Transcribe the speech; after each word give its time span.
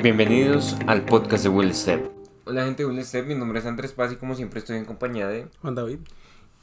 Bienvenidos 0.00 0.76
al 0.86 1.04
podcast 1.04 1.42
de 1.42 1.48
Will 1.48 1.74
Step. 1.74 2.08
Hola 2.44 2.64
gente 2.64 2.84
de 2.84 2.88
Will 2.88 3.04
Step, 3.04 3.26
mi 3.26 3.34
nombre 3.34 3.58
es 3.58 3.66
Andrés 3.66 3.90
Paz 3.90 4.12
y 4.12 4.16
como 4.16 4.36
siempre 4.36 4.60
estoy 4.60 4.76
en 4.76 4.84
compañía 4.84 5.26
de 5.26 5.48
Juan 5.60 5.74
David. 5.74 5.98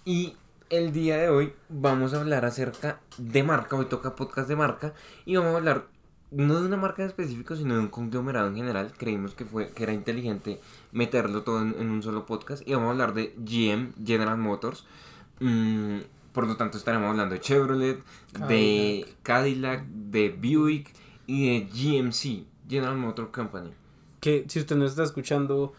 Y 0.06 0.38
el 0.70 0.94
día 0.94 1.18
de 1.18 1.28
hoy 1.28 1.54
vamos 1.68 2.14
a 2.14 2.22
hablar 2.22 2.46
acerca 2.46 3.02
de 3.18 3.44
marca, 3.44 3.76
hoy 3.76 3.86
toca 3.86 4.16
podcast 4.16 4.48
de 4.48 4.56
marca 4.56 4.94
y 5.26 5.36
vamos 5.36 5.54
a 5.54 5.58
hablar 5.58 5.88
no 6.32 6.62
de 6.62 6.68
una 6.68 6.78
marca 6.78 7.02
en 7.02 7.10
específico, 7.10 7.58
sino 7.58 7.74
de 7.74 7.82
un 7.82 7.90
conglomerado 7.90 8.48
en 8.48 8.56
general. 8.56 8.94
Creímos 8.98 9.36
que 9.36 9.44
fue 9.44 9.70
que 9.72 9.84
era 9.84 9.92
inteligente 9.92 10.62
meterlo 10.94 11.44
todo 11.44 11.62
en, 11.62 11.76
en 11.78 11.90
un 11.90 12.02
solo 12.02 12.26
podcast 12.26 12.66
y 12.66 12.74
vamos 12.74 12.88
a 12.88 12.92
hablar 12.92 13.14
de 13.14 13.34
GM, 13.38 13.94
General 14.06 14.38
Motors. 14.38 14.86
Mm, 15.42 16.00
por 16.32 16.48
lo 16.48 16.56
tanto 16.56 16.78
estaremos 16.78 17.10
hablando 17.10 17.36
de 17.36 17.42
Chevrolet, 17.42 18.02
de 18.48 19.06
Cadillac, 19.24 19.86
de 19.86 20.30
Buick 20.30 20.94
y 21.28 21.48
de 21.48 21.66
GMC, 21.66 22.55
General 22.68 22.98
Motor 22.98 23.32
Company. 23.32 23.72
Que 24.20 24.46
si 24.48 24.60
usted 24.60 24.76
no 24.76 24.86
está 24.86 25.04
escuchando 25.04 25.74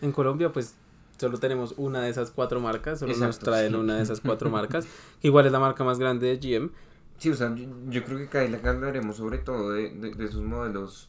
en 0.00 0.12
Colombia, 0.12 0.52
pues 0.52 0.74
solo 1.18 1.38
tenemos 1.38 1.74
una 1.76 2.02
de 2.02 2.10
esas 2.10 2.30
cuatro 2.30 2.60
marcas, 2.60 2.98
solo 2.98 3.12
nos 3.12 3.22
Exacto, 3.22 3.46
traen 3.46 3.72
sí. 3.72 3.78
una 3.78 3.96
de 3.96 4.02
esas 4.02 4.20
cuatro 4.20 4.50
marcas, 4.50 4.86
que 5.20 5.28
igual 5.28 5.46
es 5.46 5.52
la 5.52 5.60
marca 5.60 5.84
más 5.84 5.98
grande 5.98 6.36
de 6.36 6.36
GM. 6.38 6.70
Sí, 7.18 7.30
o 7.30 7.34
sea, 7.34 7.54
yo, 7.54 7.66
yo 7.88 8.04
creo 8.04 8.18
que 8.18 8.28
Cadillac 8.28 8.66
hablaremos 8.66 9.16
sobre 9.16 9.38
todo 9.38 9.70
de, 9.70 9.90
de, 9.90 10.14
de 10.14 10.28
sus 10.28 10.42
modelos 10.42 11.08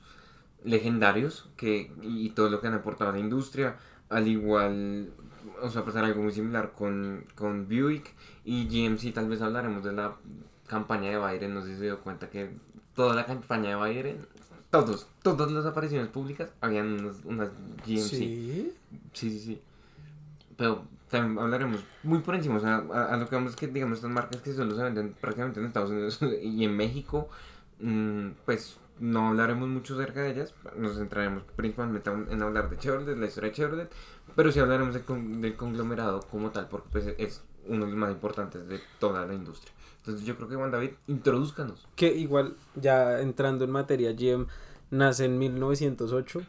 legendarios 0.64 1.50
que, 1.58 1.92
y 2.02 2.30
todo 2.30 2.50
lo 2.50 2.62
que 2.62 2.68
han 2.68 2.74
aportado 2.74 3.10
a 3.12 3.14
la 3.14 3.20
industria, 3.20 3.78
al 4.10 4.28
igual, 4.28 5.12
o 5.62 5.70
sea, 5.70 5.84
pasar 5.84 6.06
algo 6.06 6.22
muy 6.22 6.32
similar 6.32 6.74
con, 6.74 7.26
con 7.36 7.68
Buick 7.68 8.14
y 8.44 8.66
GMC, 8.68 9.14
tal 9.14 9.28
vez 9.28 9.42
hablaremos 9.42 9.84
de 9.84 9.94
la 9.94 10.16
campaña 10.68 11.10
de 11.10 11.18
Byron, 11.18 11.54
no 11.54 11.62
sé 11.62 11.70
si 11.70 11.78
se 11.78 11.84
dio 11.86 12.00
cuenta 12.00 12.30
que 12.30 12.52
toda 12.96 13.16
la 13.16 13.26
campaña 13.26 13.70
de 13.70 13.76
Byron, 13.76 14.28
todos, 14.84 15.08
todas 15.24 15.52
las 15.52 15.66
apariciones 15.66 16.10
públicas, 16.10 16.50
habían 16.62 17.00
unas, 17.00 17.18
unas 17.24 17.50
GMC. 17.86 18.02
Sí. 18.10 18.74
Sí, 19.14 19.30
sí, 19.32 19.40
sí. 19.40 19.62
Pero 20.58 20.84
también 21.10 21.38
hablaremos 21.40 21.82
muy 22.04 22.20
por 22.20 22.36
encima, 22.36 22.56
o 22.58 22.60
sea, 22.60 22.84
a, 22.94 23.14
a 23.14 23.18
lo 23.18 23.28
que 23.30 23.36
vamos 23.36 23.52
es 23.52 23.56
que, 23.56 23.68
digamos, 23.68 23.98
estas 23.98 24.12
marcas 24.12 24.42
que 24.42 24.54
solo 24.54 24.76
se 24.76 24.84
venden 24.84 25.14
prácticamente 25.20 25.60
en 25.60 25.68
Estados 25.68 25.92
Unidos 25.92 26.20
y 26.44 26.64
en 26.64 26.76
México, 26.76 27.30
mm, 27.80 28.30
pues 28.46 28.78
no 29.00 29.28
hablaremos 29.30 29.68
mucho 29.68 29.96
acerca 29.96 30.22
de 30.22 30.32
ellas, 30.32 30.54
nos 30.78 30.96
centraremos 30.98 31.44
principalmente 31.56 32.10
en 32.10 32.42
hablar 32.42 32.70
de 32.70 32.78
Chevrolet, 32.78 33.06
de 33.06 33.16
la 33.18 33.26
historia 33.28 33.50
de 33.50 33.56
Chevrolet, 33.56 33.92
pero 34.36 34.52
sí 34.52 34.60
hablaremos 34.60 34.94
del, 34.94 35.04
con- 35.04 35.42
del 35.42 35.56
conglomerado 35.56 36.22
como 36.32 36.50
tal, 36.52 36.68
porque 36.70 36.88
pues 36.92 37.08
es 37.18 37.44
uno 37.68 37.86
de 37.86 37.92
los 37.92 38.00
más 38.00 38.12
importantes 38.12 38.68
de 38.68 38.80
toda 39.00 39.26
la 39.26 39.34
industria. 39.34 39.72
Entonces 40.00 40.26
yo 40.26 40.36
creo 40.36 40.48
que 40.48 40.56
Juan 40.56 40.72
David, 40.72 40.92
introduzcanos. 41.08 41.88
Que 41.96 42.14
igual, 42.14 42.56
ya 42.76 43.20
entrando 43.22 43.66
en 43.66 43.72
materia, 43.72 44.12
GM 44.14 44.48
nace 44.92 45.26
en 45.26 45.38
1908 45.40 46.42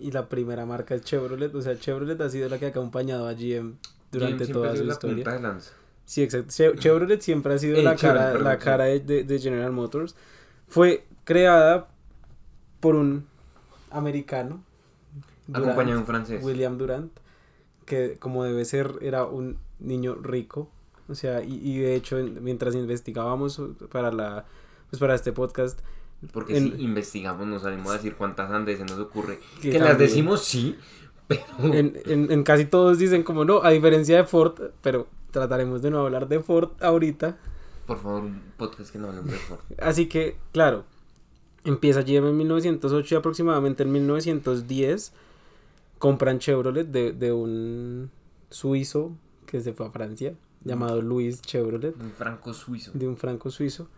y 0.00 0.10
la 0.10 0.28
primera 0.28 0.66
marca 0.66 0.94
es 0.94 1.02
Chevrolet. 1.02 1.54
O 1.54 1.62
sea, 1.62 1.78
Chevrolet 1.78 2.20
ha 2.20 2.28
sido 2.28 2.48
la 2.48 2.58
que 2.58 2.66
ha 2.66 2.68
acompañado 2.70 3.28
a 3.28 3.32
GM 3.34 3.74
durante 4.10 4.46
toda 4.48 4.76
su 4.76 4.84
la 4.84 4.92
historia. 4.92 5.16
punta 5.16 5.32
de 5.34 5.40
lanza. 5.40 5.72
Sí, 6.04 6.22
exacto. 6.24 6.48
Che- 6.52 6.76
Chevrolet 6.76 7.20
siempre 7.20 7.54
ha 7.54 7.58
sido 7.58 7.76
Eh, 7.78 7.82
la 7.84 7.94
Chevrolet, 7.94 8.20
cara, 8.22 8.32
perdón, 8.32 8.44
la 8.52 8.58
sí. 8.58 8.64
cara 8.64 8.84
de, 8.84 9.00
de- 9.00 9.24
de 9.24 9.38
General 9.38 9.70
Motors. 9.72 10.16
Fue 10.66 11.06
creada 11.24 11.88
por 12.80 12.96
un 12.96 13.26
americano. 13.90 14.64
Durant, 15.46 15.64
Acompañado 15.66 15.94
de 15.94 16.00
un 16.00 16.06
francés. 16.06 16.44
William 16.44 16.76
Durant, 16.78 17.12
que 17.86 18.16
como 18.18 18.44
debe 18.44 18.64
ser 18.64 18.98
era 19.00 19.24
un 19.24 19.58
niño 19.80 20.14
rico. 20.16 20.70
O 21.08 21.14
sea, 21.14 21.42
y, 21.42 21.54
y 21.56 21.78
de 21.78 21.94
hecho, 21.96 22.18
en- 22.18 22.42
mientras 22.44 22.74
investigábamos 22.74 23.60
para 23.90 24.12
la 24.12 24.44
pues 24.90 24.98
para 25.00 25.14
este 25.14 25.32
podcast, 25.32 25.80
Porque 26.32 26.56
En- 26.56 26.76
si 26.76 26.82
investigamos, 26.82 27.46
nos 27.46 27.62
salimos 27.62 27.90
a 27.90 27.94
decir 27.94 28.14
cuántas 28.16 28.50
andes 28.50 28.78
se 28.78 28.84
nos 28.84 28.98
ocurre. 28.98 29.38
Que 29.62 29.70
Que, 29.70 29.78
las 29.78 29.96
decimos 29.98 30.44
sí, 30.44 30.76
pero. 31.26 31.42
en, 31.60 31.98
en, 32.06 32.30
en 32.30 32.42
casi 32.44 32.64
todos 32.66 32.98
dicen 32.98 33.22
como 33.22 33.44
no, 33.44 33.62
a 33.62 33.70
diferencia 33.70 34.16
de 34.18 34.24
Ford, 34.24 34.54
pero 34.82 35.06
trataremos 35.30 35.80
de 35.82 35.90
no 35.90 36.00
hablar 36.00 36.28
de 36.28 36.40
Ford 36.40 36.70
ahorita. 36.80 37.38
Por 37.86 37.98
favor, 37.98 38.22
un 38.24 38.40
podcast 38.56 38.90
que 38.92 38.98
no 38.98 39.08
hablen 39.08 39.26
de 39.26 39.32
Ford. 39.32 39.60
Así 39.80 40.06
que, 40.06 40.36
claro, 40.52 40.84
empieza 41.64 42.02
GM 42.02 42.28
en 42.28 42.36
1908 42.36 43.14
y 43.14 43.18
aproximadamente 43.18 43.82
en 43.84 43.92
1910 43.92 45.12
compran 45.98 46.38
Chevrolet 46.38 46.86
de, 46.86 47.12
de 47.12 47.32
un 47.32 48.10
suizo 48.50 49.12
que 49.50 49.60
se 49.60 49.72
fue 49.72 49.86
a 49.86 49.90
Francia, 49.90 50.34
llamado 50.64 51.02
Louis 51.02 51.40
Chevrolet, 51.42 51.94
Un 52.00 52.12
franco 52.12 52.52
suizo. 52.54 52.92
de 52.94 53.08
un 53.08 53.16
franco 53.16 53.50
suizo. 53.50 53.88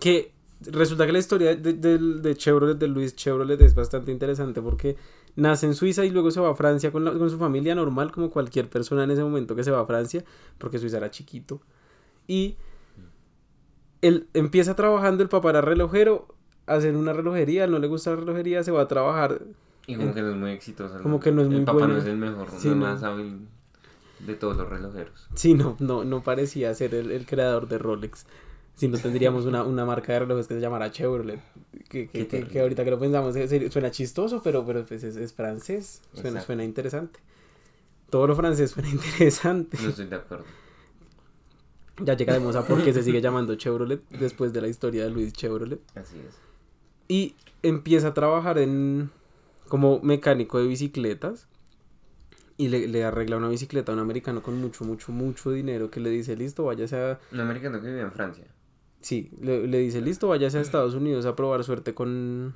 Que 0.00 0.32
resulta 0.62 1.06
que 1.06 1.12
la 1.12 1.18
historia 1.18 1.54
de, 1.56 1.72
de, 1.74 1.98
de 1.98 2.34
Chevrolet, 2.36 2.76
de 2.78 2.88
Louis 2.88 3.14
Chevrolet, 3.14 3.60
es 3.60 3.74
bastante 3.74 4.10
interesante 4.12 4.60
porque 4.62 4.96
nace 5.36 5.66
en 5.66 5.74
Suiza 5.74 6.04
y 6.04 6.10
luego 6.10 6.30
se 6.30 6.40
va 6.40 6.50
a 6.50 6.54
Francia 6.54 6.90
con, 6.92 7.04
la- 7.04 7.12
con 7.12 7.28
su 7.30 7.38
familia 7.38 7.74
normal, 7.74 8.10
como 8.12 8.30
cualquier 8.30 8.68
persona 8.68 9.04
en 9.04 9.10
ese 9.12 9.22
momento 9.22 9.54
que 9.56 9.64
se 9.64 9.70
va 9.70 9.80
a 9.80 9.86
Francia, 9.86 10.24
porque 10.58 10.78
Suiza 10.78 10.96
era 10.98 11.10
chiquito. 11.10 11.60
Y 12.26 12.56
él 14.00 14.28
empieza 14.34 14.74
trabajando, 14.76 15.22
el 15.22 15.28
papá 15.28 15.50
era 15.50 15.60
relojero, 15.60 16.34
hacen 16.66 16.96
una 16.96 17.12
relojería, 17.12 17.66
no 17.66 17.78
le 17.78 17.86
gusta 17.86 18.10
la 18.10 18.16
relojería, 18.16 18.62
se 18.62 18.70
va 18.72 18.82
a 18.82 18.88
trabajar. 18.88 19.42
Y 19.86 19.96
como 19.96 20.14
que 20.14 20.22
no 20.22 20.30
es 20.30 20.36
muy 20.36 20.50
exitoso. 20.52 21.00
Como 21.02 21.18
que 21.20 21.32
no 21.32 21.42
es 21.42 21.48
El 21.48 21.54
muy 21.54 21.64
papá 21.64 21.78
bueno. 21.78 21.94
no 21.94 22.00
es 22.00 22.06
el 22.06 22.16
mejor, 22.16 22.48
Sí, 22.56 22.68
no, 22.68 22.74
no. 22.76 22.80
más 22.86 23.02
hábil 23.02 23.48
de 24.26 24.34
todos 24.34 24.56
los 24.56 24.68
relojeros. 24.68 25.28
Sí, 25.34 25.54
no, 25.54 25.76
no, 25.80 26.04
no 26.04 26.22
parecía 26.22 26.74
ser 26.74 26.94
el, 26.94 27.10
el 27.10 27.26
creador 27.26 27.68
de 27.68 27.78
Rolex. 27.78 28.26
Si 28.74 28.88
no 28.88 28.98
tendríamos 28.98 29.44
una, 29.44 29.64
una 29.64 29.84
marca 29.84 30.12
de 30.12 30.20
relojes 30.20 30.46
que 30.46 30.54
se 30.54 30.60
llamara 30.60 30.90
Chevrolet. 30.90 31.40
Que, 31.88 32.08
que, 32.08 32.60
ahorita 32.60 32.84
que 32.84 32.90
lo 32.90 32.98
pensamos 32.98 33.36
eh, 33.36 33.70
suena 33.70 33.90
chistoso, 33.90 34.40
pero, 34.42 34.64
pero 34.64 34.84
pues 34.86 35.04
es, 35.04 35.16
es 35.16 35.34
francés. 35.34 36.00
Suena, 36.12 36.28
Exacto. 36.30 36.46
suena 36.46 36.64
interesante. 36.64 37.20
Todo 38.08 38.26
lo 38.26 38.34
francés 38.36 38.70
suena 38.70 38.88
interesante. 38.92 39.76
No 39.82 39.90
estoy 39.90 40.06
de 40.06 40.16
acuerdo. 40.16 40.44
Ya 41.98 42.14
llegaremos 42.14 42.56
a 42.56 42.66
por 42.66 42.82
qué 42.82 42.92
se 42.92 43.02
sigue 43.02 43.20
llamando 43.20 43.54
Chevrolet 43.54 44.02
después 44.08 44.52
de 44.52 44.62
la 44.62 44.68
historia 44.68 45.04
de 45.04 45.10
Luis 45.10 45.32
Chevrolet. 45.34 45.80
Así 45.94 46.16
es. 46.18 46.38
Y 47.08 47.36
empieza 47.62 48.08
a 48.08 48.14
trabajar 48.14 48.58
en 48.58 49.10
como 49.68 50.00
mecánico 50.00 50.58
de 50.58 50.66
bicicletas. 50.66 51.46
Y 52.58 52.68
le, 52.68 52.86
le 52.86 53.02
arregla 53.04 53.38
una 53.38 53.48
bicicleta 53.48 53.92
a 53.92 53.94
un 53.94 54.00
americano 54.00 54.42
con 54.42 54.60
mucho, 54.60 54.84
mucho, 54.84 55.10
mucho 55.10 55.50
dinero 55.50 55.90
que 55.90 56.00
le 56.00 56.10
dice, 56.10 56.36
listo, 56.36 56.64
váyase 56.64 56.96
a... 56.96 57.18
Un 57.32 57.40
americano 57.40 57.80
que 57.80 57.86
vive 57.88 58.00
en 58.00 58.12
Francia. 58.12 58.44
Sí, 59.00 59.30
le, 59.40 59.66
le 59.66 59.78
dice, 59.78 60.00
listo, 60.00 60.28
váyase 60.28 60.58
a 60.58 60.60
Estados 60.60 60.94
Unidos 60.94 61.26
a 61.26 61.34
probar 61.34 61.64
suerte 61.64 61.94
con, 61.94 62.54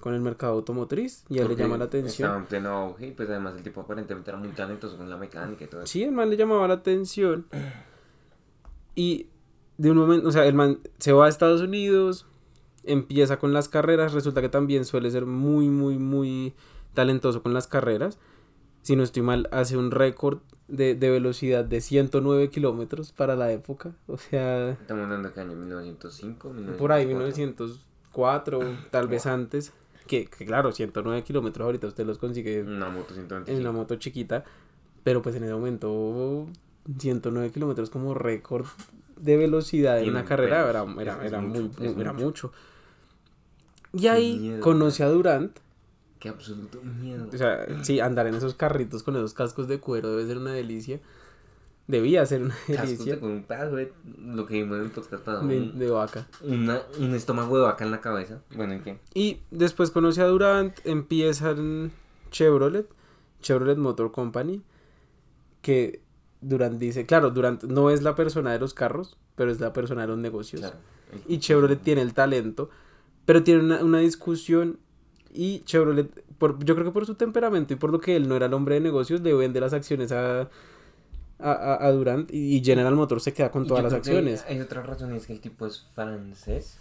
con 0.00 0.14
el 0.14 0.20
mercado 0.22 0.54
automotriz. 0.54 1.24
Y 1.28 1.38
a 1.38 1.42
él 1.42 1.48
le 1.48 1.56
llama 1.56 1.76
la 1.78 1.84
Estaba 1.84 2.00
atención. 2.00 2.36
en 2.36 2.44
pleno 2.46 2.68
auge 2.70 3.08
y 3.08 3.10
pues 3.12 3.28
además 3.28 3.54
el 3.56 3.62
tipo 3.62 3.82
aparentemente 3.82 4.30
era 4.30 4.38
muy 4.38 4.48
talentoso 4.48 4.96
con 4.96 5.08
la 5.08 5.16
mecánica 5.18 5.64
y 5.64 5.66
todo 5.68 5.82
eso. 5.82 5.92
Sí, 5.92 6.02
el 6.02 6.12
man 6.12 6.30
le 6.30 6.36
llamaba 6.36 6.66
la 6.66 6.74
atención. 6.74 7.46
Y 8.94 9.26
de 9.78 9.90
un 9.90 9.96
momento, 9.98 10.28
o 10.28 10.32
sea, 10.32 10.46
el 10.46 10.54
man 10.54 10.78
se 10.98 11.12
va 11.12 11.26
a 11.26 11.28
Estados 11.28 11.60
Unidos, 11.60 12.26
empieza 12.84 13.38
con 13.38 13.52
las 13.52 13.68
carreras, 13.68 14.12
resulta 14.14 14.40
que 14.40 14.48
también 14.48 14.84
suele 14.84 15.10
ser 15.10 15.26
muy, 15.26 15.68
muy, 15.68 15.98
muy 15.98 16.54
talentoso 16.94 17.42
con 17.42 17.54
las 17.54 17.66
carreras. 17.66 18.18
Si 18.84 18.96
no 18.96 19.02
estoy 19.02 19.22
mal, 19.22 19.48
hace 19.50 19.78
un 19.78 19.90
récord 19.90 20.40
de, 20.68 20.94
de 20.94 21.08
velocidad 21.08 21.64
de 21.64 21.80
109 21.80 22.50
kilómetros 22.50 23.12
para 23.12 23.34
la 23.34 23.50
época. 23.50 23.92
O 24.06 24.18
sea, 24.18 24.72
Estamos 24.72 25.04
hablando 25.04 25.32
qué 25.32 25.40
año, 25.40 25.56
1905, 25.56 26.48
1904. 26.48 26.76
por 26.78 26.92
ahí 26.92 27.06
1904, 27.06 28.60
tal 28.90 29.08
vez 29.08 29.24
antes. 29.24 29.72
Que, 30.06 30.26
que 30.26 30.44
claro, 30.44 30.70
109 30.70 31.22
kilómetros 31.24 31.64
ahorita 31.64 31.86
usted 31.86 32.04
los 32.04 32.18
consigue 32.18 32.62
Una 32.62 32.90
moto 32.90 33.14
125. 33.14 33.50
en 33.50 33.66
una 33.66 33.72
moto 33.72 33.96
chiquita, 33.96 34.44
pero 35.02 35.22
pues 35.22 35.34
en 35.36 35.44
ese 35.44 35.54
momento 35.54 36.46
109 36.98 37.50
kilómetros 37.52 37.88
como 37.88 38.12
récord 38.12 38.66
de 39.16 39.38
velocidad 39.38 39.98
en 40.02 40.10
una 40.10 40.26
carrera 40.26 40.68
era, 40.68 40.84
era, 41.00 41.26
era 41.26 41.40
mucho, 41.40 41.70
muy, 41.80 42.02
era 42.02 42.12
mucho. 42.12 42.24
mucho. 42.26 42.52
Y 43.94 44.08
ahí 44.08 44.58
conoce 44.60 45.04
a 45.04 45.08
Durant, 45.08 45.56
Qué 46.18 46.28
absoluto 46.30 46.80
miedo. 46.82 47.28
o 47.32 47.36
sea, 47.36 47.66
sí, 47.84 48.00
andar 48.00 48.26
en 48.26 48.34
esos 48.34 48.54
carritos 48.54 49.02
con 49.02 49.14
esos 49.16 49.34
cascos 49.34 49.68
de 49.68 49.78
cuero 49.80 50.10
debe 50.10 50.26
ser 50.26 50.38
una 50.38 50.52
delicia. 50.52 51.00
Debía 51.86 52.24
ser 52.24 52.42
una 52.42 52.54
delicia 52.66 53.14
de- 53.14 53.20
con 53.20 53.30
un 53.30 53.42
pedazo 53.44 53.76
de 53.76 53.92
lo 54.18 54.46
que 54.46 54.54
vimos 54.54 54.78
en 54.78 54.84
el 54.84 54.90
podcast 54.90 55.22
pasado. 55.22 55.46
de, 55.46 55.58
un- 55.60 55.78
de 55.78 55.90
vaca. 55.90 56.26
una, 56.42 56.80
un 56.98 57.14
estómago 57.14 57.58
de 57.58 57.64
vaca 57.64 57.84
en 57.84 57.90
la 57.90 58.00
cabeza. 58.00 58.40
Bueno, 58.56 58.72
¿en 58.72 58.82
qué? 58.82 58.98
Y 59.12 59.40
después 59.50 59.90
conoce 59.90 60.22
a 60.22 60.26
Durant, 60.26 60.74
empiezan 60.86 61.92
Chevrolet, 62.30 62.88
Chevrolet 63.42 63.76
Motor 63.76 64.12
Company, 64.12 64.62
que 65.60 66.00
Durant 66.40 66.78
dice, 66.78 67.04
claro, 67.06 67.30
Durant 67.30 67.64
no 67.64 67.90
es 67.90 68.02
la 68.02 68.14
persona 68.14 68.52
de 68.52 68.58
los 68.58 68.72
carros, 68.72 69.16
pero 69.34 69.50
es 69.50 69.60
la 69.60 69.72
persona 69.74 70.02
de 70.02 70.08
los 70.08 70.18
negocios. 70.18 70.60
Claro. 70.62 70.76
Y 71.28 71.38
Chevrolet 71.38 71.80
tiene 71.82 72.00
el 72.02 72.14
talento, 72.14 72.70
pero 73.26 73.42
tiene 73.44 73.60
una, 73.60 73.84
una 73.84 73.98
discusión 73.98 74.78
y 75.34 75.60
Chevrolet, 75.64 76.08
por, 76.38 76.64
yo 76.64 76.74
creo 76.74 76.86
que 76.86 76.92
por 76.92 77.04
su 77.04 77.16
temperamento 77.16 77.74
y 77.74 77.76
por 77.76 77.90
lo 77.90 78.00
que 78.00 78.14
él 78.14 78.28
no 78.28 78.36
era 78.36 78.46
el 78.46 78.54
hombre 78.54 78.76
de 78.76 78.80
negocios, 78.80 79.20
le 79.20 79.34
vende 79.34 79.60
las 79.60 79.72
acciones 79.72 80.12
a, 80.12 80.48
a, 81.40 81.86
a, 81.86 81.90
Durant 81.90 82.32
y, 82.32 82.62
General 82.64 82.94
Motors 82.94 83.24
se 83.24 83.32
queda 83.32 83.50
con 83.50 83.66
todas 83.66 83.82
las 83.82 83.92
acciones. 83.92 84.44
Hay 84.48 84.60
otra 84.60 84.82
razón, 84.82 85.12
es 85.12 85.26
que 85.26 85.32
el 85.32 85.40
tipo 85.40 85.66
es 85.66 85.86
francés. 85.94 86.78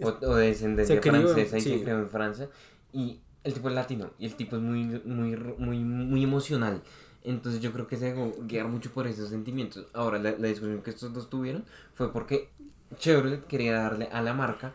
O, 0.00 0.08
o 0.08 0.34
de 0.36 0.46
descendencia 0.46 1.00
francesa 1.00 1.58
y 1.58 1.60
sí. 1.60 1.70
se 1.70 1.82
creó 1.82 1.98
en 1.98 2.08
Francia. 2.08 2.48
Y 2.92 3.18
el 3.42 3.52
tipo 3.54 3.68
es 3.68 3.74
latino 3.74 4.10
y 4.18 4.26
el 4.26 4.34
tipo 4.36 4.56
es 4.56 4.62
muy, 4.62 4.84
muy, 5.04 5.36
muy, 5.58 5.78
muy 5.78 6.22
emocional. 6.22 6.80
Entonces 7.24 7.60
yo 7.60 7.72
creo 7.72 7.86
que 7.86 7.96
se 7.96 8.12
dejó 8.12 8.32
guiar 8.46 8.68
mucho 8.68 8.92
por 8.92 9.06
esos 9.06 9.30
sentimientos. 9.30 9.86
Ahora, 9.94 10.18
la, 10.18 10.32
la 10.38 10.48
discusión 10.48 10.82
que 10.82 10.90
estos 10.90 11.12
dos 11.12 11.28
tuvieron 11.28 11.64
fue 11.94 12.12
porque 12.12 12.50
Chevrolet 12.98 13.46
quería 13.46 13.74
darle 13.74 14.08
a 14.12 14.22
la 14.22 14.34
marca 14.34 14.72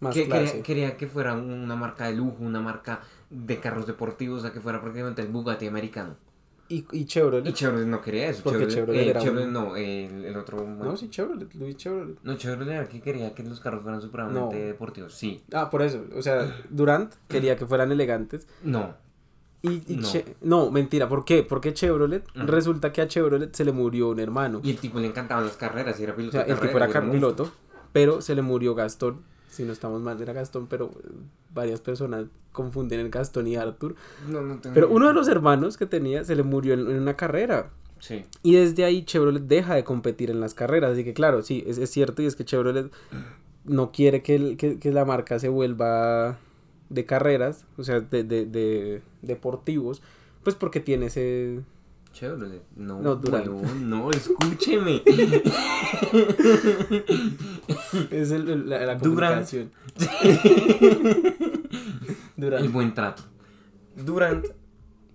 Más 0.00 0.14
que 0.14 0.26
clase. 0.26 0.44
quería, 0.46 0.62
quería 0.62 0.96
que 0.96 1.06
fuera 1.06 1.34
una 1.34 1.74
marca 1.76 2.06
de 2.06 2.14
lujo, 2.14 2.36
una 2.40 2.60
marca 2.60 3.00
de 3.30 3.58
carros 3.60 3.86
deportivos, 3.86 4.40
o 4.40 4.42
sea, 4.42 4.52
que 4.52 4.60
fuera 4.60 4.80
prácticamente 4.80 5.22
el 5.22 5.28
Bugatti 5.28 5.66
americano. 5.66 6.16
Y, 6.68 6.84
y 6.90 7.04
Chevrolet. 7.04 7.46
Y 7.48 7.52
Chevrolet 7.52 7.86
no 7.86 8.00
quería 8.00 8.28
eso. 8.28 8.42
Porque 8.42 8.66
Chevrolet 8.66 9.06
eh, 9.06 9.10
era 9.10 9.22
un- 9.22 9.52
no, 9.52 9.76
el, 9.76 10.24
el 10.24 10.36
otro... 10.36 10.66
No, 10.66 10.96
sí, 10.96 11.08
Chevrolet, 11.08 11.54
Luis 11.54 11.76
Chevrolet. 11.76 12.16
No, 12.24 12.36
Chevrolet 12.36 12.74
era 12.74 12.88
que 12.88 13.00
quería 13.00 13.32
que 13.34 13.44
los 13.44 13.60
carros 13.60 13.82
fueran 13.84 14.02
supremamente 14.02 14.58
No. 14.58 14.66
deportivos. 14.66 15.14
Sí. 15.14 15.42
Ah, 15.52 15.70
por 15.70 15.82
eso. 15.82 16.04
O 16.16 16.22
sea, 16.22 16.52
Durant 16.68 17.14
quería 17.28 17.56
que 17.56 17.66
fueran 17.66 17.92
elegantes. 17.92 18.48
No. 18.64 18.94
Y, 19.62 19.80
y 19.86 19.96
No. 19.96 20.08
Che- 20.08 20.36
no, 20.42 20.70
mentira. 20.72 21.08
¿Por 21.08 21.24
qué? 21.24 21.44
Porque 21.44 21.72
Chevrolet, 21.72 22.24
Ujú. 22.36 22.46
resulta 22.48 22.92
que 22.92 23.00
a 23.00 23.06
Chevrolet 23.08 23.54
se 23.54 23.64
le 23.64 23.70
murió 23.70 24.08
un 24.08 24.18
hermano. 24.18 24.60
Y 24.64 24.70
el 24.70 24.78
tipo 24.78 24.98
le 24.98 25.06
encantaban 25.06 25.44
las 25.44 25.56
carreras 25.56 25.98
y 26.00 26.02
era 26.02 26.14
O 26.14 26.16
piloto 26.16 26.32
sea, 26.32 26.44
de 26.44 26.52
el 26.52 26.58
tipo 26.58 26.76
era 26.78 27.00
un 27.00 27.10
piloto, 27.12 27.52
pero 27.92 28.20
se 28.20 28.34
le 28.34 28.42
murió 28.42 28.74
Gastón. 28.74 29.22
Si 29.56 29.64
no 29.64 29.72
estamos 29.72 30.02
mal, 30.02 30.20
era 30.20 30.32
Gastón, 30.32 30.66
pero 30.66 30.90
eh, 31.02 31.08
varias 31.54 31.80
personas 31.80 32.26
confunden 32.52 33.00
el 33.00 33.10
Gastón 33.10 33.46
y 33.46 33.56
Arthur. 33.56 33.94
No, 34.28 34.42
no 34.42 34.58
tengo 34.58 34.74
Pero 34.74 34.88
uno 34.90 35.08
de 35.08 35.14
los 35.14 35.28
hermanos 35.28 35.76
que 35.76 35.86
tenía 35.86 36.24
se 36.24 36.34
le 36.36 36.42
murió 36.42 36.74
en, 36.74 36.80
en 36.80 37.00
una 37.00 37.16
carrera. 37.16 37.70
Sí. 37.98 38.24
Y 38.42 38.56
desde 38.56 38.84
ahí 38.84 39.04
Chevrolet 39.04 39.42
deja 39.44 39.74
de 39.74 39.82
competir 39.84 40.30
en 40.30 40.40
las 40.40 40.52
carreras. 40.52 40.92
Así 40.92 41.04
que 41.04 41.14
claro, 41.14 41.42
sí, 41.42 41.64
es, 41.66 41.78
es 41.78 41.90
cierto 41.90 42.20
y 42.22 42.26
es 42.26 42.36
que 42.36 42.44
Chevrolet 42.44 42.90
no 43.64 43.90
quiere 43.92 44.22
que, 44.22 44.34
el- 44.36 44.56
que, 44.58 44.78
que 44.78 44.92
la 44.92 45.04
marca 45.06 45.38
se 45.38 45.48
vuelva 45.48 46.36
de 46.90 47.04
carreras, 47.06 47.64
o 47.78 47.82
sea, 47.84 48.00
de, 48.00 48.22
de, 48.22 48.44
de 48.46 49.02
deportivos, 49.22 50.02
pues 50.44 50.54
porque 50.54 50.78
tiene 50.80 51.06
ese... 51.06 51.62
Chevrolet. 52.16 52.62
No, 52.76 52.98
No, 53.02 53.12
huevón, 53.30 53.90
no, 53.90 54.10
escúcheme. 54.10 55.02
Es 58.10 58.30
el, 58.30 58.48
el- 58.48 58.68
la, 58.70 58.80
la 58.86 58.94
Durant. 58.94 59.46
comunicación. 59.46 59.70
el 60.22 61.36
Durant. 62.36 62.72
buen 62.72 62.94
trato. 62.94 63.22
Durant, 63.96 64.46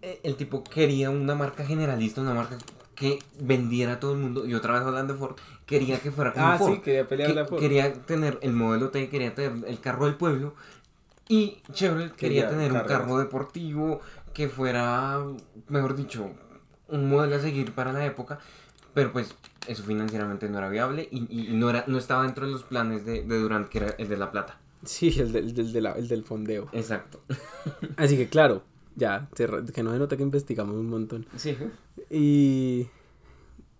eh, 0.03 0.19
el 0.23 0.35
tipo 0.35 0.63
quería 0.63 1.09
una 1.09 1.33
marca 1.33 1.65
generalista, 1.65 2.21
una 2.21 2.35
marca 2.35 2.57
que 2.93 3.17
vendiera 3.39 3.93
a 3.93 3.99
todo 3.99 4.11
el 4.13 4.19
mundo. 4.19 4.45
Y 4.45 4.53
otra 4.53 4.73
vez 4.73 4.83
hablando 4.83 5.13
de 5.13 5.19
Ford, 5.19 5.35
quería 5.65 5.99
que 5.99 6.11
fuera 6.11 6.33
como 6.33 6.45
Ah, 6.45 6.57
Ford. 6.59 6.73
sí, 6.75 6.79
quería 6.81 7.07
pelear 7.07 7.29
Que- 7.29 7.35
la 7.35 7.45
Ford. 7.45 7.59
Quería 7.59 7.93
tener 7.93 8.37
el 8.43 8.53
modelo 8.53 8.89
T, 8.89 9.09
quería 9.09 9.33
tener 9.33 9.53
el 9.67 9.79
carro 9.79 10.05
del 10.05 10.15
pueblo. 10.15 10.53
Y 11.27 11.63
Chevrolet 11.73 12.11
quería, 12.13 12.43
Quería 12.43 12.49
tener 12.49 12.71
un 12.73 12.87
carro 12.87 13.17
deportivo 13.17 14.01
que 14.35 14.49
fuera, 14.49 15.19
mejor 15.69 15.95
dicho, 15.95 16.29
un 16.91 17.09
modelo 17.09 17.35
a 17.35 17.39
seguir 17.39 17.71
para 17.73 17.91
la 17.91 18.05
época. 18.05 18.39
Pero 18.93 19.11
pues 19.13 19.33
eso 19.67 19.83
financieramente 19.83 20.49
no 20.49 20.57
era 20.57 20.69
viable 20.69 21.07
y, 21.11 21.25
y 21.51 21.53
no, 21.53 21.69
era, 21.69 21.85
no 21.87 21.97
estaba 21.97 22.23
dentro 22.23 22.45
de 22.45 22.51
los 22.51 22.63
planes 22.63 23.05
de, 23.05 23.23
de 23.23 23.39
Durant, 23.39 23.67
que 23.69 23.77
era 23.79 23.95
el 23.97 24.07
de 24.09 24.17
la 24.17 24.31
plata. 24.31 24.59
Sí, 24.83 25.15
el 25.19 25.31
del, 25.31 25.53
del, 25.53 25.71
de 25.71 25.81
la- 25.81 25.93
el 25.93 26.07
del 26.09 26.23
fondeo. 26.23 26.67
Exacto. 26.73 27.21
Así 27.97 28.17
que 28.17 28.27
claro, 28.27 28.63
ya, 28.95 29.29
que 29.35 29.47
no 29.83 29.93
se 29.93 29.99
nota 29.99 30.17
que 30.17 30.23
investigamos 30.23 30.75
un 30.75 30.89
montón. 30.89 31.25
Sí. 31.37 31.57
Y 32.09 32.87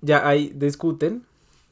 ya 0.02 0.28
ahí 0.28 0.52
discuten. 0.56 1.26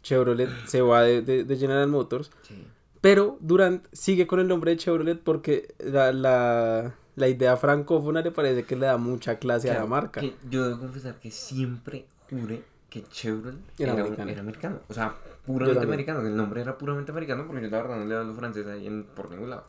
Chevrolet 0.03 0.49
se 0.65 0.81
va 0.81 1.03
de, 1.03 1.21
de, 1.21 1.43
de 1.43 1.57
General 1.57 1.87
Motors. 1.87 2.31
sí. 2.43 2.65
Pero 3.01 3.37
Durant 3.39 3.85
sigue 3.93 4.27
con 4.27 4.41
el 4.41 4.47
nombre 4.49 4.71
de 4.71 4.77
Chevrolet 4.77 5.17
porque 5.21 5.73
la, 5.79 6.11
la, 6.11 6.95
la 7.19 7.27
idea 7.27 7.55
francófona 7.57 8.21
le 8.21 8.31
parece 8.31 8.63
que 8.63 8.75
le 8.75 8.87
da 8.87 8.97
mucha 8.97 9.37
clase 9.39 9.69
a 9.69 9.73
la 9.73 9.79
Claro, 9.81 9.89
marca. 9.89 10.21
que 10.21 10.35
yo 10.49 10.67
debo 10.67 10.79
confesar 10.79 11.19
que 11.19 11.29
siempre 11.31 12.05
juré 12.29 12.63
que 12.89 13.03
Chevrolet 13.03 13.59
Era 13.77 13.93
era, 13.93 14.01
americano. 14.01 14.31
era 14.31 14.41
americano. 14.41 14.79
O 14.87 14.93
sea, 14.95 15.15
puramente 15.45 15.83
americano. 15.83 16.21
El 16.21 16.35
nombre 16.35 16.61
era 16.61 16.77
puramente 16.77 17.11
americano 17.11 17.45
porque 17.45 17.61
yo 17.61 17.69
la 17.69 17.77
verdad 17.81 17.97
no 17.99 18.05
le 18.05 18.15
hablo 18.15 18.33
francés 18.33 18.65
ahí 18.65 18.87
en, 18.87 19.03
por 19.03 19.29
ningún 19.29 19.51
lado. 19.51 19.65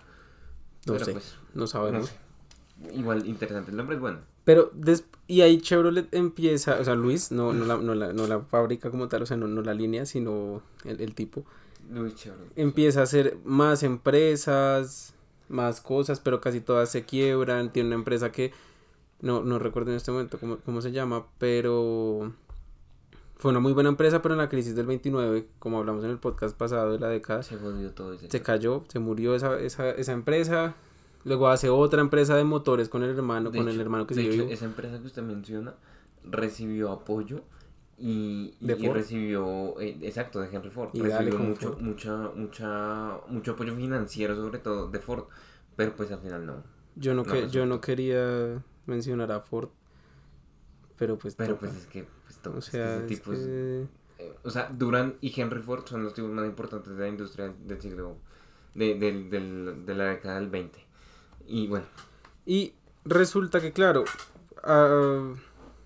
No 0.86 0.94
Pero 0.94 1.04
sé, 1.04 1.12
pues, 1.12 1.34
no 1.54 1.60
no 1.62 1.66
sabemos. 1.66 2.08
sé. 2.08 2.16
Igual 2.96 3.26
interesante. 3.26 3.70
El 3.72 3.76
nombre 3.76 3.96
es 3.96 4.00
bueno. 4.00 4.20
Pero 4.44 4.70
des- 4.72 5.04
y 5.26 5.42
ahí 5.42 5.60
Chevrolet 5.60 6.08
empieza, 6.14 6.80
o 6.80 6.84
sea, 6.84 6.94
Luis, 6.94 7.30
no, 7.30 7.52
no, 7.52 7.66
la, 7.66 7.76
no, 7.76 7.94
la, 7.94 8.12
no 8.14 8.26
la 8.26 8.40
fábrica 8.40 8.90
como 8.90 9.06
tal, 9.08 9.22
o 9.22 9.26
sea, 9.26 9.36
no, 9.36 9.46
no 9.48 9.60
la 9.60 9.74
línea, 9.74 10.06
sino 10.06 10.62
el, 10.84 11.00
el 11.02 11.14
tipo, 11.14 11.44
Luis 11.92 12.14
Chevrolet. 12.14 12.50
empieza 12.56 13.00
a 13.00 13.02
hacer 13.02 13.36
más 13.44 13.82
empresas, 13.82 15.14
más 15.50 15.80
cosas, 15.80 16.20
pero 16.20 16.40
casi 16.40 16.60
todas 16.60 16.88
se 16.90 17.04
quiebran. 17.04 17.72
Tiene 17.72 17.88
una 17.88 17.96
empresa 17.96 18.32
que 18.32 18.52
no, 19.20 19.42
no 19.42 19.58
recuerdo 19.58 19.90
en 19.90 19.96
este 19.98 20.10
momento 20.10 20.38
cómo, 20.38 20.56
cómo 20.64 20.80
se 20.80 20.92
llama, 20.92 21.26
pero 21.38 22.32
fue 23.36 23.50
una 23.50 23.60
muy 23.60 23.72
buena 23.72 23.88
empresa, 23.90 24.22
pero 24.22 24.34
en 24.34 24.38
la 24.38 24.48
crisis 24.48 24.74
del 24.74 24.86
29, 24.86 25.46
como 25.58 25.78
hablamos 25.78 26.04
en 26.04 26.10
el 26.10 26.18
podcast 26.18 26.56
pasado 26.56 26.92
de 26.92 26.98
la 26.98 27.08
década, 27.08 27.42
Se 27.42 27.56
jodió 27.56 27.90
todo 27.92 28.14
ese. 28.14 28.30
se 28.30 28.42
cayó, 28.42 28.84
se 28.88 28.98
murió 28.98 29.34
esa, 29.34 29.58
esa, 29.58 29.90
esa 29.90 30.12
empresa. 30.12 30.74
Luego 31.24 31.48
hace 31.48 31.68
otra 31.68 32.00
empresa 32.00 32.34
de 32.36 32.44
motores 32.44 32.88
con 32.88 33.02
el 33.02 33.10
hermano, 33.10 33.50
De 33.50 33.58
con 33.58 33.68
el 33.68 33.78
hermano 33.80 34.06
que 34.06 34.14
vivo. 34.14 34.48
esa 34.48 34.64
empresa 34.64 34.98
que 35.00 35.06
usted 35.06 35.22
menciona 35.22 35.74
recibió 36.24 36.90
apoyo 36.92 37.40
y, 38.00 38.54
y- 38.60 38.66
¿De 38.66 38.92
recibió 38.92 39.78
eh, 39.80 39.98
exacto 40.02 40.40
de 40.40 40.48
Henry 40.54 40.70
Ford. 40.70 40.90
Y 40.94 41.02
recibió 41.02 41.38
mucho 41.38 41.72
Ford. 41.72 41.80
mucha 41.82 42.16
mucha 42.34 43.18
mucho 43.28 43.52
apoyo 43.52 43.74
financiero 43.76 44.34
sobre 44.34 44.58
todo 44.58 44.90
de 44.90 44.98
Ford 45.00 45.24
pero 45.76 45.94
pues 45.94 46.10
al 46.10 46.20
final 46.20 46.46
no. 46.46 46.62
Yo 46.96 47.14
no, 47.14 47.22
No 47.24 47.32
que, 47.32 47.48
yo 47.48 47.66
no 47.66 47.80
quería 47.80 48.62
mencionar 48.86 49.30
a 49.32 49.40
Ford, 49.40 49.68
pero 50.96 51.18
pues 51.18 51.34
pero 51.34 51.56
pues 51.58 51.74
es 51.76 51.86
que 51.86 52.06
pues, 52.24 52.40
o 52.54 52.58
es 52.58 52.64
que 52.66 52.70
sea, 52.72 52.94
ese 52.96 53.02
es 53.04 53.08
tipo 53.08 53.32
es- 53.32 53.38
que- 53.38 53.86
eh, 54.18 54.34
o 54.42 54.50
sea 54.50 54.68
Durant 54.70 55.16
y 55.22 55.32
Henry 55.40 55.62
Ford 55.62 55.84
son 55.86 56.02
los 56.04 56.12
tipos 56.14 56.30
más 56.30 56.44
importantes 56.46 56.94
de 56.94 57.00
la 57.02 57.08
industria 57.08 57.54
del 57.66 57.80
siglo 57.80 58.16
de, 58.74 58.94
del- 58.98 59.30
del- 59.30 59.86
de 59.86 59.94
la 59.94 60.04
década 60.10 60.38
del 60.40 60.48
20 60.50 60.78
y 61.46 61.66
bueno. 61.68 61.86
Y 62.46 62.74
resulta 63.04 63.60
que, 63.60 63.72
claro, 63.72 64.04
a 64.62 65.32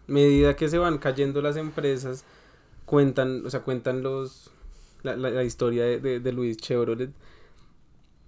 medida 0.07 0.57
que 0.57 0.69
se 0.69 0.79
van 0.79 0.99
cayendo 0.99 1.43
las 1.43 1.57
empresas, 1.57 2.25
cuentan, 2.87 3.45
o 3.47 3.51
sea, 3.51 3.61
cuentan 3.61 4.03
los 4.03 4.51
la, 5.03 5.17
la- 5.17 5.31
la 5.31 5.45
historia 5.45 5.85
de, 5.85 6.01
de, 6.01 6.21
de 6.21 6.33
Luis 6.33 6.57
Chevrolet, 6.57 7.11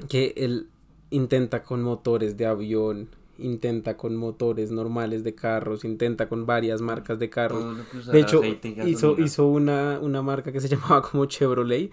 que 0.08 0.34
él 0.36 0.68
intenta 1.10 1.62
con 1.62 1.82
motores 1.82 2.36
de 2.36 2.46
avión, 2.46 3.08
intenta 3.38 3.96
con 3.96 4.16
motores 4.16 4.70
normales 4.70 5.24
de 5.24 5.34
carros, 5.34 5.84
intenta 5.84 6.28
con 6.28 6.46
varias 6.46 6.80
marcas 6.80 7.18
de 7.18 7.30
carros. 7.30 7.64
De 8.12 8.20
hecho, 8.20 8.40
hizo, 8.88 9.12
hizo 9.24 9.46
una, 9.46 9.98
una 10.00 10.22
marca 10.22 10.52
que 10.52 10.60
se 10.60 10.68
llamaba 10.74 11.02
como 11.02 11.26
Chevrolet. 11.26 11.90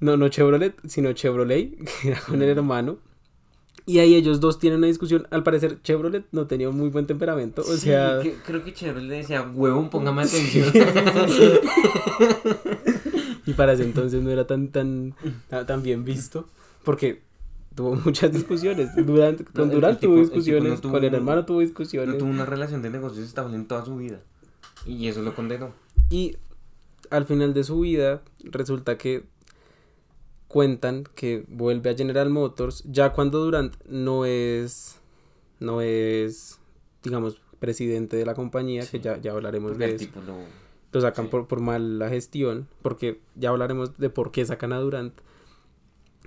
No, 0.00 0.16
no 0.16 0.28
Chevrolet, 0.28 0.74
sino 0.86 1.12
Chevrolet, 1.12 1.76
que 2.02 2.08
era 2.10 2.20
con 2.20 2.42
el 2.42 2.48
hermano. 2.50 2.98
Y 3.88 4.00
ahí 4.00 4.16
ellos 4.16 4.40
dos 4.40 4.58
tienen 4.58 4.78
una 4.78 4.88
discusión. 4.88 5.28
Al 5.30 5.44
parecer, 5.44 5.80
Chevrolet 5.82 6.24
no 6.32 6.48
tenía 6.48 6.68
muy 6.70 6.88
buen 6.88 7.06
temperamento. 7.06 7.62
O 7.62 7.64
Sí, 7.64 7.78
sea, 7.86 8.18
que- 8.20 8.34
creo 8.44 8.64
que 8.64 8.74
Chevrolet 8.74 9.08
le 9.08 9.16
decía, 9.18 9.42
huevón, 9.42 9.90
póngame 9.90 10.22
atención. 10.22 10.72
y 13.46 13.52
para 13.52 13.72
ese 13.74 13.84
entonces 13.84 14.22
no 14.22 14.30
era 14.30 14.46
tan, 14.46 14.68
tan, 14.68 15.14
tan, 15.66 15.82
bien 15.82 16.04
visto. 16.04 16.46
Porque 16.84 17.22
tuvo 17.74 17.94
muchas 17.94 18.32
discusiones. 18.32 18.90
Durant, 18.96 19.42
con 19.52 19.70
tipo- 19.70 19.96
tuvo 20.00 20.14
no 20.16 20.20
discusiones, 20.20 20.80
tuvo 20.80 20.92
con 20.92 21.04
el 21.04 21.14
hermano 21.14 21.44
tuvo 21.44 21.58
no 21.58 21.62
discusiones. 21.62 22.18
tuvo 22.18 22.28
una 22.30 22.46
relación 22.46 22.82
de 22.82 22.90
negocios 22.90 23.26
estable 23.26 23.56
en 23.56 23.66
toda 23.66 23.84
su 23.84 23.96
vida. 23.96 24.20
Y 24.84 25.08
eso 25.08 25.22
lo 25.22 25.34
condenó. 25.34 25.70
Y 26.10 26.36
al 27.10 27.24
final 27.24 27.54
de 27.54 27.64
su 27.64 27.80
vida 27.80 28.22
resulta 28.44 28.98
que 28.98 29.24
cuentan 30.48 31.04
que 31.14 31.44
vuelve 31.48 31.90
a 31.90 31.94
General 31.96 32.30
Motors 32.30 32.84
ya 32.86 33.12
cuando 33.12 33.38
Durant 33.44 33.74
no 33.88 34.24
es 34.24 35.00
no 35.60 35.80
es 35.80 36.60
digamos 37.02 37.40
presidente 37.58 38.16
de 38.16 38.24
la 38.26 38.34
compañía 38.34 38.82
Sí. 38.82 38.92
que 38.98 39.00
ya, 39.00 39.18
ya 39.20 39.32
hablaremos 39.32 39.72
Porque 39.72 39.84
de 39.84 39.90
el 39.90 39.96
eso 39.96 40.04
tipo 40.06 40.20
lo... 40.20 40.36
lo 40.92 41.00
sacan 41.00 41.24
sí. 41.26 41.30
por, 41.30 41.46
por 41.48 41.60
mala 41.60 42.08
gestión 42.08 42.68
porque 42.82 43.20
ya 43.34 43.50
hablaremos 43.50 43.96
de 43.98 44.08
por 44.10 44.30
qué 44.30 44.44
sacan 44.46 44.72
a 44.72 44.78
Durant 44.80 45.14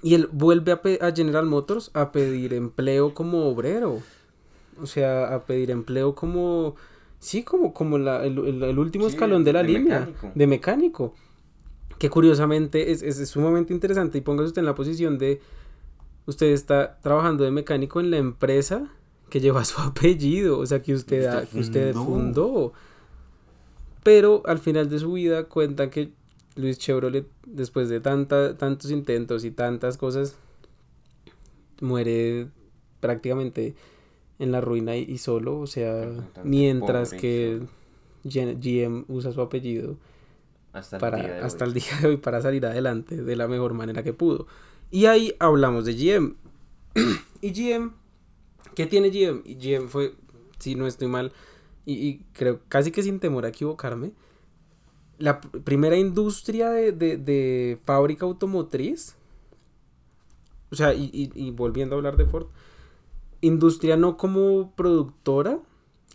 y 0.01 0.15
él 0.15 0.27
vuelve 0.31 0.71
a, 0.71 0.81
pe- 0.81 0.99
a 1.01 1.11
General 1.13 1.45
Motors 1.45 1.91
a 1.93 2.11
pedir 2.11 2.53
empleo 2.53 3.13
como 3.13 3.47
obrero 3.47 4.01
o 4.81 4.85
sea 4.87 5.33
a 5.33 5.43
pedir 5.45 5.71
empleo 5.71 6.15
como 6.15 6.75
sí 7.19 7.43
como 7.43 7.73
como 7.73 7.97
la, 7.97 8.25
el, 8.25 8.37
el- 8.39 8.63
el 8.63 8.79
último 8.79 9.07
Sí, 9.09 9.15
escalón 9.15 9.43
de 9.43 9.53
la 9.53 9.61
de 9.63 9.67
línea 9.69 9.99
mecánico. 10.01 10.31
de 10.35 10.47
mecánico 10.47 11.13
que 11.99 12.09
curiosamente 12.09 12.91
es, 12.91 13.03
es, 13.03 13.19
es 13.19 13.29
sumamente 13.29 13.73
interesante 13.73 14.17
y 14.17 14.21
póngase 14.21 14.47
usted 14.47 14.59
en 14.61 14.65
la 14.65 14.73
posición 14.75 15.17
de 15.19 15.39
usted 16.25 16.47
está 16.47 16.97
trabajando 17.01 17.43
de 17.43 17.51
mecánico 17.51 17.99
en 17.99 18.09
la 18.11 18.17
empresa 18.17 18.87
que 19.29 19.39
lleva 19.39 19.63
su 19.71 19.79
apellido, 19.81 20.57
o 20.59 20.65
sea 20.65 20.81
que 20.81 20.93
usted, 20.95 21.19
Usted 21.25 21.37
ha- 21.37 21.45
que 21.45 21.59
usted 21.59 21.93
fundó. 21.93 22.05
fundó. 22.47 22.73
Pero 24.03 24.41
al 24.45 24.59
final 24.59 24.89
de 24.89 24.97
su 24.99 25.11
vida 25.13 25.43
cuenta 25.43 25.89
que 25.89 26.11
Luis 26.55 26.79
Chevrolet, 26.79 27.27
después 27.45 27.89
de 27.89 27.99
tanta, 27.99 28.57
tantos 28.57 28.89
intentos 28.91 29.43
y 29.45 29.51
tantas 29.51 29.97
cosas, 29.97 30.35
muere 31.81 32.47
prácticamente 32.99 33.75
en 34.39 34.51
la 34.51 34.61
ruina 34.61 34.95
y, 34.95 35.03
y 35.03 35.17
solo, 35.17 35.59
o 35.59 35.67
sea, 35.67 36.09
mientras 36.43 37.13
que 37.13 37.59
GM 38.23 39.05
usa 39.07 39.31
su 39.31 39.41
apellido 39.41 39.97
Hasta 40.79 40.97
el 40.97 41.01
para, 41.01 41.17
día 41.17 41.33
de 41.35 41.41
hasta 41.41 41.65
hoy. 41.65 41.69
el 41.69 41.73
día 41.73 41.97
de 42.01 42.07
hoy 42.07 42.17
para 42.17 42.41
salir 42.41 42.65
adelante 42.65 43.15
de 43.23 43.35
la 43.35 43.47
mejor 43.47 43.73
manera 43.73 44.03
que 44.03 44.13
pudo. 44.13 44.47
Y 44.91 45.05
ahí 45.05 45.35
hablamos 45.39 45.85
de 45.85 45.93
GM. 45.95 46.35
y 47.41 47.51
GM, 47.51 47.91
¿qué 48.75 48.85
tiene 48.85 49.09
GM? 49.09 49.41
Y 49.45 49.55
GM 49.55 49.87
fue, 49.89 50.15
si 50.59 50.75
no 50.75 50.87
estoy 50.87 51.07
mal, 51.07 51.31
y, 51.85 51.93
y 52.07 52.25
creo 52.33 52.59
casi 52.67 52.91
que 52.91 53.03
sin 53.03 53.19
temor 53.19 53.45
a 53.45 53.49
equivocarme, 53.49 54.11
la 55.17 55.41
pr- 55.41 55.63
primera 55.63 55.97
industria 55.97 56.69
de, 56.71 56.91
de- 56.91 57.17
de 57.17 57.77
fábrica 57.83 58.25
automotriz. 58.25 59.15
O 60.71 60.75
sea, 60.75 60.93
y, 60.93 61.09
y- 61.13 61.31
y 61.35 61.51
volviendo 61.51 61.95
a 61.95 61.97
hablar 61.97 62.15
de 62.17 62.25
Ford, 62.25 62.47
industria 63.41 63.97
no 63.97 64.17
como 64.17 64.71
productora, 64.75 65.59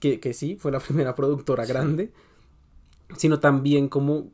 que, 0.00 0.20
que 0.20 0.32
sí, 0.34 0.56
fue 0.56 0.70
la 0.72 0.80
primera 0.80 1.14
productora 1.14 1.64
grande, 1.66 2.12
sino 3.16 3.40
también 3.40 3.88
como, 3.88 4.28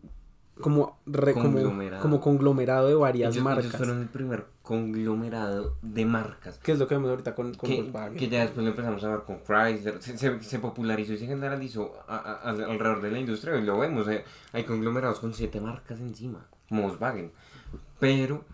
como, 0.61 0.99
re- 1.07 1.33
Conglomerado. 1.35 2.03
como 2.03 2.21
conglomerado 2.21 2.89
de 2.89 2.95
varias 2.95 3.33
Ellos, 3.35 3.45
marcas. 3.45 3.65
ellos 3.67 3.77
fueron 3.77 4.01
el 4.03 4.09
primer 4.09 4.45
conglomerado 4.63 5.75
de 5.83 6.05
marcas. 6.07 6.59
Que 6.59 6.73
es 6.73 6.79
lo 6.79 6.87
que 6.89 6.95
vemos 6.95 7.11
ahorita 7.11 7.35
con, 7.35 7.55
con 7.55 7.69
Que, 7.69 7.83
Volkswagen. 7.83 8.17
que 8.17 8.29
ya 8.29 8.41
después 8.43 8.65
lo 8.65 8.71
empezamos 8.71 9.03
a 9.05 9.09
ver 9.11 9.21
con 9.21 9.39
Chrysler, 9.45 10.01
se, 10.03 10.17
se, 10.19 10.43
se 10.43 10.59
popularizó 10.59 11.13
y 11.13 11.19
se 11.19 11.27
generalizó 11.27 11.93
a- 12.09 12.17
a- 12.17 12.33
a- 12.35 12.51
alrededor 12.51 13.01
de 13.03 13.11
la 13.11 13.19
industria 13.19 13.57
y 13.59 13.65
lo 13.65 13.79
vemos, 13.79 14.07
eh, 14.09 14.25
hay 14.53 14.65
conglomerados 14.65 15.21
con 15.21 15.33
siete 15.35 15.61
marcas 15.61 16.01
encima, 16.01 16.47
como 16.69 16.83
Volkswagen, 16.83 17.33
pero 17.99 18.45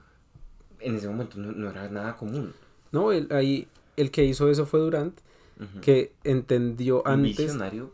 en 0.80 0.94
ese 0.96 1.08
momento 1.08 1.38
no, 1.38 1.52
no 1.52 1.70
era 1.70 1.88
nada 1.88 2.16
común. 2.16 2.52
No, 2.92 3.12
el, 3.12 3.28
ahí 3.32 3.68
el 3.96 4.10
que 4.10 4.24
hizo 4.24 4.48
eso 4.48 4.66
fue 4.66 4.80
Durant, 4.80 5.18
que 5.80 6.12
entendió 6.22 7.02
Un 7.02 7.10
antes 7.10 7.36
visionario, 7.38 7.90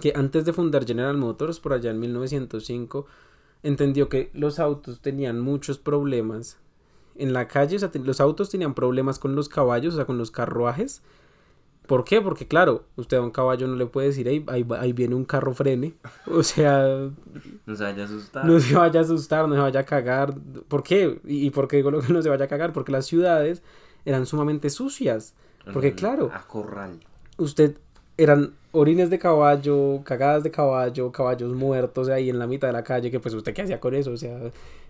que 0.00 0.12
antes 0.14 0.44
de 0.44 0.52
fundar 0.52 0.84
General 0.86 1.16
Motors, 1.16 1.58
por 1.60 1.72
allá 1.72 1.90
en 1.90 1.98
1905, 2.00 3.06
entendió 3.62 4.08
que 4.08 4.30
los 4.34 4.58
autos 4.58 5.00
tenían 5.00 5.40
muchos 5.40 5.78
problemas 5.78 6.58
en 7.14 7.32
la 7.32 7.46
calle, 7.48 7.76
o 7.76 7.78
sea, 7.78 7.90
los 7.94 8.20
autos 8.20 8.50
tenían 8.50 8.74
problemas 8.74 9.18
con 9.18 9.34
los 9.34 9.48
caballos, 9.48 9.94
o 9.94 9.96
sea, 9.96 10.06
con 10.06 10.18
los 10.18 10.30
carruajes. 10.30 11.02
¿Por 11.86 12.04
qué? 12.04 12.20
Porque 12.20 12.46
claro, 12.46 12.84
usted 12.96 13.16
a 13.16 13.22
un 13.22 13.32
caballo 13.32 13.66
no 13.66 13.74
le 13.74 13.86
puede 13.86 14.08
decir, 14.08 14.28
ahí, 14.28 14.44
ahí, 14.78 14.92
viene 14.92 15.14
un 15.14 15.24
carro 15.24 15.52
frene. 15.52 15.94
O 16.26 16.42
sea, 16.42 17.10
no 17.66 17.76
se 17.76 17.82
vaya 17.82 18.02
a 18.02 18.06
asustar. 18.06 18.44
no 18.44 18.60
se 18.60 18.74
vaya 18.74 19.00
a 19.00 19.02
asustar, 19.02 19.48
no 19.48 19.54
se 19.54 19.60
vaya 19.60 19.80
a 19.80 19.84
cagar. 19.84 20.34
¿Por 20.68 20.82
qué? 20.82 21.20
¿Y, 21.26 21.46
y 21.46 21.50
por 21.50 21.68
qué 21.68 21.76
digo 21.76 21.90
lo 21.90 22.00
que 22.00 22.12
no 22.12 22.22
se 22.22 22.28
vaya 22.28 22.44
a 22.44 22.48
cagar? 22.48 22.72
Porque 22.72 22.92
las 22.92 23.06
ciudades 23.06 23.62
eran 24.04 24.26
sumamente 24.26 24.70
sucias. 24.70 25.34
Porque 25.72 25.94
claro, 25.94 26.30
A 26.32 26.46
corral. 26.46 26.98
usted 27.36 27.76
eran 28.16 28.54
orines 28.72 29.10
de 29.10 29.18
caballo, 29.18 30.02
cagadas 30.04 30.42
de 30.42 30.50
caballo, 30.50 31.12
caballos 31.12 31.52
muertos 31.54 32.08
ahí 32.08 32.30
en 32.30 32.38
la 32.38 32.46
mitad 32.46 32.68
de 32.68 32.72
la 32.72 32.84
calle, 32.84 33.10
que 33.10 33.20
pues 33.20 33.34
usted 33.34 33.52
qué 33.54 33.62
hacía 33.62 33.80
con 33.80 33.94
eso, 33.94 34.12
o 34.12 34.16
sea, 34.16 34.38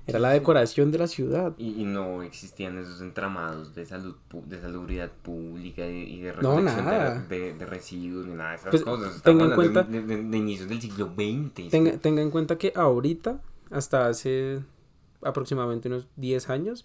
era 0.06 0.18
la 0.18 0.30
decoración 0.30 0.90
de 0.90 0.98
la 0.98 1.06
ciudad. 1.06 1.52
Y, 1.58 1.80
y 1.80 1.84
no 1.84 2.22
existían 2.22 2.78
esos 2.78 3.00
entramados 3.00 3.74
de 3.74 3.86
salud 3.86 4.14
de 4.46 4.60
saludridad 4.60 5.10
pública 5.22 5.86
y, 5.86 6.20
de 6.20 6.32
recolección 6.32 6.84
de- 6.84 6.90
nada. 6.90 7.26
de, 7.28 7.54
de 7.54 7.66
residuos 7.66 8.26
ni 8.26 8.34
nada 8.34 8.50
de 8.50 8.56
esas 8.56 8.70
Pues, 8.70 8.82
cosas. 8.82 9.22
tenga 9.22 9.44
en 9.44 9.72
de, 9.90 10.02
de- 10.02 10.22
de 10.24 10.36
inicios 10.36 10.68
del 10.68 10.80
siglo 10.80 11.06
XX. 11.16 11.70
Tenga, 11.70 11.92
tenga 11.98 12.22
en 12.22 12.30
cuenta 12.30 12.58
que 12.58 12.72
ahorita, 12.74 13.40
hasta 13.70 14.06
hace 14.08 14.60
aproximadamente 15.22 15.88
unos 15.88 16.06
10 16.16 16.50
años, 16.50 16.84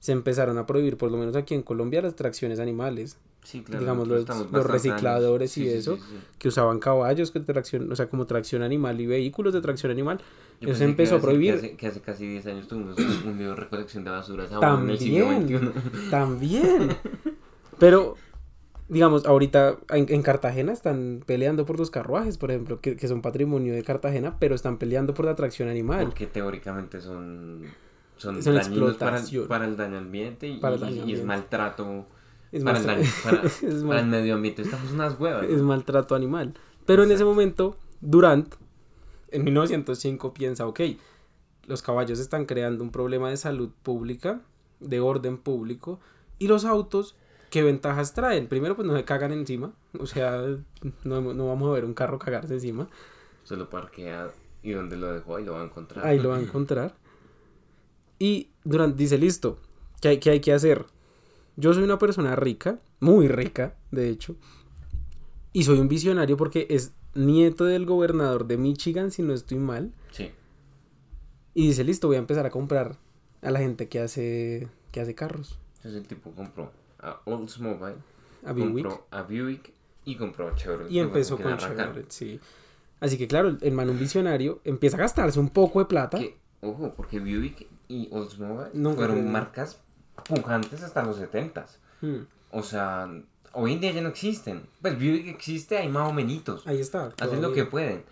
se 0.00 0.12
empezaron 0.12 0.58
a 0.58 0.66
prohibir, 0.66 0.96
por 0.96 1.10
lo 1.10 1.16
menos 1.18 1.36
aquí 1.36 1.54
en 1.54 1.62
Colombia, 1.62 2.02
las 2.02 2.14
tracciones 2.14 2.60
animales, 2.60 3.16
Sí, 3.44 3.62
claro, 3.62 3.80
digamos, 3.80 4.08
los- 4.08 4.26
los 4.50 4.66
recicladores 4.66 5.56
y 5.58 5.62
Sí, 5.62 5.68
eso. 5.68 5.98
que 6.38 6.48
usaban 6.48 6.78
caballos 6.80 7.30
que 7.30 7.40
tracción, 7.40 7.92
o 7.92 7.94
sea, 7.94 8.08
como 8.08 8.26
tracción 8.26 8.62
animal 8.62 9.00
y 9.00 9.06
vehículos 9.06 9.52
de 9.54 9.60
tracción 9.60 9.92
animal. 9.92 10.18
Yo 10.60 10.70
Eso 10.70 10.78
que 10.80 10.84
empezó 10.86 11.14
a 11.16 11.18
decir 11.18 11.20
que 11.20 11.26
prohibir. 11.36 11.54
hace, 11.54 11.76
que 11.76 11.86
hace 11.86 12.00
casi 12.00 12.26
10 12.26 12.46
años 12.46 12.66
tuvimos 12.68 12.96
un, 12.98 13.36
video 13.38 13.50
de 13.50 13.56
recolección 13.56 14.02
de 14.04 14.10
basuras 14.10 14.50
aún 14.50 14.84
en 14.84 14.90
el 14.90 14.98
También, 14.98 15.72
también. 16.10 16.96
Pero, 17.78 18.16
digamos, 18.88 19.26
ahorita 19.26 19.76
en, 19.90 20.06
en 20.08 20.22
Cartagena 20.22 20.72
están 20.72 21.22
peleando 21.26 21.66
por 21.66 21.78
los 21.78 21.90
carruajes, 21.90 22.38
por 22.38 22.50
ejemplo, 22.50 22.80
que, 22.80 22.96
que 22.96 23.08
son 23.08 23.20
patrimonio 23.22 23.74
de 23.74 23.82
Cartagena, 23.82 24.36
pero 24.38 24.54
están 24.54 24.78
peleando 24.78 25.12
por 25.14 25.24
la 25.26 25.34
tracción 25.34 25.68
animal. 25.68 26.06
Porque 26.06 26.26
teóricamente 26.26 27.00
son, 27.00 27.62
son, 28.16 28.42
Son 28.42 28.54
dañinos 28.54 28.96
para 28.96 29.20
para 29.48 29.64
el 29.66 29.76
daño 29.76 29.98
ambiente 29.98 30.48
y, 30.48 30.58
Para 30.58 30.76
el 30.76 30.80
y- 30.80 30.84
daño 30.84 30.94
y 30.94 30.98
es 30.98 31.02
ambiente. 31.02 31.24
maltrato 31.26 32.06
Es, 32.54 32.62
para, 32.64 32.78
el 32.78 32.84
maltra- 32.86 32.96
daño- 32.96 33.10
para, 33.24 33.42
es 33.46 33.60
para 33.60 33.84
mal- 33.84 33.98
el 33.98 34.06
medio 34.06 34.34
ambiente. 34.34 34.62
Estamos 34.62 34.92
unas 34.92 35.18
huevas. 35.18 35.44
es 35.48 35.60
maltrato 35.60 36.14
animal. 36.14 36.54
Pero 36.86 37.02
en 37.02 37.10
ese 37.10 37.24
momento, 37.24 37.76
Durant, 38.00 38.54
en 39.30 39.44
1905, 39.44 40.32
piensa, 40.34 40.66
ok, 40.66 40.80
los 41.66 41.82
caballos 41.82 42.18
están 42.20 42.44
creando 42.46 42.84
un 42.84 42.90
problema 42.90 43.30
de 43.30 43.36
salud 43.36 43.70
pública, 43.82 44.40
de 44.80 45.00
orden 45.00 45.38
público, 45.38 45.98
y 46.38 46.46
los 46.46 46.64
autos, 46.64 47.16
¿qué 47.50 47.62
ventajas 47.62 48.12
traen? 48.14 48.46
Primero, 48.48 48.76
pues 48.76 48.86
no 48.86 48.94
se 48.94 49.04
cagan 49.04 49.32
encima, 49.32 49.72
o 49.98 50.06
sea, 50.06 50.42
no, 51.04 51.20
no 51.34 51.48
vamos 51.48 51.68
a 51.68 51.72
ver 51.72 51.84
un 51.86 51.94
carro 51.94 52.18
cagarse 52.18 52.54
encima, 52.54 52.88
Se 53.44 53.56
lo 53.56 53.68
parquea 53.70 54.30
y 54.62 54.72
donde 54.72 54.96
lo 54.96 55.12
dejó 55.12 55.36
ahí 55.36 55.44
lo 55.44 55.54
va 55.54 55.62
a 55.62 55.64
encontrar. 55.64 56.06
ahí 56.06 56.18
lo 56.20 56.28
va 56.30 56.36
a 56.36 56.40
encontrar. 56.40 56.94
Y 58.18 58.50
Durant 58.64 58.96
dice, 58.96 59.18
listo, 59.18 59.58
¿qué 60.00 60.08
hay, 60.08 60.18
qué 60.20 60.30
hay 60.30 60.40
que 60.40 60.52
hacer? 60.52 60.86
Yo 61.56 61.72
soy 61.72 61.84
una 61.84 61.98
persona 61.98 62.34
rica, 62.36 62.80
muy 63.00 63.28
rica, 63.28 63.74
de 63.90 64.08
hecho, 64.08 64.36
y 65.52 65.62
soy 65.64 65.78
un 65.78 65.88
visionario 65.88 66.36
porque 66.36 66.66
es 66.70 66.92
nieto 67.14 67.64
del 67.64 67.86
gobernador 67.86 68.46
de 68.46 68.56
Michigan, 68.56 69.10
si 69.10 69.22
no 69.22 69.32
estoy 69.32 69.58
mal. 69.58 69.92
Sí. 70.10 70.30
Y 71.54 71.68
dice, 71.68 71.84
listo, 71.84 72.08
voy 72.08 72.16
a 72.16 72.20
empezar 72.20 72.44
a 72.44 72.50
comprar 72.50 72.96
a 73.40 73.50
la 73.50 73.60
gente 73.60 73.88
que 73.88 74.00
hace, 74.00 74.68
que 74.90 75.00
hace 75.00 75.14
carros. 75.14 75.58
Entonces 75.76 76.00
el 76.02 76.08
tipo 76.08 76.32
compró 76.32 76.72
a 76.98 77.20
Oldsmobile, 77.24 77.96
A 78.44 78.52
Buick. 78.52 78.84
compró 78.84 79.06
a 79.10 79.22
Buick 79.22 79.72
y 80.04 80.16
compró 80.16 80.48
a 80.48 80.54
Chevrolet. 80.56 80.90
Y 80.90 80.98
empezó 80.98 81.38
con. 81.38 81.56
Chevrolet, 81.56 82.10
sí. 82.10 82.40
Así 82.98 83.16
que 83.18 83.28
claro, 83.28 83.56
el 83.60 83.72
man 83.72 83.90
un 83.90 83.98
visionario 83.98 84.60
empieza 84.64 84.96
a 84.96 85.00
gastarse 85.00 85.38
un 85.38 85.50
poco 85.50 85.78
de 85.78 85.84
plata. 85.84 86.18
Que, 86.18 86.36
ojo, 86.62 86.94
porque 86.96 87.20
Buick 87.20 87.66
y 87.86 88.08
Oldsmobile 88.10 88.70
fueron 88.96 89.30
marcas 89.30 89.80
pujantes 90.22 90.82
hasta 90.82 91.02
los 91.02 91.18
70s. 91.20 91.78
Hmm, 92.00 92.22
O 92.50 92.62
sea, 92.62 93.08
hoy 93.52 93.72
en 93.74 93.80
día 93.80 93.92
ya 93.92 94.02
no 94.02 94.08
existen. 94.08 94.62
Pues 94.80 94.96
Buick 94.96 95.26
existe, 95.28 95.78
hay 95.78 95.88
más 95.88 96.08
o 96.10 96.12
menos. 96.12 96.66
Ahí 96.66 96.80
está. 96.80 97.12
Hacen 97.20 97.42
lo 97.42 97.52
que 97.52 97.64
pueden. 97.64 98.02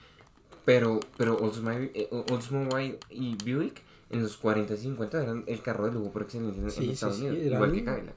Pero, 0.64 1.00
pero 1.16 1.37
Oldsmobile, 1.37 1.90
eh, 1.94 2.09
Oldsmobile 2.30 2.99
y 3.11 3.37
Buick 3.37 3.82
en 4.11 4.23
los 4.23 4.37
40 4.37 4.75
y 4.75 4.76
50 4.76 5.23
eran 5.23 5.44
el 5.47 5.61
carro 5.62 5.87
de 5.87 5.92
lujo 5.92 6.12
por 6.12 6.23
excelencia 6.23 6.59
en, 6.61 6.64
en 6.66 6.71
Sí, 6.71 6.82
sí, 6.85 6.90
Estados 6.92 7.16
sí, 7.16 7.26
Unidos. 7.26 7.47
eran- 7.47 7.54
Igual 7.56 7.73
que 7.73 7.85
Cadillac. 7.85 8.14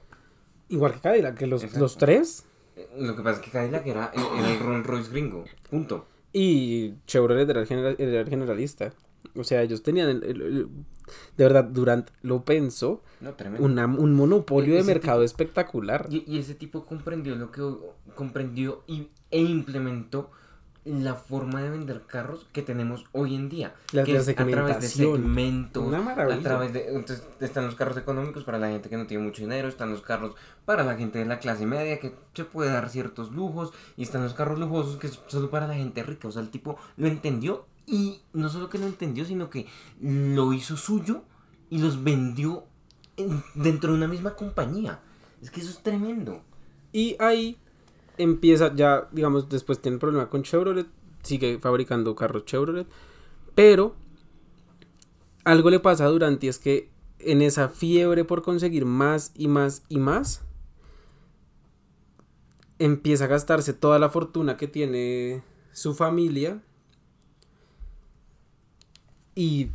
Igual 0.68 0.92
que 0.94 1.00
Cadillac, 1.00 1.36
que 1.38 1.46
los, 1.46 1.76
los 1.76 1.96
tres. 1.96 2.44
Eh, 2.76 2.88
Lo 2.98 3.16
que 3.16 3.22
pasa 3.22 3.40
es 3.40 3.44
que 3.44 3.50
Cadillac 3.50 3.86
era, 3.86 4.12
era 4.14 4.52
el 4.52 4.58
Rolls 4.60 4.86
Royce 4.86 5.10
gringo. 5.10 5.44
Punto. 5.70 6.06
Y 6.32 6.94
Chevrolet 7.06 7.48
era 7.48 7.60
el, 7.62 7.66
general- 7.66 7.96
era 7.98 8.20
el 8.20 8.28
generalista. 8.28 8.92
O 9.34 9.42
sea, 9.42 9.62
ellos 9.62 9.82
tenían, 9.82 10.08
el- 10.08 10.22
el- 10.24 10.42
el- 10.42 10.68
de 11.36 11.44
verdad, 11.44 11.64
Durant 11.64 12.08
lo 12.22 12.44
pensó, 12.44 13.02
No, 13.20 13.34
una- 13.58 13.86
un 13.86 14.14
monopolio 14.14 14.74
E- 14.74 14.78
de 14.78 14.82
mercado 14.84 15.22
espectacular. 15.22 16.06
Y, 16.10 16.24
y 16.26 16.38
ese 16.38 16.54
tipo 16.54 16.84
comprendió 16.86 17.34
lo 17.36 17.50
que 17.50 17.62
comprendió 18.14 18.82
y, 18.86 19.08
e 19.30 19.40
implementó 19.40 20.30
la 20.84 21.16
forma 21.16 21.60
de 21.62 21.70
vender 21.70 22.02
carros 22.06 22.46
que 22.52 22.62
tenemos 22.62 23.04
hoy 23.10 23.34
en 23.34 23.48
día. 23.48 23.74
La- 23.90 24.04
que 24.04 24.12
la 24.12 24.20
es 24.20 24.28
a 24.28 24.34
través 24.34 24.80
de 24.80 24.86
segmentos, 24.86 25.84
Una 25.84 26.00
maravilla. 26.00 26.38
a 26.38 26.42
través 26.42 26.72
de 26.72 26.88
entonces 26.94 27.26
están 27.40 27.66
los 27.66 27.74
carros 27.74 27.96
económicos 27.96 28.44
para 28.44 28.58
la 28.60 28.68
gente 28.68 28.88
que 28.88 28.96
no 28.96 29.04
tiene 29.08 29.24
mucho 29.24 29.42
dinero, 29.42 29.66
están 29.66 29.90
los 29.90 30.02
carros 30.02 30.36
para 30.64 30.84
la 30.84 30.94
gente 30.94 31.18
de 31.18 31.24
la 31.24 31.40
clase 31.40 31.66
media 31.66 31.98
que 31.98 32.14
se 32.34 32.44
puede 32.44 32.70
dar 32.70 32.88
ciertos 32.88 33.32
lujos 33.32 33.72
y 33.96 34.04
están 34.04 34.22
los 34.22 34.34
carros 34.34 34.60
lujosos 34.60 34.96
que 34.96 35.08
es 35.08 35.18
solo 35.26 35.50
para 35.50 35.66
la 35.66 35.74
gente 35.74 36.04
rica. 36.04 36.28
O 36.28 36.30
sea, 36.30 36.42
el 36.42 36.50
tipo 36.50 36.78
lo 36.96 37.08
entendió 37.08 37.66
y 37.86 38.20
no 38.32 38.48
solo 38.48 38.68
que 38.68 38.78
lo 38.78 38.86
entendió, 38.86 39.24
sino 39.24 39.48
que 39.50 39.66
lo 40.00 40.52
hizo 40.52 40.76
suyo 40.76 41.22
y 41.70 41.78
los 41.78 42.02
vendió 42.02 42.64
en- 43.16 43.42
dentro 43.54 43.90
de 43.92 43.96
una 43.98 44.08
misma 44.08 44.34
compañía. 44.34 45.00
Es 45.40 45.50
que 45.50 45.60
eso 45.60 45.70
es 45.70 45.82
tremendo. 45.82 46.42
Y 46.92 47.16
ahí 47.20 47.58
empieza 48.18 48.74
ya, 48.74 49.08
digamos, 49.12 49.48
después 49.48 49.80
tiene 49.80 49.94
el 49.96 50.00
problema 50.00 50.28
con 50.28 50.42
Chevrolet, 50.42 50.86
sigue 51.22 51.58
fabricando 51.58 52.14
carros 52.16 52.44
Chevrolet, 52.44 52.86
pero 53.54 53.94
algo 55.44 55.70
le 55.70 55.80
pasa 55.80 56.04
a 56.06 56.08
Durant 56.08 56.42
y 56.42 56.48
es 56.48 56.58
que 56.58 56.90
en 57.18 57.40
esa 57.42 57.68
fiebre 57.68 58.24
por 58.24 58.42
conseguir 58.42 58.84
más 58.84 59.32
y 59.34 59.48
más 59.48 59.84
y 59.88 59.98
más, 59.98 60.42
empieza 62.78 63.24
a 63.24 63.28
gastarse 63.28 63.72
toda 63.72 63.98
la 63.98 64.10
fortuna 64.10 64.56
que 64.56 64.68
tiene 64.68 65.42
su 65.72 65.94
familia 65.94 66.62
y 69.36 69.70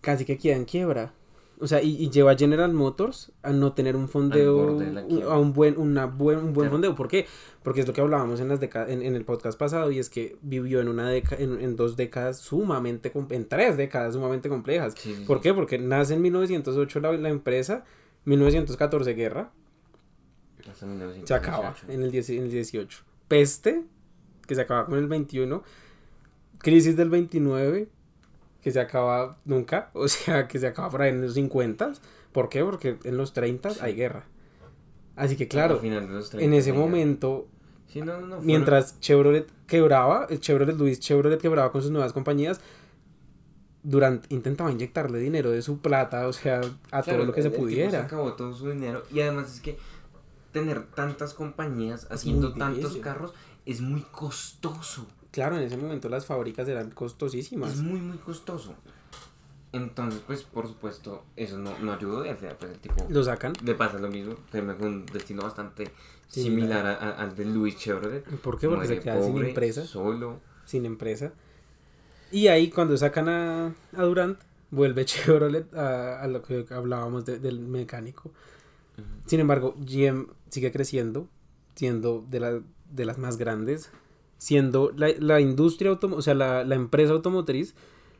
casi 0.00 0.24
que 0.24 0.38
queda 0.38 0.54
en 0.54 0.64
quiebra. 0.64 1.12
O 1.60 1.66
sea, 1.68 1.80
y, 1.80 1.90
y 1.96 2.10
lleva 2.10 2.32
a 2.32 2.36
General 2.36 2.72
Motors 2.74 3.32
a 3.42 3.52
no 3.52 3.72
tener 3.72 3.94
un 3.96 4.08
fondeo, 4.08 4.78
a 5.30 5.38
un 5.38 5.52
buen, 5.52 5.78
una 5.78 6.04
buen, 6.06 6.38
un 6.38 6.44
buen 6.52 6.66
Claro. 6.66 6.70
fondeo. 6.72 6.94
¿Por 6.96 7.08
qué? 7.08 7.26
Porque 7.62 7.80
es 7.80 7.86
lo 7.86 7.92
que 7.94 8.00
hablábamos 8.00 8.40
en, 8.40 8.48
las 8.48 8.60
en, 8.62 9.02
en 9.02 9.14
el 9.14 9.24
podcast 9.24 9.58
pasado 9.58 9.90
y 9.92 9.98
es 10.00 10.10
que 10.10 10.36
vivió 10.42 10.80
en 10.80 10.88
una 10.88 11.08
década, 11.08 11.40
en, 11.42 11.58
en 11.60 11.76
dos 11.76 11.96
décadas 11.96 12.38
sumamente, 12.40 13.12
en 13.30 13.48
tres 13.48 13.76
décadas 13.76 14.14
sumamente 14.14 14.48
complejas. 14.48 14.94
Sí, 14.98 15.24
¿Por 15.26 15.38
sí. 15.38 15.42
qué? 15.44 15.54
Porque 15.54 15.78
nace 15.78 16.14
en 16.14 16.22
1908 16.22 17.00
la, 17.00 17.12
la 17.12 17.28
empresa, 17.30 17.84
1914 18.26 19.14
guerra, 19.14 19.52
Hasta 20.68 20.86
1918. 20.86 21.26
se 21.26 21.34
acaba 21.34 21.74
en 21.88 22.02
el, 22.02 22.10
10 22.10 22.30
en 22.30 22.42
el 22.44 22.50
18. 22.50 22.98
Peste, 23.28 23.84
que 24.46 24.54
se 24.56 24.60
acaba 24.60 24.86
con 24.86 24.98
el 24.98 25.06
21. 25.06 25.62
Crisis 26.58 26.96
del 26.96 27.10
29, 27.10 27.88
que 28.64 28.72
se 28.72 28.80
acaba 28.80 29.36
nunca, 29.44 29.90
o 29.94 30.08
sea, 30.08 30.48
que 30.48 30.58
se 30.58 30.66
acaba 30.66 30.90
por 30.90 31.02
ahí 31.02 31.10
en 31.10 31.20
los 31.22 31.34
50. 31.34 31.92
¿Por 32.32 32.48
qué? 32.48 32.64
Porque 32.64 32.96
en 33.04 33.16
los 33.16 33.32
30 33.32 33.70
Sí. 33.70 33.78
hay 33.82 33.94
guerra. 33.94 34.24
Así 35.14 35.36
que 35.36 35.46
claro, 35.46 35.78
final 35.78 36.08
de 36.08 36.14
los 36.14 36.30
30 36.30 36.44
en 36.46 36.54
ese 36.54 36.72
momento, 36.72 37.46
Sí, 37.86 38.00
no, 38.00 38.06
no, 38.06 38.12
no, 38.20 38.26
fueron- 38.28 38.46
mientras 38.46 38.98
Chevrolet 38.98 39.46
quebraba, 39.68 40.26
el 40.30 40.40
Chevrolet 40.40 40.76
Luis 40.76 40.98
Chevrolet 40.98 41.40
quebraba 41.40 41.70
con 41.70 41.82
sus 41.82 41.92
nuevas 41.92 42.12
compañías, 42.12 42.60
Durant 43.84 44.24
intentaba 44.32 44.72
inyectarle 44.72 45.18
dinero 45.18 45.50
de 45.50 45.60
su 45.60 45.78
plata, 45.78 46.26
o 46.26 46.32
sea, 46.32 46.62
a 46.90 47.02
Claro, 47.02 47.18
todo 47.18 47.26
lo 47.26 47.32
que 47.34 47.42
se 47.42 47.48
el- 47.48 47.52
tipo 47.52 47.64
pudiera. 47.64 48.00
acabó 48.04 48.32
todo 48.32 48.54
su 48.54 48.70
dinero 48.70 49.02
y 49.12 49.20
además 49.20 49.52
es 49.54 49.60
que 49.60 49.76
tener 50.52 50.84
tantas 50.86 51.34
compañías 51.34 52.06
haciendo 52.10 52.54
tantos 52.54 52.96
carros 52.96 53.34
es 53.66 53.82
muy 53.82 54.00
costoso. 54.10 55.06
Claro, 55.34 55.56
en 55.56 55.64
ese 55.64 55.76
momento 55.76 56.08
las 56.08 56.24
fábricas 56.26 56.68
eran 56.68 56.88
Es 56.88 56.94
costosísimas. 56.94 57.76
muy, 57.78 58.00
muy 58.00 58.18
costoso. 58.18 58.74
Entonces, 59.72 60.20
pues, 60.24 60.44
por 60.44 60.68
supuesto, 60.68 61.24
eso 61.34 61.58
no, 61.58 61.76
no 61.80 61.92
ayudó 61.92 62.24
y 62.24 62.28
al 62.28 62.36
final, 62.36 62.56
pues, 62.60 62.70
el 62.70 62.78
tipo 62.78 63.04
Lo 63.08 63.24
sacan. 63.24 63.52
le 63.64 63.74
pasa 63.74 63.98
lo 63.98 64.08
mismo, 64.08 64.34
termina 64.52 64.76
con 64.76 64.86
un 64.86 65.06
destino 65.06 65.42
bastante 65.42 65.90
Similar. 66.28 66.78
similar 66.78 66.86
a- 66.86 66.94
a- 66.94 67.22
al 67.24 67.34
de 67.34 67.44
Louis 67.46 67.76
Chevrolet. 67.76 68.22
¿Por 68.24 68.60
qué? 68.60 68.68
Porque 68.68 68.86
se 68.86 69.00
queda 69.00 69.20
sin 69.20 69.36
empresa. 69.38 69.84
Solo. 69.84 70.38
sin 70.64 70.86
empresa. 70.86 71.32
Y 72.30 72.46
ahí 72.46 72.70
cuando 72.70 72.96
sacan 72.96 73.28
a, 73.28 73.74
a 73.96 74.02
Durant, 74.04 74.38
vuelve 74.70 75.04
Chevrolet 75.06 75.74
a, 75.74 76.22
a 76.22 76.28
lo 76.28 76.42
que 76.42 76.64
hablábamos 76.70 77.24
de- 77.24 77.38
del 77.40 77.58
mecánico. 77.58 78.30
Sin 79.26 79.40
embargo, 79.40 79.74
GM 79.80 80.28
sigue 80.48 80.70
creciendo, 80.70 81.26
siendo 81.74 82.24
de, 82.30 82.38
la- 82.40 82.60
de 82.90 83.04
las 83.04 83.18
más 83.18 83.36
grandes, 83.38 83.90
siendo 84.44 84.92
la, 84.96 85.08
la 85.18 85.40
industria, 85.40 85.90
automo- 85.90 86.16
o 86.16 86.22
sea, 86.22 86.34
la, 86.34 86.64
la 86.64 86.74
empresa 86.74 87.12
automotriz 87.12 87.74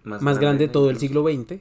más, 0.04 0.22
grande 0.38 0.66
de 0.66 0.72
todo 0.72 0.90
el 0.90 0.96
siglo 0.98 1.22
XX, 1.24 1.60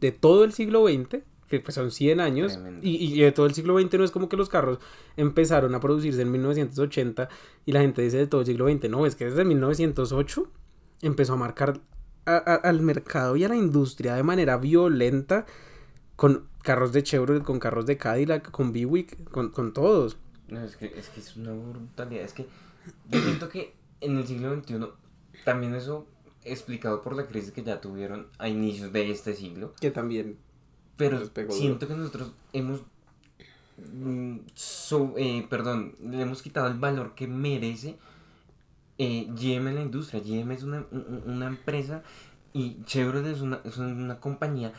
de 0.00 0.12
todo 0.12 0.44
el 0.44 0.52
siglo 0.52 0.86
XX, 0.86 1.22
que 1.48 1.60
pues 1.60 1.74
son 1.74 1.90
100 1.90 2.20
años, 2.20 2.58
y, 2.82 2.96
y 3.14 3.20
de 3.22 3.32
todo 3.32 3.46
el 3.46 3.54
siglo 3.54 3.78
XX 3.80 3.94
no 3.98 4.04
es 4.04 4.10
como 4.10 4.28
que 4.28 4.36
los 4.36 4.48
carros 4.48 4.78
empezaron 5.16 5.74
a 5.74 5.80
producirse 5.80 6.22
en 6.22 6.30
1980 6.30 7.28
y 7.66 7.72
la 7.72 7.80
gente 7.80 8.02
dice 8.02 8.18
de 8.18 8.26
todo 8.26 8.42
el 8.42 8.46
siglo 8.46 8.68
XX, 8.70 8.88
no, 8.90 9.06
es 9.06 9.14
que 9.16 9.24
desde 9.24 9.44
1908 9.44 10.46
empezó 11.02 11.32
a 11.32 11.36
marcar 11.36 11.80
a- 12.26 12.36
a- 12.36 12.54
al 12.56 12.82
mercado 12.82 13.34
y 13.36 13.44
a 13.44 13.48
la 13.48 13.56
industria 13.56 14.14
de 14.14 14.22
manera 14.22 14.58
violenta 14.58 15.46
con 16.16 16.44
carros 16.62 16.92
de 16.92 17.02
Chevrolet, 17.02 17.42
con 17.42 17.58
carros 17.58 17.86
de 17.86 17.96
Cadillac, 17.96 18.50
con 18.50 18.72
Buick, 18.72 19.30
con, 19.30 19.48
con 19.50 19.72
todos. 19.72 20.18
No, 20.48 20.62
es 20.62 20.76
que, 20.76 20.86
es 20.96 21.08
que 21.08 21.20
es 21.20 21.36
una 21.36 21.52
brutalidad. 21.52 22.24
Es 22.24 22.32
que 22.34 22.46
yo 23.10 23.20
siento 23.20 23.48
que 23.48 23.72
en 24.00 24.16
el 24.18 24.26
siglo 24.26 24.54
XXI 24.54 24.78
también 25.44 25.74
eso 25.74 26.06
explicado 26.44 27.02
por 27.02 27.14
la 27.16 27.26
crisis 27.26 27.50
que 27.52 27.62
ya 27.62 27.80
tuvieron 27.80 28.28
a 28.38 28.48
inicios 28.48 28.92
de 28.92 29.10
este 29.10 29.34
siglo. 29.34 29.72
Que 29.80 29.90
también 29.90 30.38
Pero 30.96 31.20
siento 31.50 31.86
que 31.88 31.94
nosotros 31.94 32.32
hemos. 32.52 32.82
mm, 33.92 34.38
so- 34.54 35.14
eh, 35.16 35.46
perdón, 35.48 35.94
le 36.02 36.20
hemos 36.22 36.42
quitado 36.42 36.66
el 36.68 36.74
valor 36.78 37.14
que 37.14 37.26
merece 37.28 37.96
eh, 38.98 39.28
GM 39.30 39.68
en 39.70 39.74
la 39.76 39.82
industria. 39.82 40.20
GM 40.20 40.52
es 40.54 40.62
una, 40.64 40.84
un- 40.90 41.22
una 41.26 41.46
empresa 41.46 42.02
y 42.52 42.82
Chevrolet 42.84 43.26
es 43.36 43.40
una, 43.42 43.60
es 43.64 43.76
una 43.76 44.18
compañía 44.18 44.72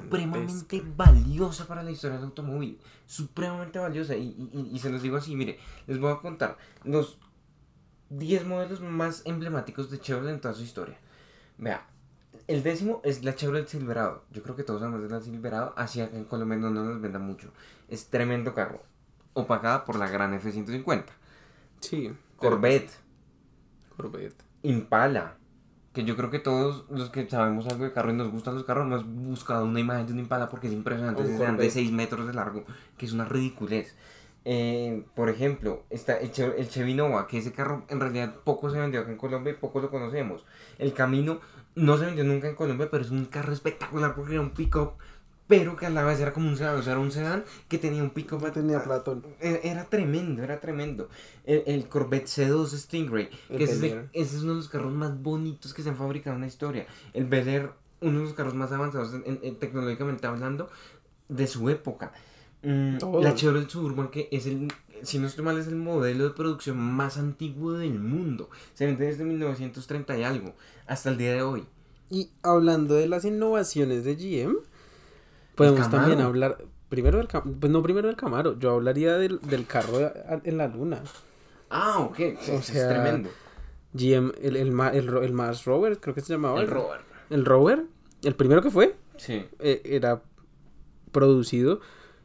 supremamente 0.00 0.82
valiosa 0.96 1.66
para 1.68 1.82
la 1.84 1.92
historia 1.92 2.16
del 2.16 2.24
automóvil. 2.26 2.78
Supremamente 3.06 3.78
valiosa. 3.78 4.16
Y, 4.16 4.24
y- 4.28 4.50
y- 4.58 4.74
y 4.74 4.78
se 4.80 4.90
los 4.90 5.02
digo 5.02 5.16
así, 5.18 5.36
mire, 5.36 5.58
les 5.86 6.00
voy 6.00 6.10
a 6.12 6.16
contar 6.16 6.58
los 6.82 7.18
10 8.10 8.44
modelos 8.44 8.80
más 8.80 9.22
emblemáticos 9.24 9.90
de 9.90 10.00
Chevrolet 10.00 10.34
en 10.34 10.40
toda 10.40 10.54
su 10.54 10.62
historia. 10.62 10.98
Vea, 11.58 11.86
el 12.46 12.62
décimo 12.62 13.00
es 13.04 13.24
la 13.24 13.34
Chevrolet 13.34 13.68
Silverado. 13.68 14.24
Yo 14.32 14.42
creo 14.42 14.56
que 14.56 14.64
todos 14.64 14.80
sabemos 14.80 15.02
de 15.02 15.08
la 15.08 15.20
Silverado. 15.20 15.72
Hacia 15.76 16.04
en 16.06 16.24
Colombia 16.24 16.58
no 16.58 16.70
nos 16.70 17.00
venda 17.00 17.18
mucho. 17.18 17.52
Es 17.88 18.08
tremendo 18.08 18.54
carro. 18.54 18.82
Opacada 19.32 19.84
por 19.84 19.96
la 19.96 20.08
gran 20.08 20.34
F-150. 20.34 21.04
sí. 21.80 22.12
Corvette. 22.36 22.90
Corvette. 23.96 24.42
Impala. 24.62 25.36
Que 25.92 26.04
yo 26.04 26.16
creo 26.16 26.30
que 26.30 26.38
todos 26.38 26.86
los 26.88 27.10
que 27.10 27.28
sabemos 27.28 27.66
algo 27.66 27.84
de 27.84 27.92
carro 27.92 28.10
y 28.10 28.14
nos 28.14 28.30
gustan 28.30 28.54
los 28.54 28.64
carros 28.64 28.86
hemos 28.86 29.04
buscado 29.04 29.66
una 29.66 29.78
imagen 29.78 30.06
de 30.06 30.14
un 30.14 30.20
Impala 30.20 30.48
porque 30.48 30.68
es 30.68 30.72
impresionante. 30.72 31.22
Es 31.22 31.38
de 31.38 31.44
Corvette. 31.44 31.70
6 31.70 31.92
metros 31.92 32.26
de 32.26 32.32
largo, 32.32 32.64
que 32.96 33.04
es 33.06 33.12
una 33.12 33.26
ridiculez. 33.26 33.94
Eh, 34.44 35.04
por 35.14 35.28
ejemplo, 35.28 35.84
está 35.90 36.16
el, 36.18 36.32
Che- 36.32 36.54
el 36.58 36.68
Chevy 36.68 36.94
Nova, 36.94 37.26
que 37.26 37.38
ese 37.38 37.52
carro 37.52 37.84
en 37.88 38.00
realidad 38.00 38.34
poco 38.44 38.70
se 38.70 38.78
vendió 38.78 39.00
acá 39.00 39.10
en 39.10 39.18
Colombia 39.18 39.52
y 39.52 39.56
poco 39.56 39.80
lo 39.80 39.90
conocemos. 39.90 40.44
El 40.78 40.92
Camino 40.94 41.40
no 41.74 41.96
se 41.98 42.06
vendió 42.06 42.24
nunca 42.24 42.48
en 42.48 42.54
Colombia, 42.54 42.88
pero 42.90 43.04
es 43.04 43.10
un 43.10 43.26
carro 43.26 43.52
espectacular 43.52 44.14
porque 44.14 44.32
era 44.32 44.40
un 44.40 44.50
pick-up, 44.50 44.92
pero 45.46 45.76
que 45.76 45.84
a 45.86 45.90
la 45.90 46.04
vez 46.04 46.20
era 46.20 46.32
como 46.32 46.48
un 46.48 46.56
sedán, 46.56 46.76
o 46.78 46.82
sea, 46.82 46.92
era 46.92 47.00
un 47.00 47.10
sedán 47.12 47.44
que 47.68 47.76
tenía 47.76 48.02
un 48.02 48.10
pick-up. 48.10 48.50
Tenía 48.52 48.82
Platón. 48.82 49.26
Era, 49.40 49.58
era 49.62 49.84
tremendo, 49.84 50.42
era 50.42 50.58
tremendo. 50.60 51.08
El, 51.44 51.62
el 51.66 51.88
Corvette 51.88 52.26
C2 52.26 52.66
Stingray, 52.68 53.28
que 53.48 53.64
ese 53.64 53.72
es, 53.74 53.82
el- 53.82 54.08
ese 54.12 54.36
es 54.36 54.42
uno 54.42 54.52
de 54.52 54.58
los 54.58 54.68
carros 54.68 54.92
más 54.92 55.20
bonitos 55.22 55.74
que 55.74 55.82
se 55.82 55.90
han 55.90 55.96
fabricado 55.96 56.36
en 56.36 56.42
la 56.42 56.48
historia. 56.48 56.86
El 57.12 57.26
Bel 57.26 57.48
Air, 57.48 57.70
uno 58.00 58.20
de 58.20 58.24
los 58.24 58.34
carros 58.34 58.54
más 58.54 58.72
avanzados 58.72 59.12
en- 59.12 59.38
en- 59.42 59.56
tecnológicamente 59.58 60.26
hablando 60.26 60.70
de 61.28 61.46
su 61.46 61.68
época. 61.68 62.12
Mm, 62.62 62.98
Todos. 62.98 63.24
la 63.24 63.34
Chevrolet 63.34 63.68
Suburban, 63.68 64.08
que 64.08 64.28
es 64.30 64.46
el, 64.46 64.68
si 65.02 65.18
no 65.18 65.26
estoy 65.26 65.44
mal, 65.44 65.58
es 65.58 65.66
el 65.66 65.76
modelo 65.76 66.24
de 66.24 66.30
producción 66.30 66.78
más 66.78 67.16
antiguo 67.18 67.72
del 67.72 67.98
mundo. 67.98 68.50
Se 68.74 68.86
vende 68.86 69.06
desde 69.06 69.24
1930 69.24 70.18
y 70.18 70.22
algo, 70.24 70.54
hasta 70.86 71.10
el 71.10 71.16
día 71.18 71.32
de 71.32 71.42
hoy. 71.42 71.64
Y 72.10 72.30
hablando 72.42 72.94
de 72.94 73.08
las 73.08 73.24
innovaciones 73.24 74.04
de 74.04 74.16
GM, 74.16 74.56
podemos 75.54 75.90
también 75.90 76.20
hablar 76.20 76.58
primero 76.88 77.18
del 77.18 77.28
Camaro, 77.28 77.56
pues 77.60 77.70
no 77.72 77.82
primero 77.82 78.08
del 78.08 78.16
Camaro, 78.16 78.58
yo 78.58 78.72
hablaría 78.72 79.16
del, 79.16 79.40
del 79.42 79.64
carro 79.66 79.98
de- 79.98 80.06
a- 80.06 80.40
en 80.44 80.58
la 80.58 80.66
luna. 80.68 81.00
Ah, 81.70 82.00
ok, 82.00 82.16
sí, 82.40 82.50
O 82.50 82.54
es 82.58 82.64
sea, 82.66 82.88
tremendo. 82.88 83.30
GM, 83.92 84.32
el, 84.42 84.56
el, 84.56 84.68
el, 84.92 85.08
el 85.22 85.32
Mars 85.32 85.64
Rover, 85.64 85.98
creo 86.00 86.14
que 86.14 86.20
se 86.20 86.32
llamaba. 86.32 86.60
El 86.60 86.66
Rover. 86.66 87.00
El 87.30 87.44
Rover, 87.44 87.84
el 88.22 88.34
primero 88.34 88.60
que 88.60 88.70
fue, 88.70 88.96
Sí. 89.16 89.44
eh, 89.60 89.80
era 89.84 90.20
producido 91.12 91.80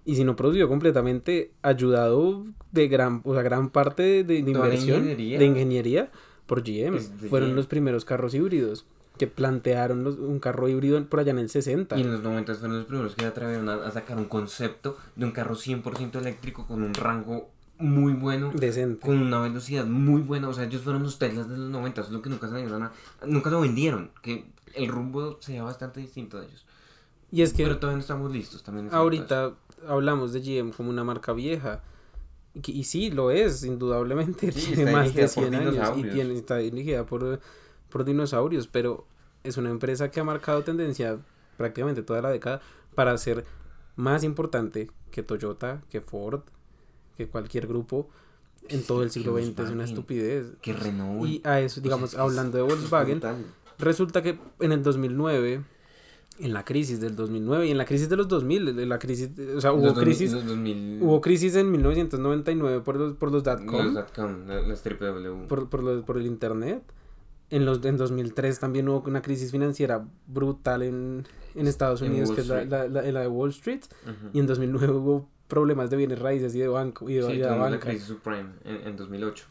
y 0.05 0.15
si 0.15 0.23
no 0.23 0.35
producido 0.35 0.67
completamente, 0.67 1.51
ayudado 1.61 2.45
de 2.71 2.87
gran, 2.87 3.21
o 3.23 3.33
sea, 3.33 3.41
gran 3.43 3.69
parte 3.69 4.03
de, 4.03 4.23
de 4.23 4.39
inversión, 4.39 4.99
ingeniería. 4.99 5.39
de 5.39 5.45
ingeniería 5.45 6.11
por 6.45 6.61
GM. 6.63 6.99
Fueron 7.29 7.49
GM. 7.49 7.55
los 7.55 7.67
primeros 7.67 8.05
carros 8.05 8.33
híbridos 8.33 8.85
que 9.17 9.27
plantearon 9.27 10.03
los- 10.03 10.17
un 10.19 10.39
carro 10.39 10.67
híbrido 10.67 11.03
por 11.05 11.21
allá 11.21 11.31
en 11.31 11.39
el 11.39 11.49
60. 11.49 11.97
Y 11.97 12.01
en 12.01 12.11
los 12.11 12.21
90 12.21 12.53
fueron 12.55 12.77
los 12.79 12.85
primeros 12.85 13.15
que 13.15 13.21
se 13.21 13.27
atrevieron 13.27 13.69
a, 13.69 13.75
a 13.75 13.91
sacar 13.91 14.17
un 14.17 14.25
concepto 14.25 14.97
de 15.15 15.25
un 15.25 15.31
carro 15.31 15.55
100% 15.55 16.15
eléctrico 16.19 16.67
con 16.67 16.83
un 16.83 16.93
rango 16.93 17.49
muy 17.77 18.13
bueno, 18.13 18.51
Decente. 18.53 19.05
con 19.05 19.17
una 19.21 19.39
velocidad 19.41 19.85
muy 19.85 20.21
buena. 20.21 20.49
O 20.49 20.53
sea, 20.53 20.65
ellos 20.65 20.81
fueron 20.81 21.03
los 21.03 21.17
Teslas 21.17 21.49
de 21.49 21.57
los 21.57 21.69
90, 21.69 22.01
es 22.01 22.09
lo 22.09 22.21
que 22.21 22.29
nunca 22.29 22.47
se 22.49 22.55
a- 22.57 22.91
nunca 23.25 23.49
lo 23.49 23.61
vendieron. 23.61 24.11
Que 24.21 24.45
el 24.75 24.87
rumbo 24.89 25.37
sería 25.41 25.63
bastante 25.63 25.99
distinto 26.01 26.39
de 26.39 26.47
ellos. 26.47 26.65
Y 27.31 27.41
es 27.41 27.53
que 27.53 27.63
Pero 27.63 27.77
todavía 27.79 27.97
no 27.97 28.01
estamos 28.01 28.31
listos 28.31 28.63
también. 28.63 28.89
ahorita 28.91 29.53
hablamos 29.87 30.33
de 30.33 30.41
GM 30.41 30.71
como 30.71 30.89
una 30.89 31.03
marca 31.03 31.33
vieja. 31.33 31.81
Y, 32.65 32.83
sí, 32.85 33.11
lo 33.11 33.31
es, 33.31 33.63
indudablemente. 33.63 34.51
Sí, 34.51 34.73
tiene 34.73 34.91
más 34.91 35.13
de 35.13 35.21
dirigida 35.23 35.33
por 35.33 35.43
100 35.43 35.55
años 35.55 35.97
y 35.97 36.03
tiene, 36.03 36.33
está 36.35 36.57
dirigida 36.57 37.05
por, 37.05 37.39
por 37.89 38.05
dinosaurios, 38.05 38.67
pero 38.67 39.05
es 39.43 39.57
una 39.57 39.69
empresa 39.69 40.09
que 40.09 40.19
ha 40.19 40.23
marcado 40.23 40.63
tendencia 40.63 41.19
prácticamente 41.57 42.01
toda 42.01 42.21
la 42.21 42.29
década 42.29 42.61
para 42.95 43.17
ser 43.17 43.45
más 43.95 44.23
importante 44.23 44.89
que 45.11 45.21
Toyota, 45.23 45.81
que 45.89 46.01
Ford, 46.01 46.41
que 47.17 47.27
cualquier 47.27 47.67
grupo 47.67 48.09
en 48.69 48.83
todo 48.83 49.03
el 49.03 49.11
siglo 49.11 49.35
XX. 49.37 49.59
Es 49.59 49.69
una 49.69 49.83
estupidez. 49.83 50.53
Que 50.61 50.73
Renault. 50.73 51.25
Y 51.27 51.41
a 51.43 51.59
eso, 51.61 51.81
digamos, 51.81 52.09
es 52.11 52.15
que 52.15 52.21
es- 52.21 52.21
hablando 52.21 52.57
de 52.57 52.63
Volkswagen. 52.63 53.21
Resulta 53.77 54.23
que 54.23 54.39
en 54.61 54.71
el 54.71 54.81
2009, 54.81 55.61
en 56.39 56.53
la 56.53 56.65
crisis 56.65 56.99
del 56.99 57.15
2009 57.15 57.67
y 57.67 57.71
en 57.71 57.77
la 57.77 57.85
crisis 57.85 58.09
de 58.09 58.17
los 58.17 58.27
2000, 58.27 58.75
de 58.75 58.85
la 58.85 58.99
crisis, 58.99 59.29
o 59.55 59.61
sea, 59.61 59.71
hubo 59.71 59.85
Los 59.85 59.95
2000 59.95 60.03
crisis, 60.17 60.33
los 60.33 60.45
2000 60.47 60.99
hubo 61.01 61.21
crisis 61.21 61.55
en 61.55 61.71
1999 61.71 62.81
por 62.81 62.97
los, 62.97 63.13
por 63.13 63.31
los 63.31 63.43
los 63.45 63.57
dot-com, 63.59 63.93
dot-com, 63.93 64.47
la- 64.47 64.61
las 64.61 64.81
triple 64.83 65.07
W. 65.07 65.47
por, 65.47 65.69
por, 65.69 65.83
los- 65.83 66.03
por 66.03 66.17
el 66.17 66.25
internet. 66.25 66.83
En, 67.51 67.63
los, 67.63 67.85
en 67.85 67.95
2003 67.97 68.59
también 68.59 68.89
hubo 68.89 69.03
una 69.07 69.21
crisis 69.21 69.51
financiera 69.51 70.03
brutal 70.27 70.81
en, 70.81 71.27
en 71.53 71.67
Estados 71.67 72.01
En 72.01 72.09
Unidos, 72.11 72.29
Wall 72.29 72.35
que 72.35 72.41
es 72.41 72.47
la, 72.47 72.65
la, 72.65 72.87
la- 72.87 73.11
la 73.11 73.19
de 73.21 73.27
Wall 73.27 73.51
Street. 73.51 73.81
Ujú. 74.03 74.29
Y 74.33 74.39
en 74.39 74.47
2009 74.47 74.93
hubo 74.93 75.29
problemas 75.47 75.89
de 75.91 75.97
bienes 75.97 76.17
raíces 76.19 76.55
y 76.55 76.59
de 76.59 76.67
banco 76.67 77.07
y 77.09 77.13
de, 77.13 77.21
Sí, 77.21 77.33
y 77.33 77.37
de 77.37 77.43
tuvimos 77.43 77.59
la 77.59 77.69
banca. 77.71 77.87
crisis 77.87 78.07
subprime 78.07 78.49
en, 78.63 78.87
en 78.87 78.97
2008, 78.97 79.45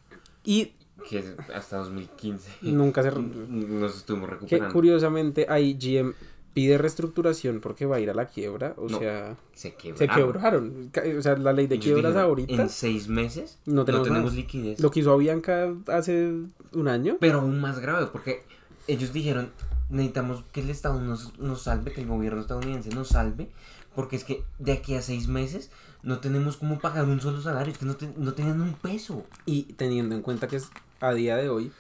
Y 0.45 0.73
que 1.09 1.25
hasta 1.55 1.77
2015 1.79 2.51
nunca 2.63 3.03
se... 3.05 3.11
nos 3.49 3.97
estuvimos 3.97 4.29
Que 4.29 4.35
recuperando. 4.35 4.73
curiosamente 4.73 5.47
ahí 5.49 5.79
GM 5.81 6.15
pide 6.55 6.79
reestructuración 6.79 7.61
porque 7.61 7.85
va 7.85 7.97
a 7.97 8.01
ir 8.01 8.09
a 8.11 8.15
la 8.15 8.27
quiebra. 8.27 8.75
O 8.77 8.89
No, 8.89 8.99
sea, 9.01 9.37
Se 9.55 9.71
se 9.71 9.75
quebraron. 9.77 10.33
quebraron. 10.33 10.89
Ca- 10.93 11.03
O 11.19 11.23
sea, 11.23 11.37
la 11.37 11.53
ley 11.53 11.67
de 11.67 11.75
Ellos 11.75 11.85
quiebras 11.85 12.13
dijeron, 12.13 12.29
ahorita 12.31 12.63
En 12.63 12.69
seis 12.71 13.09
meses 13.09 13.59
no 13.67 13.85
no 13.85 14.03
tenemos, 14.03 14.35
liquidez. 14.35 14.81
Lo 14.81 14.91
que 14.91 15.01
hizo 15.01 15.13
Avianca 15.13 15.75
hace 15.89 16.33
un 16.73 16.89
año. 16.89 17.17
Pero 17.21 17.41
aún 17.41 17.61
más 17.61 17.81
grave, 17.81 18.07
porque 18.07 18.43
ellos 18.87 19.13
dijeron, 19.13 19.51
necesitamos 19.91 20.45
que 20.53 20.61
el 20.61 20.71
Estado 20.71 21.01
nos, 21.01 21.39
nos 21.39 21.63
salve, 21.63 21.93
que 21.93 22.01
el 22.03 22.07
gobierno 22.07 22.41
estadounidense 22.41 22.91
nos 22.91 23.09
salve, 23.09 23.51
porque 23.95 24.17
es 24.17 24.25
que 24.25 24.45
de 24.59 24.73
aquí 24.73 24.95
a 24.95 25.03
seis 25.03 25.29
meses 25.29 25.71
no 26.03 26.19
tenemos 26.21 26.57
cómo 26.57 26.79
pagar 26.81 27.05
un 27.07 27.21
solo 27.21 27.41
salario, 27.41 27.73
es 27.73 27.79
que 27.79 27.87
no, 27.87 27.97
te- 27.97 28.13
no 28.17 28.35
tenían 28.35 28.61
un 28.61 28.75
peso. 28.75 29.25
Y 29.47 29.65
teniendo 29.75 30.15
en 30.15 30.23
cuenta 30.23 30.49
que 30.49 30.57
es 30.57 30.69
a 31.01 31.13
día 31.15 31.37
de 31.37 31.49
hoy 31.49 31.73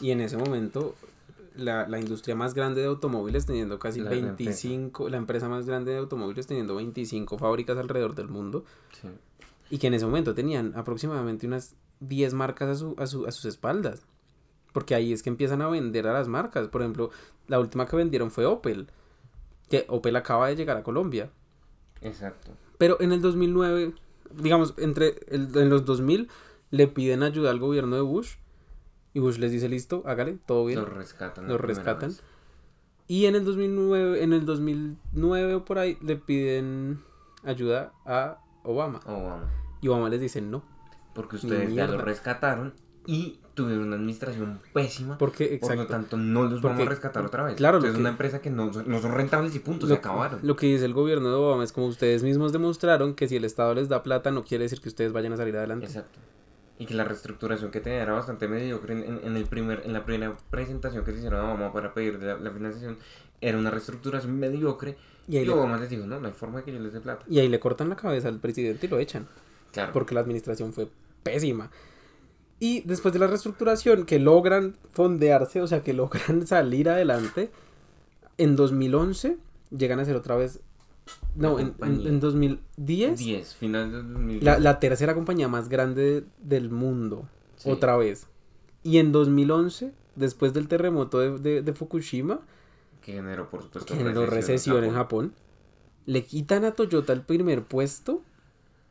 y 0.00 0.10
en 0.10 0.20
ese 0.20 0.36
momento 0.36 0.94
la, 1.56 1.86
la 1.88 1.98
industria 1.98 2.34
más 2.34 2.54
grande 2.54 2.80
de 2.80 2.86
automóviles 2.86 3.46
teniendo 3.46 3.78
casi 3.78 4.00
La- 4.00 4.10
la 4.10 4.16
25, 4.32 5.08
la 5.08 5.16
empresa 5.16 5.48
más 5.48 5.66
grande 5.66 5.92
de 5.92 5.98
automóviles 5.98 6.46
teniendo 6.46 6.74
25 6.76 7.38
fábricas 7.38 7.76
alrededor 7.78 8.14
del 8.14 8.28
mundo 8.28 8.64
Sí. 9.00 9.08
y 9.70 9.78
que 9.78 9.86
en 9.88 9.94
ese 9.94 10.06
momento 10.06 10.34
tenían 10.34 10.72
aproximadamente 10.76 11.46
unas 11.46 11.76
10 12.00 12.34
marcas 12.34 12.68
a, 12.68 12.74
su, 12.74 12.94
a, 12.98 13.06
su- 13.06 13.26
a 13.26 13.30
sus 13.32 13.44
espaldas. 13.46 14.02
Porque 14.72 14.94
ahí 14.94 15.12
es 15.12 15.22
que 15.22 15.28
empiezan 15.30 15.60
a 15.62 15.68
vender 15.68 16.06
a 16.06 16.12
las 16.14 16.28
marcas. 16.28 16.68
Por 16.68 16.80
ejemplo, 16.80 17.10
la 17.46 17.60
última 17.60 17.86
que 17.86 17.94
vendieron 17.96 18.30
fue 18.30 18.46
Opel. 18.46 18.88
Que 19.68 19.84
Opel 19.88 20.16
acaba 20.16 20.48
de 20.48 20.56
llegar 20.56 20.76
a 20.78 20.82
Colombia. 20.82 21.30
Exacto. 22.00 22.52
Pero 22.78 22.98
en 23.00 23.12
el 23.12 23.20
2009, 23.20 23.92
digamos, 24.34 24.74
entre 24.78 25.16
el- 25.28 25.56
en 25.56 25.68
los 25.68 25.84
2000 25.84 26.28
le 26.70 26.88
piden 26.88 27.22
ayuda 27.22 27.50
al 27.50 27.58
gobierno 27.58 27.96
de 27.96 28.02
Bush. 28.02 28.36
Y 29.14 29.20
Bush 29.20 29.38
les 29.38 29.52
dice, 29.52 29.68
listo, 29.68 30.02
hágale, 30.06 30.38
todo 30.46 30.64
bien. 30.64 30.80
Los 30.80 30.88
rescatan. 30.88 31.46
Los 31.48 31.60
rescatan. 31.60 32.10
vez. 32.10 32.22
Y 33.08 33.26
en 33.26 33.34
el 33.34 33.44
2009, 33.44 34.22
en 34.22 34.32
el 34.32 34.46
2009 34.46 35.54
o 35.54 35.64
por 35.64 35.78
ahí, 35.78 35.98
le 36.00 36.16
piden 36.16 37.00
ayuda 37.44 37.92
a 38.06 38.38
Obama. 38.62 39.00
Obama. 39.04 39.50
Y 39.80 39.88
Obama 39.88 40.08
les 40.08 40.20
dice 40.20 40.40
no. 40.40 40.62
Porque 41.14 41.36
ustedes 41.36 41.74
ya 41.74 41.86
lo 41.86 41.98
rescataron 41.98 42.72
y 43.06 43.38
tuvieron 43.54 43.88
una 43.88 43.96
administración 43.96 44.60
pésima. 44.72 45.18
Porque, 45.18 45.44
Por 45.44 45.54
exacto. 45.54 45.82
lo 45.82 45.86
tanto, 45.86 46.16
no 46.16 46.44
los 46.44 46.62
vamos 46.62 46.86
a 46.86 46.88
rescatar 46.88 47.24
otra 47.26 47.42
vez. 47.44 47.56
claro, 47.56 47.84
es 47.84 47.94
una 47.94 48.08
empresa 48.08 48.40
que 48.40 48.50
no, 48.50 48.70
no 48.70 49.00
son 49.02 49.12
rentables 49.12 49.54
y 49.54 49.58
punto, 49.58 49.86
se 49.86 49.94
acabaron. 49.94 50.40
lo 50.42 50.56
que 50.56 50.66
dice 50.66 50.84
el 50.84 50.94
gobierno 50.94 51.28
de 51.28 51.34
Obama 51.34 51.64
es 51.64 51.72
como 51.72 51.86
ustedes 51.86 52.22
mismos 52.22 52.52
demostraron 52.52 53.14
que 53.14 53.28
si 53.28 53.36
el 53.36 53.44
Estado 53.44 53.74
les 53.74 53.88
da 53.88 54.02
plata 54.02 54.30
no 54.30 54.44
quiere 54.44 54.64
decir 54.64 54.80
que 54.80 54.88
ustedes 54.88 55.12
vayan 55.12 55.32
a 55.34 55.36
salir 55.36 55.56
adelante. 55.56 55.86
Exacto. 55.86 56.18
Y 56.78 56.86
que 56.86 56.94
la 56.94 57.04
reestructuración 57.04 57.70
que 57.70 57.80
tenía 57.80 58.02
era 58.02 58.12
bastante 58.12 58.48
mediocre 58.48 58.94
en, 58.94 59.20
en- 59.24 59.36
el 59.36 59.44
primer, 59.46 59.82
en 59.84 59.92
la 59.92 60.04
primera 60.04 60.36
presentación 60.50 61.04
que 61.04 61.12
se 61.12 61.18
hicieron 61.18 61.40
a 61.40 61.44
Obama 61.52 61.72
para 61.72 61.94
pedir 61.94 62.20
la, 62.22 62.36
la 62.38 62.50
financiación. 62.50 62.98
Era 63.40 63.58
una 63.58 63.70
reestructuración 63.70 64.38
mediocre. 64.38 64.96
Y 65.28 65.34
Y, 65.34 65.38
ahí, 65.38 65.46
le, 65.46 65.52
Obama 65.52 65.76
les 65.78 65.88
dijo, 65.90 66.06
no, 66.06 66.18
no 66.18 66.26
hay 66.26 66.32
forma 66.32 66.58
de 66.58 66.64
que 66.64 66.72
yo 66.72 66.80
les 66.80 66.92
dé 66.92 67.00
plata. 67.00 67.24
y 67.28 67.38
ahí 67.38 67.48
le 67.48 67.60
cortan 67.60 67.88
la 67.88 67.96
cabeza 67.96 68.28
al 68.28 68.40
presidente 68.40 68.86
y 68.86 68.88
lo 68.88 68.98
echan. 68.98 69.26
Claro. 69.72 69.92
porque 69.94 70.14
la 70.14 70.20
administración 70.20 70.72
fue 70.74 70.88
pésima. 71.22 71.70
Y 72.60 72.82
después 72.82 73.12
de 73.14 73.20
la 73.20 73.26
reestructuración, 73.26 74.04
que 74.04 74.18
logran 74.18 74.76
fondearse, 74.92 75.60
o 75.62 75.66
sea, 75.66 75.82
que 75.82 75.92
logran 75.94 76.46
salir 76.46 76.88
adelante, 76.90 77.50
en 78.38 78.54
2011 78.56 79.36
llegan 79.70 79.98
a 80.00 80.04
ser 80.04 80.16
otra 80.16 80.36
vez... 80.36 80.60
No, 81.34 81.58
en, 81.58 81.66
en, 81.66 81.72
compañía. 81.72 82.08
en 82.08 82.20
2010, 82.20 83.18
10, 83.18 83.54
final 83.54 83.90
de 83.90 83.96
2010. 84.02 84.42
la, 84.44 84.58
la 84.58 84.78
tercera 84.80 85.14
compañía 85.14 85.48
más 85.48 85.68
grande 85.68 86.24
del 86.42 86.70
mundo, 86.70 87.28
Sí. 87.56 87.70
otra 87.70 87.96
vez. 87.96 88.26
Y 88.82 88.98
en 88.98 89.12
2011, 89.12 89.92
después 90.16 90.52
del 90.52 90.68
terremoto 90.68 91.18
de, 91.20 91.38
de- 91.38 91.62
de 91.62 91.72
Fukushima, 91.72 92.40
Que 93.00 93.12
generó, 93.14 93.48
por 93.48 93.62
supuesto, 93.62 93.86
que 93.92 93.98
generó 93.98 94.26
recesión 94.26 94.84
en 94.84 94.92
Japón, 94.92 95.32
le 96.06 96.24
quitan 96.24 96.64
a 96.64 96.72
Toyota 96.72 97.12
el 97.12 97.22
primer 97.22 97.64
puesto, 97.64 98.22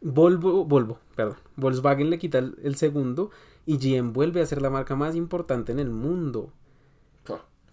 Volvo, 0.01 0.65
Volvo, 0.65 0.97
perdón, 1.15 1.37
Volkswagen 1.57 2.09
le 2.09 2.17
quita 2.17 2.39
el, 2.39 2.57
el 2.63 2.75
segundo 2.75 3.29
y 3.67 3.77
GM 3.77 4.13
vuelve 4.13 4.41
a 4.41 4.45
ser 4.47 4.61
la 4.61 4.69
marca 4.71 4.95
más 4.95 5.15
importante 5.15 5.71
en 5.71 5.79
el 5.79 5.89
mundo. 5.91 6.51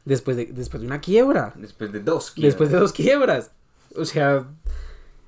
Después 0.05 0.37
de, 0.39 0.47
después 0.47 0.81
de 0.81 0.87
una 0.87 1.01
quiebra, 1.01 1.53
Después 1.57 1.93
de 1.93 2.01
dos 2.01 2.33
después 2.37 2.71
de 2.71 2.77
quiebras. 2.77 2.81
dos 2.81 2.93
quiebras. 2.93 3.51
O 3.97 4.05
sea, 4.05 4.49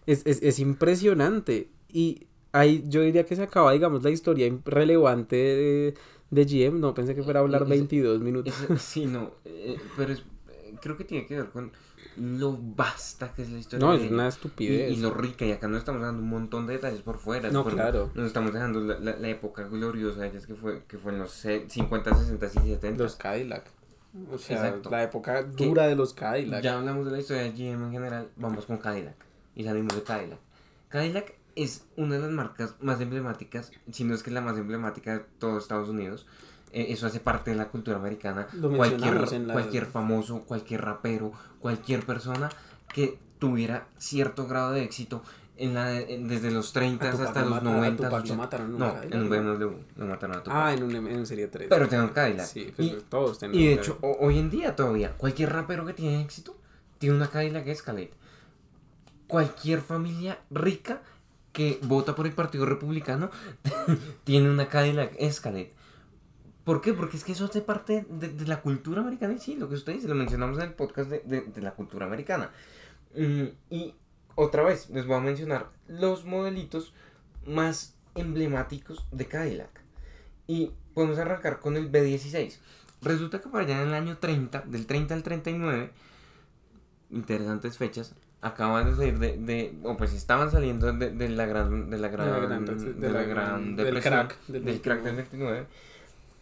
es, 0.07 0.23
es, 0.27 0.43
es 0.43 0.59
impresionante. 0.59 1.69
Y 1.89 2.27
ahí 2.53 2.85
yo 2.87 3.03
diría 3.03 3.25
que 3.27 3.37
se 3.37 3.43
acaba, 3.43 3.73
digamos, 3.73 4.03
la 4.03 4.11
historia 4.11 4.53
relevante 4.65 5.37
de, 5.37 5.95
de 6.31 6.45
GM. 6.45 6.81
No 6.81 6.95
pensé 6.95 7.15
que 7.15 7.23
fuera 7.23 7.41
a 7.41 7.43
hablar 7.43 7.63
Ese- 7.63 7.71
22 7.71 8.21
minutos. 8.21 8.55
Sí, 8.79 9.07
no. 9.07 9.33
eh, 9.45 9.77
pero 9.97 10.13
eh, 10.15 10.19
creo 10.81 10.97
que 10.97 11.05
tiene 11.05 11.27
que 11.27 11.37
ver 11.37 11.51
con 11.51 11.73
lo 12.17 12.59
basta 12.61 13.33
que 13.33 13.43
es 13.43 13.51
la 13.51 13.59
historia. 13.61 13.87
No, 13.87 13.97
de 13.97 14.05
es 14.07 14.11
una 14.13 14.25
Y, 14.27 14.29
estupidez. 14.29 14.93
y 14.93 14.97
lo 15.01 15.15
rica, 15.15 15.47
y 15.47 15.53
acá 15.53 15.69
no 15.69 15.79
estamos 15.79 16.03
dando 16.03 16.21
un 16.23 16.29
montón 16.29 16.67
de 16.67 16.75
detalles 16.75 17.01
por 17.03 17.19
fuera. 17.19 17.51
No, 17.51 17.63
por- 17.63 17.73
claro. 17.75 18.11
Nos 18.15 18.27
estamos 18.27 18.53
dejando 18.53 18.81
la, 18.81 18.99
la- 18.99 19.17
la 19.17 19.29
época 19.29 19.63
gloriosa 19.69 20.29
que 20.31 20.41
fue, 20.55 20.83
que 20.87 20.99
fue 20.99 21.13
en 21.13 21.21
los 21.21 21.31
se- 21.31 21.69
50, 21.71 22.15
60 22.15 22.47
y 22.47 22.69
70. 22.71 23.03
Los 23.03 23.17
Cadillac. 23.17 23.65
O 24.33 24.39
sea, 24.39 24.57
Exacto. 24.67 24.91
la 24.91 25.03
época 25.05 25.47
Que 25.57 25.67
dura 25.67 25.87
de 25.87 25.95
los 25.95 26.15
Cadillac. 26.15 26.63
Ya 26.63 26.77
hablamos 26.79 27.07
de 27.07 27.13
la 27.13 27.19
historia 27.21 27.43
de 27.43 27.53
GM 27.53 27.85
en 27.87 27.93
general, 27.93 28.29
vamos 28.37 28.67
con 28.67 28.79
Cadillac. 28.79 29.15
Y 29.55 29.65
salimos 29.65 29.95
de 29.95 30.03
Cadillac. 30.03 30.39
Cadillac 30.89 31.35
es 31.57 31.85
una 31.97 32.17
de 32.17 32.23
las 32.23 32.31
marcas 32.31 32.75
más 32.81 33.01
emblemáticas, 33.01 33.71
si 33.93 34.05
no 34.05 34.15
es 34.15 34.23
que 34.23 34.31
la 34.31 34.41
más 34.41 34.57
emblemática 34.57 35.13
de 35.19 35.25
todo 35.39 35.59
Estados 35.59 35.89
Unidos. 35.89 36.27
Eh, 36.73 36.87
eso 36.91 37.07
hace 37.07 37.19
parte 37.21 37.51
de 37.51 37.57
la 37.57 37.69
cultura 37.69 37.97
americana. 37.99 38.47
Lo 38.53 38.71
la- 38.71 38.77
cualquier 39.53 39.87
famoso, 39.87 40.43
cualquier 40.43 40.83
rapero, 40.83 41.33
cualquier 41.59 42.05
persona 42.07 42.49
que 42.93 43.19
tuviera 43.41 43.87
cierto 43.99 44.47
grado 44.47 44.73
de 44.73 44.85
éxito 44.85 45.23
en 45.61 45.75
la 45.75 46.01
en- 46.01 46.27
desde 46.29 46.51
los 46.51 46.73
30 46.73 47.09
A 47.09 47.11
Tupac 47.13 47.27
hasta 47.29 47.41
lo 47.43 47.51
los 47.51 47.55
mata- 47.63 47.71
a 47.71 47.77
90. 47.77 47.97
Tupac 47.97 48.11
lo 48.13 48.19
80. 48.19 48.37
mataron 48.37 48.73
No, 48.79 48.95
Cadillac, 48.95 49.15
en 49.15 49.21
un. 49.23 49.29
BMW 49.31 49.71
lo 49.97 50.07
mataron 50.07 50.37
a 50.37 50.43
Tupac. 50.43 50.57
Ah, 50.57 50.73
en, 50.75 50.83
un, 50.83 50.97
en 50.97 51.19
un 51.19 51.27
serie 51.27 51.47
3. 51.49 51.67
Pero 51.69 51.89
tenía 51.89 52.05
un 52.05 52.11
Cadillac. 52.11 52.47
Sí, 52.47 52.73
Y- 52.79 52.91
pues, 52.91 53.05
todos 53.09 53.39
tienen 53.39 53.59
y 53.59 53.67
de 53.67 53.73
hecho, 53.75 53.99
ho- 54.01 54.17
hoy 54.21 54.39
en 54.39 54.51
día 54.51 54.75
todavía, 54.75 55.13
cualquier 55.17 55.53
rapero 55.53 55.85
que 55.87 55.93
tiene 55.95 56.21
éxito 56.23 56.57
tiene 56.99 57.15
una 57.17 57.29
Cadillac 57.29 57.67
Escalade. 57.69 58.11
Cualquier 59.27 59.81
familia 59.81 60.39
rica 60.51 61.03
que 61.53 61.79
vota 61.83 62.15
por 62.15 62.27
el 62.27 62.33
Partido 62.33 62.67
Republicano 62.67 63.31
tiene 64.25 64.51
una 64.51 64.69
Cadillac 64.69 65.15
Escalade. 65.19 65.73
¿Por 66.65 66.81
qué? 66.81 66.93
Porque 66.95 67.17
es 67.17 67.25
que 67.25 67.33
eso 67.33 67.45
hace 67.47 67.61
parte 67.61 68.05
de, 68.09 68.29
de 68.29 68.47
la 68.47 68.61
cultura 68.61 69.01
americana 69.01 69.33
y 69.35 69.39
sí, 69.39 69.57
lo 69.57 69.69
que 69.69 69.75
usted 69.77 69.95
dice, 69.95 70.09
lo 70.09 70.15
mencionamos 70.15 70.59
en 70.59 70.65
el 70.65 70.73
podcast 70.75 71.09
de, 71.11 71.21
de- 71.25 71.41
de 71.43 71.61
la 71.63 71.73
cultura 71.73 72.07
americana. 72.07 72.51
Mm, 73.17 73.45
y 73.71 73.95
otra 74.43 74.63
vez, 74.63 74.89
les 74.91 75.07
voy 75.07 75.17
a 75.17 75.21
mencionar 75.21 75.69
los 75.89 76.25
modelitos 76.25 76.93
más 77.47 77.95
emblemáticos 78.15 79.07
de 79.13 79.27
Cadillac. 79.27 79.81
Y 80.47 80.73
podemos 80.95 81.19
arrancar 81.19 81.61
con 81.61 81.77
el 81.77 81.91
B16. 81.93 82.59
Resulta 83.03 83.41
que 83.41 83.49
por 83.49 83.61
allá 83.63 83.81
en 83.83 83.89
el 83.89 83.95
año 83.95 84.19
30, 84.19 84.63
del 84.67 84.87
30 84.87 85.15
al 85.15 85.23
39, 85.23 85.91
interesantes 87.11 87.79
fechas, 87.79 88.15
acaban 88.41 88.87
de 88.91 88.97
salir 88.97 89.19
de, 89.19 89.37
de 89.37 89.75
o 89.85 89.97
pues 89.97 90.13
estaban 90.13 90.51
saliendo 90.51 90.93
de, 90.93 91.11
de 91.11 91.29
la 91.29 91.47
gran, 91.47 91.91
de 91.91 91.99
la 91.99 92.09
gran, 92.09 92.27
De 92.27 92.41
la 92.41 92.49
gran- 92.49 93.01
de 93.01 93.11
la 93.11 93.23
gran 93.23 93.77
depresión, 93.77 94.13
crack 94.15 94.47
del 94.47 94.65
del 94.65 94.81
crack 94.81 95.03
del 95.03 95.17
29. 95.17 95.67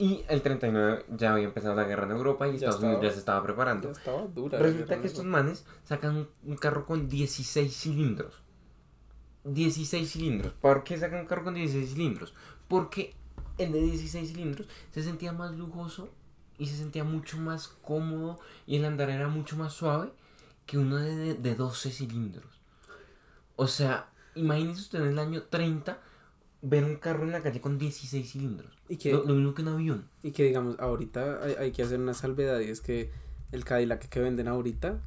Y 0.00 0.24
el 0.28 0.42
39 0.42 1.06
ya 1.16 1.32
había 1.32 1.44
empezado 1.44 1.74
la 1.74 1.82
guerra 1.84 2.04
en 2.04 2.12
Europa 2.12 2.46
y 2.46 2.52
Ya 2.52 2.68
Estados 2.68 2.82
Unidos 2.82 3.02
ya 3.02 3.10
se 3.12 3.18
estaba 3.18 3.42
preparando. 3.42 3.88
Ya 3.92 3.98
estaba 3.98 4.22
dura. 4.28 4.56
la 4.58 4.64
Resulta 4.64 5.00
que 5.00 5.06
estos 5.08 5.24
manes 5.24 5.64
sacan 5.84 6.28
un, 6.44 6.56
carro 6.56 6.86
con 6.86 7.08
16 7.08 7.76
cilindros. 7.76 8.42
16 9.44 10.08
cilindros. 10.10 10.52
¿Por 10.54 10.84
qué 10.84 10.98
sacan 10.98 11.20
un 11.20 11.26
carro 11.26 11.44
con 11.44 11.54
16 11.54 11.90
cilindros? 11.94 12.34
Porque 12.68 13.14
el 13.56 13.72
de 13.72 13.80
16 13.80 14.28
cilindros 14.28 14.68
se 14.92 15.02
sentía 15.02 15.32
más 15.32 15.56
lujoso 15.56 16.10
y 16.58 16.66
se 16.66 16.76
sentía 16.76 17.02
mucho 17.02 17.38
más 17.38 17.68
cómodo 17.68 18.38
y 18.66 18.76
el 18.76 18.84
andar 18.84 19.10
era 19.10 19.28
mucho 19.28 19.56
más 19.56 19.72
suave 19.72 20.12
que 20.66 20.78
uno 20.78 20.96
de, 20.96 21.16
de- 21.16 21.34
de 21.34 21.54
12 21.56 21.90
cilindros. 21.90 22.60
O 23.56 23.66
sea, 23.66 24.10
imagínese 24.36 24.82
usted 24.82 25.00
en 25.02 25.08
el 25.08 25.18
año 25.18 25.42
30 25.44 25.98
ver 26.62 26.84
un 26.84 26.96
carro 26.96 27.22
en 27.24 27.32
la 27.32 27.40
calle 27.42 27.60
con 27.60 27.78
16 27.78 28.30
cilindros. 28.30 28.70
Y 28.88 28.96
que, 28.96 29.12
Lo, 29.12 29.24
lo 29.24 29.34
mismo 29.34 29.54
que 29.54 29.62
un 29.62 29.68
avión. 29.68 30.08
y 30.22 30.32
que 30.32 30.44
digamos, 30.44 30.78
ahorita 30.80 31.40
hay, 31.44 31.52
hay 31.54 31.72
que 31.72 31.82
hacer 31.82 32.00
una 32.00 32.14
salvedad 32.14 32.58
y 32.60 32.70
es 32.70 32.80
que 32.80 33.10
el 33.52 33.64
Cadillac 33.64 34.08
que 34.08 34.20
venden 34.20 34.48
ahorita 34.48 34.98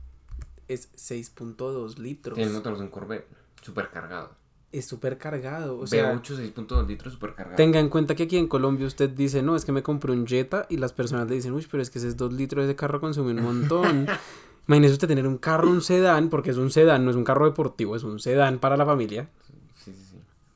es 0.67 0.91
6.2 0.95 1.97
litros. 1.97 2.37
El 2.37 2.49
motor 2.51 2.77
de 2.77 2.83
un 2.83 2.89
Corvette, 2.89 3.27
super 3.61 3.89
cargado. 3.89 4.35
es 4.71 4.85
súper 4.85 5.17
cargado. 5.17 5.77
O 5.79 5.85
sea, 5.87 6.13
V8 6.13 6.53
6.2 6.55 6.87
litros 6.87 7.13
súper 7.13 7.33
cargado. 7.35 7.57
tenga 7.57 7.79
en 7.79 7.89
cuenta 7.89 8.15
que 8.15 8.23
aquí 8.23 8.37
en 8.37 8.47
Colombia 8.47 8.87
usted 8.87 9.09
dice, 9.09 9.41
no, 9.41 9.55
es 9.57 9.65
que 9.65 9.73
me 9.73 9.83
compré 9.83 10.13
un 10.13 10.25
Jetta 10.25 10.65
y 10.69 10.77
las 10.77 10.93
personas 10.93 11.27
le 11.27 11.35
dicen, 11.35 11.51
uy, 11.53 11.67
pero 11.69 11.83
es 11.83 11.89
que 11.89 11.99
ese 11.99 12.07
es 12.07 12.15
dos 12.15 12.31
litros, 12.31 12.63
ese 12.63 12.75
carro 12.77 13.01
consume 13.01 13.31
un 13.31 13.43
montón. 13.43 14.07
Imagínese 14.67 14.93
usted 14.93 15.07
tener 15.09 15.27
un 15.27 15.37
carro, 15.37 15.69
un 15.69 15.81
sedán, 15.81 16.29
porque 16.29 16.51
es 16.51 16.57
un 16.57 16.71
sedán, 16.71 17.03
no 17.03 17.11
es 17.11 17.17
un 17.17 17.25
carro 17.25 17.45
deportivo, 17.45 17.95
es 17.97 18.03
un 18.03 18.19
sedán 18.19 18.59
para 18.59 18.77
la 18.77 18.85
familia. 18.85 19.27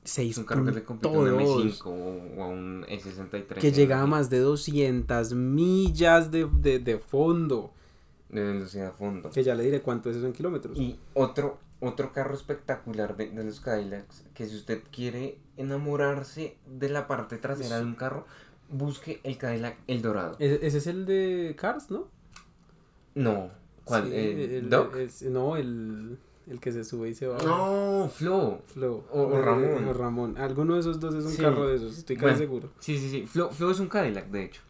Sí, 0.05 0.11
sí, 0.11 0.13
sí. 0.13 0.15
Seis 0.15 0.31
Es 0.31 0.37
un 0.37 0.45
carro 0.45 0.65
que 0.65 0.71
le 0.71 0.83
compite 0.83 1.07
a 1.07 1.19
un 1.19 1.27
M5 1.27 1.85
o 2.37 2.43
a 2.43 2.47
un 2.47 2.83
E63. 2.85 3.59
que 3.59 3.71
llega 3.71 4.01
a 4.01 4.05
más 4.05 4.29
de 4.29 4.39
200 4.39 5.33
millas 5.33 6.31
de, 6.31 6.45
de, 6.45 6.79
de 6.79 6.97
fondo. 6.99 7.71
De 8.29 8.41
velocidad 8.43 8.87
a 8.87 8.91
fondo. 8.91 9.29
Que 9.31 9.43
ya 9.43 9.55
le 9.55 9.63
diré 9.63 9.81
cuánto 9.81 10.09
es 10.09 10.17
eso 10.17 10.25
en 10.27 10.33
kilómetros. 10.33 10.77
Y 10.77 10.99
otro, 11.13 11.57
otro 11.79 12.11
carro 12.13 12.35
espectacular 12.35 13.15
de, 13.17 13.29
de 13.29 13.43
los 13.43 13.59
Cadillacs, 13.59 14.23
que 14.33 14.45
si 14.47 14.55
usted 14.55 14.81
quiere 14.91 15.37
enamorarse 15.57 16.57
de 16.67 16.89
la 16.89 17.07
parte 17.07 17.37
trasera 17.37 17.77
de 17.79 17.85
un 17.85 17.95
carro, 17.95 18.25
busque 18.69 19.19
el 19.23 19.37
Cadillac 19.37 19.77
El 19.87 20.01
Dorado. 20.01 20.35
Ese, 20.39 20.65
ese 20.65 20.77
es 20.79 20.87
el 20.87 21.05
de 21.05 21.55
Cars, 21.57 21.89
¿no? 21.91 22.07
No, 23.15 23.49
¿cuál? 23.85 24.07
Sí, 24.09 24.13
el- 24.15 24.69
¿Doc? 24.69 24.95
es- 24.97 25.21
no, 25.23 25.55
el, 25.55 26.17
el 26.47 26.59
que 26.59 26.71
se 26.71 26.83
sube 26.83 27.09
y 27.09 27.15
se 27.15 27.27
va. 27.27 27.37
No, 27.43 28.09
Flo. 28.13 28.61
Flo. 28.67 29.05
O- 29.11 29.23
o 29.23 29.37
Eh, 29.37 29.41
Ramón. 29.41 29.87
o 29.87 29.93
Ramón. 29.93 30.37
Alguno 30.37 30.73
de 30.75 30.79
esos 30.81 30.99
dos 30.99 31.15
es 31.15 31.25
un 31.25 31.31
Sí. 31.31 31.41
carro 31.41 31.67
de 31.67 31.75
esos, 31.77 31.97
estoy 31.97 32.15
casi 32.15 32.25
Bueno. 32.25 32.37
seguro. 32.37 32.69
Sí, 32.79 32.97
sí, 32.99 33.09
sí. 33.09 33.25
Flo, 33.25 33.49
Flo 33.51 33.71
es 33.71 33.79
un 33.79 33.87
Cadillac, 33.87 34.27
de 34.29 34.43
hecho. 34.45 34.61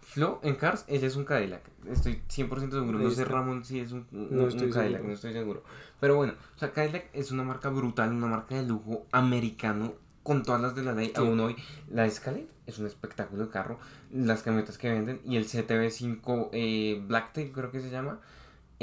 Flo 0.00 0.40
en 0.42 0.56
Cars, 0.56 0.84
ella 0.88 1.06
es 1.06 1.16
un 1.16 1.24
Cadillac. 1.24 1.62
Estoy 1.86 2.22
100% 2.28 2.76
seguro. 2.80 2.98
No 2.98 3.10
sé. 3.10 3.24
Ramón, 3.24 3.64
si 3.64 3.80
es 3.80 3.92
un, 3.92 4.06
un- 4.12 4.28
No 4.36 4.42
un 4.42 4.48
estoy 4.48 4.70
Cadillac, 4.70 4.92
seguro. 4.98 5.08
no 5.08 5.14
estoy 5.14 5.32
seguro. 5.32 5.62
Pero 6.00 6.16
bueno, 6.16 6.34
o 6.54 6.58
sea, 6.58 6.70
Cadillac 6.72 7.08
es 7.14 7.30
una 7.30 7.44
marca 7.44 7.70
brutal, 7.70 8.12
una 8.12 8.26
marca 8.26 8.54
de 8.56 8.64
lujo 8.64 9.06
americano 9.12 9.94
con 10.22 10.42
todas 10.42 10.60
las 10.60 10.74
de 10.74 10.82
la 10.82 10.92
ley. 10.92 11.06
Sí. 11.08 11.12
Aún 11.16 11.40
hoy, 11.40 11.56
la 11.88 12.04
Escalade 12.06 12.46
es 12.66 12.78
un 12.78 12.86
espectáculo 12.86 13.44
de 13.46 13.50
carro. 13.50 13.78
Las 14.12 14.42
camionetas 14.42 14.76
que 14.76 14.90
venden 14.92 15.20
y 15.24 15.36
el 15.36 15.46
CTV5 15.46 16.50
eh, 16.52 17.02
Blacktail, 17.06 17.50
creo 17.50 17.70
que 17.70 17.80
se 17.80 17.88
llama, 17.90 18.20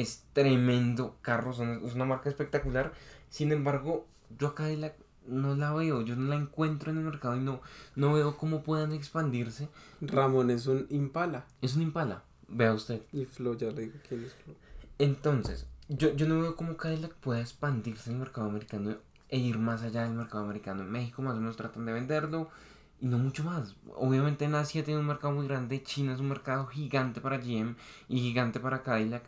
es 0.02 0.24
tremendo 0.34 1.18
carro. 1.22 1.54
son- 1.54 1.86
es 1.86 1.94
una 1.96 2.06
marca 2.06 2.30
espectacular. 2.30 2.94
Sin 3.30 3.52
embargo, 3.52 4.06
yo 4.38 4.48
a 4.50 4.56
Cadillac 4.56 4.96
no 5.28 5.56
la 5.56 5.74
veo, 5.74 6.02
yo 6.02 6.16
no 6.16 6.28
la 6.28 6.36
encuentro 6.36 6.90
en 6.92 6.98
el 6.98 7.04
mercado 7.04 7.36
y 7.36 7.40
no, 7.40 7.62
no 7.96 8.14
veo 8.14 8.38
cómo 8.38 8.64
puedan 8.64 8.94
expandirse. 8.94 9.70
Ramón 10.02 10.50
es 10.50 10.66
un 10.68 10.88
Impala. 10.90 11.46
Es 11.62 11.76
un 11.76 11.84
Impala, 11.84 12.24
vea 12.48 12.74
usted. 12.74 13.02
Y 13.14 13.26
Flo, 13.26 13.56
ya 13.56 13.72
le 13.72 13.82
digo 13.84 14.00
quién 14.08 14.24
es 14.24 14.34
Flo. 14.34 14.56
Entonces, 14.98 15.66
yo, 15.88 16.14
yo 16.16 16.28
no 16.28 16.42
veo 16.42 16.56
cómo 16.56 16.78
Cadillac 16.78 17.14
pueda 17.16 17.42
expandirse 17.42 18.10
en 18.10 18.16
el 18.16 18.22
mercado 18.22 18.48
americano 18.48 18.96
e 19.30 19.38
ir 19.38 19.58
más 19.60 19.84
allá 19.84 20.04
del 20.04 20.14
mercado 20.14 20.44
americano. 20.44 20.82
En 20.84 20.92
México 20.92 21.22
más 21.22 21.36
o 21.36 21.40
menos 21.40 21.58
tratan 21.58 21.86
de 21.86 21.94
venderlo 21.94 22.50
y 23.00 23.06
no 23.06 23.18
mucho 23.18 23.44
más. 23.44 23.76
Obviamente 23.96 24.46
en 24.46 24.56
Asia 24.56 24.84
tiene 24.84 25.00
un 25.00 25.06
mercado 25.08 25.34
muy 25.34 25.48
grande, 25.48 25.84
China 25.84 26.14
es 26.14 26.20
un 26.20 26.30
mercado 26.30 26.66
gigante 26.68 27.22
para 27.22 27.38
GM 27.38 27.76
y 28.08 28.20
gigante 28.20 28.60
para 28.60 28.82
Cadillac. 28.82 29.24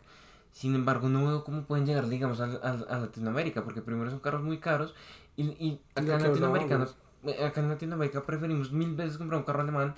Sin 0.52 0.74
embargo, 0.74 1.08
no 1.08 1.26
veo 1.26 1.44
cómo 1.44 1.62
pueden 1.64 1.86
llegar, 1.86 2.08
digamos, 2.08 2.40
a, 2.40 2.44
a- 2.44 2.94
a 2.96 2.98
Latinoamérica, 2.98 3.64
porque 3.64 3.82
primero 3.82 4.10
son 4.10 4.20
carros 4.20 4.42
muy 4.42 4.58
caros 4.58 4.94
y, 5.36 5.44
y 5.44 5.80
acá 5.94 6.02
en 6.16 6.22
Latinoamérica, 6.28 6.78
eh, 7.24 7.44
acá 7.44 7.60
en 7.60 7.68
Latinoamérica 7.70 8.24
preferimos 8.26 8.72
mil 8.72 8.94
veces 8.94 9.18
comprar 9.18 9.38
un 9.40 9.44
carro 9.46 9.62
alemán 9.62 9.94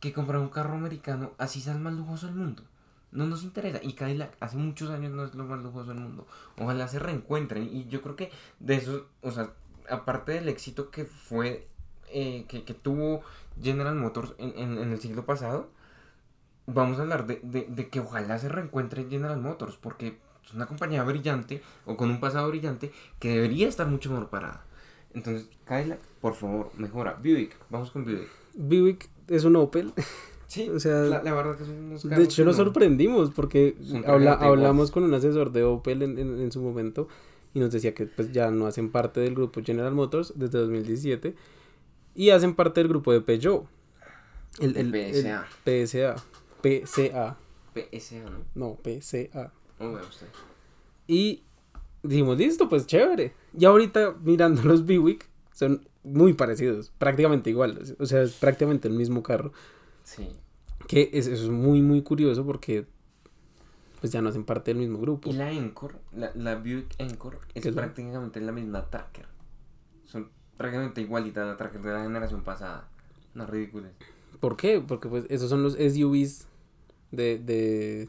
que 0.00 0.12
comprar 0.12 0.40
un 0.40 0.48
carro 0.48 0.74
americano, 0.74 1.32
así 1.38 1.60
sea 1.60 1.72
el 1.74 1.80
más 1.80 1.94
lujoso 1.94 2.26
del 2.26 2.36
mundo. 2.36 2.62
No 3.12 3.26
nos 3.26 3.44
interesa. 3.44 3.80
Y 3.82 3.94
Cadillac 3.94 4.36
hace 4.40 4.56
muchos 4.56 4.90
años 4.90 5.12
no 5.12 5.24
es 5.24 5.34
lo 5.34 5.44
más 5.44 5.62
lujoso 5.62 5.88
del 5.90 6.00
mundo. 6.00 6.26
Ojalá 6.58 6.86
se 6.88 6.98
reencuentren. 6.98 7.62
Y 7.72 7.86
yo 7.88 8.02
creo 8.02 8.16
que 8.16 8.30
de 8.60 8.74
eso, 8.76 9.06
o 9.22 9.30
sea, 9.30 9.52
aparte 9.88 10.32
del 10.32 10.48
éxito 10.48 10.90
que 10.90 11.04
fue, 11.06 11.66
eh, 12.08 12.44
que, 12.48 12.64
que 12.64 12.74
tuvo 12.74 13.22
General 13.62 13.94
Motors 13.94 14.34
en, 14.38 14.52
en- 14.58 14.78
en 14.78 14.92
el 14.92 15.00
siglo 15.00 15.24
pasado, 15.24 15.70
vamos 16.66 16.98
a 16.98 17.02
hablar 17.02 17.26
de, 17.26 17.40
de- 17.42 17.66
de 17.68 17.88
que 17.88 18.00
ojalá 18.00 18.38
se 18.38 18.48
reencuentre 18.48 19.06
General 19.08 19.40
Motors. 19.40 19.76
Porque 19.76 20.18
es 20.44 20.54
una 20.54 20.66
compañía 20.66 21.02
brillante 21.04 21.62
o 21.86 21.96
con 21.96 22.10
un 22.10 22.20
pasado 22.20 22.48
brillante 22.48 22.92
que 23.18 23.30
debería 23.30 23.68
estar 23.68 23.86
mucho 23.88 24.10
mejor 24.10 24.28
parada. 24.28 24.64
Entonces, 25.14 25.48
Cadillac, 25.64 25.98
por 26.20 26.34
favor, 26.34 26.70
mejora. 26.76 27.18
Buick, 27.22 27.56
vamos 27.70 27.90
con 27.90 28.04
Buick. 28.04 28.28
Buick 28.54 29.08
es 29.28 29.44
un 29.44 29.56
Opel. 29.56 29.92
Sí, 30.46 30.68
O 30.74 30.78
sea, 30.78 30.92
la, 31.00 31.22
la 31.22 31.34
verdad 31.34 31.56
que 31.56 31.64
son 31.64 31.74
unos 31.76 32.08
De 32.08 32.22
hecho, 32.22 32.44
nos 32.44 32.56
no- 32.58 32.64
sorprendimos 32.64 33.30
porque 33.30 33.76
habla- 34.06 34.34
hablamos 34.34 34.90
con 34.90 35.02
un 35.04 35.14
asesor 35.14 35.52
de 35.52 35.64
Opel 35.64 36.02
en, 36.02 36.18
en- 36.18 36.40
en 36.40 36.52
su 36.52 36.60
momento 36.60 37.08
y 37.54 37.58
nos 37.60 37.72
decía 37.72 37.94
que 37.94 38.04
pues 38.06 38.30
ya 38.32 38.50
no 38.50 38.66
hacen 38.66 38.90
parte 38.92 39.20
del 39.20 39.34
grupo 39.34 39.62
General 39.64 39.92
Motors 39.94 40.34
desde 40.36 40.58
2017 40.58 41.34
y 42.14 42.30
hacen 42.30 42.54
parte 42.54 42.80
del 42.80 42.88
grupo 42.88 43.12
de 43.12 43.22
Peugeot. 43.22 43.64
El, 44.60 44.76
el- 44.76 44.94
el 44.94 45.14
PSA. 45.14 45.46
PSA. 45.64 46.16
PCA. 46.62 47.36
PSA, 47.74 48.16
¿no? 48.30 48.44
No, 48.54 48.74
PCA. 48.76 49.52
Oh, 49.78 49.90
usted. 50.08 50.26
Y 51.06 51.42
dijimos, 52.02 52.38
listo, 52.38 52.68
pues 52.68 52.86
chévere. 52.86 53.34
Y 53.58 53.64
ahorita 53.64 54.14
mirando 54.22 54.62
los 54.62 54.84
Buick 54.86 55.28
son 55.52 55.86
muy 56.02 56.32
parecidos, 56.34 56.90
prácticamente 56.98 57.50
iguales. 57.50 57.94
O 57.98 58.06
sea, 58.06 58.22
es 58.22 58.32
prácticamente 58.32 58.88
el 58.88 58.94
mismo 58.94 59.22
carro. 59.22 59.52
Sí. 60.04 60.28
Que 60.88 61.10
es, 61.12 61.26
eso 61.26 61.44
es 61.44 61.50
muy, 61.50 61.82
muy 61.82 62.02
curioso 62.02 62.44
porque 62.46 62.86
pues 64.00 64.12
ya 64.12 64.22
no 64.22 64.28
hacen 64.28 64.44
parte 64.44 64.70
del 64.72 64.78
mismo 64.78 64.98
grupo. 64.98 65.28
Y 65.30 65.32
la 65.32 65.50
Encore, 65.52 65.96
la, 66.12 66.30
la 66.34 66.54
Buick 66.56 66.94
Encore, 66.98 67.38
es 67.54 67.62
¿Qué 67.62 67.68
es 67.70 67.74
la- 67.74 67.82
prácticamente 67.82 68.40
la 68.40 68.52
misma 68.52 68.88
Tracker. 68.88 69.26
Son 70.04 70.30
prácticamente 70.56 71.00
igualitas 71.00 71.42
a 71.44 71.46
la 71.46 71.56
Tracker 71.56 71.80
de 71.82 71.92
la 71.92 72.02
generación 72.02 72.42
pasada. 72.42 72.88
No 73.34 73.46
ridículas. 73.46 73.92
¿Por 74.40 74.56
qué? 74.56 74.82
Porque 74.86 75.08
pues 75.08 75.24
esos 75.28 75.48
son 75.50 75.62
los 75.62 75.74
SUVs 75.74 76.46
de... 77.10 77.38
de 77.38 78.08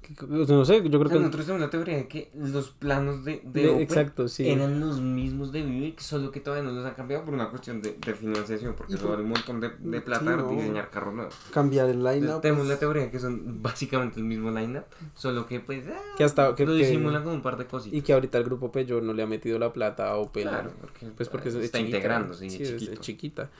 que- 0.00 0.14
no 0.26 0.64
sé, 0.64 0.76
yo 0.76 0.88
creo 0.88 1.02
O 1.02 1.08
sea, 1.08 1.08
que... 1.08 1.18
nosotros 1.18 1.44
tenemos 1.44 1.60
la 1.60 1.70
teoría 1.70 1.96
de 1.96 2.08
que 2.08 2.30
los 2.34 2.70
planos 2.70 3.24
de, 3.26 3.42
de, 3.44 3.62
de- 3.62 3.68
Opel 3.68 3.82
exacto, 3.82 4.26
sí. 4.28 4.48
eran 4.48 4.80
los 4.80 5.00
mismos 5.02 5.52
de 5.52 5.62
Buick, 5.62 5.98
solo 6.00 6.30
que 6.30 6.40
todavía 6.40 6.64
no 6.66 6.74
los 6.74 6.86
han 6.86 6.94
cambiado 6.94 7.26
por 7.26 7.34
una 7.34 7.50
cuestión 7.50 7.82
de, 7.82 7.92
de 8.04 8.14
financiación, 8.14 8.74
porque 8.74 8.94
eso 8.94 9.06
vale 9.06 9.22
un 9.22 9.28
montón 9.28 9.60
de, 9.60 9.68
de 9.68 9.98
Sí, 9.98 10.04
plata 10.04 10.36
no. 10.36 10.48
diseñar 10.50 10.88
carros 10.90 11.12
nuevos. 11.14 11.34
Cambiar 11.52 11.90
el 11.90 12.02
line-up. 12.02 12.40
tenemos 12.40 12.64
la 12.66 12.70
pues, 12.70 12.80
teoría 12.80 13.02
de 13.02 13.10
que 13.10 13.18
son 13.18 13.60
básicamente 13.62 14.18
el 14.18 14.24
mismo 14.24 14.50
lineup, 14.50 14.84
solo 15.14 15.44
que 15.46 15.60
pues 15.60 15.84
ah, 15.92 16.00
que 16.16 16.24
hasta... 16.24 16.54
Que, 16.54 16.64
lo 16.64 16.72
que- 16.72 16.78
disimulan 16.78 17.22
con 17.22 17.34
un 17.34 17.42
par 17.42 17.58
de 17.58 17.66
cositas. 17.66 17.98
y 17.98 18.00
que 18.00 18.14
ahorita 18.14 18.38
el 18.38 18.44
grupo 18.44 18.72
Peugeot 18.72 19.02
no 19.02 19.12
le 19.12 19.22
ha 19.22 19.26
metido 19.26 19.58
la 19.58 19.72
plata 19.74 20.08
a 20.10 20.16
Opel. 20.16 20.44
Claro, 20.44 20.70
porque, 20.80 21.06
Pues 21.14 21.28
porque 21.28 21.50
es, 21.50 21.54
está 21.56 21.64
es 21.78 21.84
chiquita, 21.84 21.96
integrándose, 21.98 22.48
sí, 22.48 22.56
es 22.56 22.60
es- 22.62 22.70
es 22.70 22.80
chiquito. 22.80 23.00
chiquita. 23.02 23.50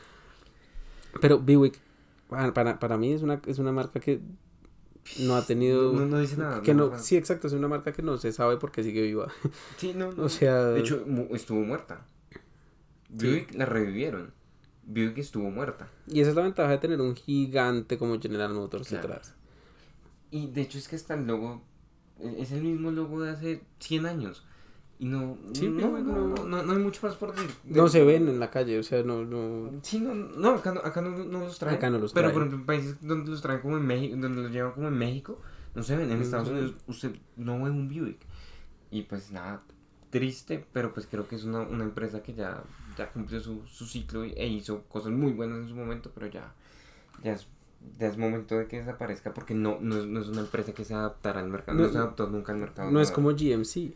Pero 1.20 1.38
Buick, 1.38 1.78
para, 2.28 2.52
para, 2.54 2.78
para 2.78 2.96
mí 2.96 3.12
es 3.12 3.22
una, 3.22 3.40
es 3.46 3.58
una 3.58 3.72
marca 3.72 4.00
que 4.00 4.20
no 5.20 5.36
ha 5.36 5.46
tenido... 5.46 5.92
No, 5.92 6.06
no 6.06 6.18
dice 6.18 6.36
nada. 6.36 6.60
que 6.62 6.74
no, 6.74 6.98
sí, 6.98 7.16
exacto, 7.16 7.46
es 7.46 7.52
una 7.54 7.68
marca 7.68 7.92
que 7.92 8.02
no 8.02 8.18
se 8.18 8.32
sabe 8.32 8.56
por 8.58 8.70
qué 8.70 8.82
sigue 8.82 9.02
viva. 9.02 9.28
Sí, 9.78 9.94
no, 9.94 10.12
no. 10.12 10.22
O 10.24 10.28
sea, 10.28 10.64
De 10.66 10.80
hecho, 10.80 11.04
estuvo 11.32 11.60
muerta. 11.60 12.06
Buick 13.08 13.54
la 13.54 13.64
revivieron. 13.66 14.32
Buick 14.84 15.18
estuvo 15.18 15.50
muerta. 15.50 15.88
y 16.06 16.20
esa 16.20 16.30
es 16.30 16.36
la 16.36 16.42
ventaja 16.42 16.70
de 16.70 16.78
tener 16.78 17.00
un 17.00 17.14
gigante 17.14 17.98
como 17.98 18.18
General 18.20 18.52
Motors 18.52 18.88
Claro. 18.88 19.08
detrás. 19.08 19.34
Y 20.30 20.48
de 20.48 20.62
hecho 20.62 20.78
es 20.78 20.88
que 20.88 20.96
hasta 20.96 21.14
el 21.14 21.26
logo 21.26 21.62
eh, 22.20 22.36
es 22.38 22.52
el 22.52 22.62
mismo 22.62 22.90
logo 22.90 23.20
de 23.22 23.30
hace 23.30 23.62
100 23.80 24.06
años. 24.06 24.44
Y 25.00 25.04
no, 25.06 25.38
Sí, 25.52 25.68
no, 25.68 25.96
no, 26.00 26.28
no- 26.34 26.44
no, 26.44 26.62
no 26.64 26.72
hay 26.72 26.78
mucho 26.78 27.06
más 27.06 27.14
por 27.16 27.32
decir. 27.32 27.48
No 27.64 27.86
se 27.88 28.02
ven 28.02 28.28
en 28.28 28.40
la 28.40 28.50
calle, 28.50 28.78
o 28.78 28.82
sea, 28.82 29.02
no, 29.04 29.24
no... 29.24 29.70
Sí, 29.82 30.00
no, 30.00 30.12
no, 30.12 30.50
acá 30.56 30.72
no, 30.72 30.80
acá 30.80 31.00
no, 31.00 31.10
no 31.10 31.40
los 31.40 31.58
traen. 31.58 31.76
Acá 31.76 31.88
no 31.88 31.98
los 31.98 32.12
Pero 32.12 32.30
traen. 32.30 32.34
por 32.34 32.42
ejemplo, 32.42 32.58
en 32.60 32.66
países 32.66 32.96
donde 33.06 33.30
los 33.30 33.40
traen 33.40 33.60
como 33.60 33.76
en 33.76 33.86
México, 33.86 34.16
donde 34.18 34.42
los 34.42 34.50
llevan 34.50 34.72
como 34.72 34.88
en 34.88 34.98
México, 34.98 35.40
no 35.76 35.82
se 35.84 35.96
ven. 35.96 36.10
En 36.10 36.20
Estados 36.20 36.48
Ujú. 36.48 36.56
Unidos 36.58 36.74
usted 36.88 37.12
no 37.36 37.62
ve 37.62 37.70
un 37.70 37.88
Buick. 37.88 38.18
Y 38.90 39.02
pues 39.02 39.30
nada, 39.30 39.62
triste, 40.10 40.64
pero 40.72 40.92
pues 40.92 41.06
creo 41.06 41.28
que 41.28 41.36
es 41.36 41.44
una, 41.44 41.60
una 41.60 41.84
empresa 41.84 42.22
que 42.22 42.34
ya, 42.34 42.64
ya 42.96 43.10
cumplió 43.12 43.38
su, 43.40 43.62
su 43.66 43.86
ciclo 43.86 44.24
e 44.24 44.46
hizo 44.48 44.82
cosas 44.88 45.12
muy 45.12 45.30
buenas 45.32 45.58
en 45.58 45.68
su 45.68 45.76
momento, 45.76 46.10
pero 46.12 46.26
ya, 46.26 46.52
ya, 47.22 47.34
es, 47.34 47.46
ya 48.00 48.08
es 48.08 48.16
momento 48.16 48.56
de 48.58 48.66
que 48.66 48.78
desaparezca 48.78 49.32
porque 49.32 49.54
no, 49.54 49.78
no, 49.80 49.96
es, 49.98 50.06
no 50.06 50.20
es 50.20 50.28
una 50.28 50.40
empresa 50.40 50.72
que 50.72 50.84
se 50.84 50.94
adaptará 50.94 51.38
al 51.40 51.48
mercado. 51.50 51.78
No, 51.78 51.84
No- 51.86 51.92
se 51.92 51.98
adaptó 51.98 52.26
nunca 52.28 52.52
al 52.52 52.58
mercado. 52.58 52.90
No 52.90 53.00
es 53.00 53.10
como 53.12 53.28
GMC, 53.30 53.92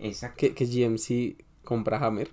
Exacto. 0.00 0.36
que, 0.38 0.54
que 0.54 0.64
GMC 0.66 1.44
compra 1.64 1.98
Hammer. 2.04 2.30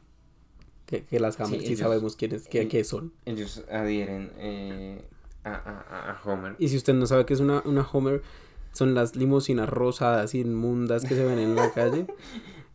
Que, 0.86 1.04
que 1.04 1.20
las 1.20 1.40
Hammer 1.42 1.60
sí, 1.60 1.68
ellos- 1.68 1.80
sabemos 1.80 2.16
quiénes, 2.16 2.48
qué, 2.48 2.62
el- 2.62 2.68
qué 2.70 2.84
son. 2.84 3.12
Ellos 3.26 3.64
adhieren 3.70 4.32
eh, 4.38 5.02
a, 5.44 5.50
a, 5.54 6.12
a- 6.12 6.22
Homer. 6.24 6.56
Y 6.60 6.70
si 6.70 6.78
usted 6.78 6.94
no 6.94 7.06
sabe 7.06 7.26
qué 7.26 7.34
es 7.34 7.40
una, 7.42 7.62
una 7.66 7.82
Homer, 7.82 8.22
son 8.72 8.94
las 8.94 9.16
limusinas 9.16 9.68
rosadas 9.68 10.34
inmundas 10.34 11.04
que 11.04 11.16
se 11.16 11.26
ven 11.26 11.40
en 11.40 11.56
la 11.56 11.72
calle. 11.74 12.08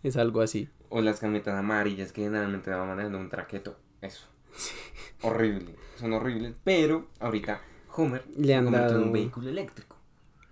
Es 0.03 0.17
algo 0.17 0.41
así. 0.43 0.69
O 0.91 1.01
las 1.01 1.21
camionetas 1.21 1.55
amarillas 1.55 2.13
que 2.13 2.23
generalmente 2.25 2.71
va 2.71 2.85
manejando 2.85 3.19
un 3.19 3.31
traqueto. 3.31 3.79
Eso. 4.03 4.27
Horrible. 5.23 5.75
Son 5.97 6.13
horribles. 6.13 6.55
Pero 6.65 7.09
ahorita 7.21 7.63
Homer 7.97 8.25
Le 8.37 8.55
han 8.55 8.71
dado- 8.71 9.03
un 9.03 9.13
vehículo 9.13 9.49
eléctrico. 9.49 9.97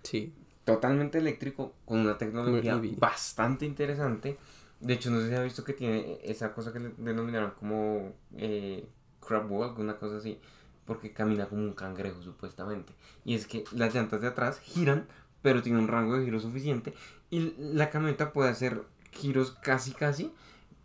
Sí. 0.03 0.33
Totalmente 0.73 1.17
eléctrico, 1.17 1.73
con 1.85 1.99
una 1.99 2.17
tecnología 2.17 2.73
bastante 2.99 3.65
interesante. 3.65 4.37
De 4.79 4.93
hecho, 4.93 5.11
no 5.11 5.21
sé 5.21 5.29
si 5.29 5.35
ha 5.35 5.43
visto 5.43 5.63
que 5.63 5.73
tiene 5.73 6.19
esa 6.23 6.53
cosa 6.53 6.73
que 6.73 6.79
le 6.79 6.89
denominaron 6.97 7.51
como 7.51 8.13
eh, 8.37 8.85
crab 9.25 9.51
walk, 9.51 9.77
una 9.79 9.97
cosa 9.97 10.17
así, 10.17 10.39
porque 10.85 11.13
camina 11.13 11.45
como 11.47 11.61
un 11.61 11.73
cangrejo 11.73 12.21
supuestamente. 12.23 12.93
Y 13.23 13.35
es 13.35 13.45
que 13.45 13.63
las 13.73 13.93
llantas 13.93 14.21
de 14.21 14.27
atrás 14.27 14.59
giran, 14.59 15.07
pero 15.41 15.61
tiene 15.61 15.77
un 15.79 15.87
rango 15.87 16.17
de 16.17 16.25
giro 16.25 16.39
suficiente 16.39 16.93
y 17.29 17.53
la 17.57 17.89
camioneta 17.89 18.33
puede 18.33 18.49
hacer 18.49 18.81
giros 19.11 19.51
casi 19.61 19.91
casi 19.91 20.31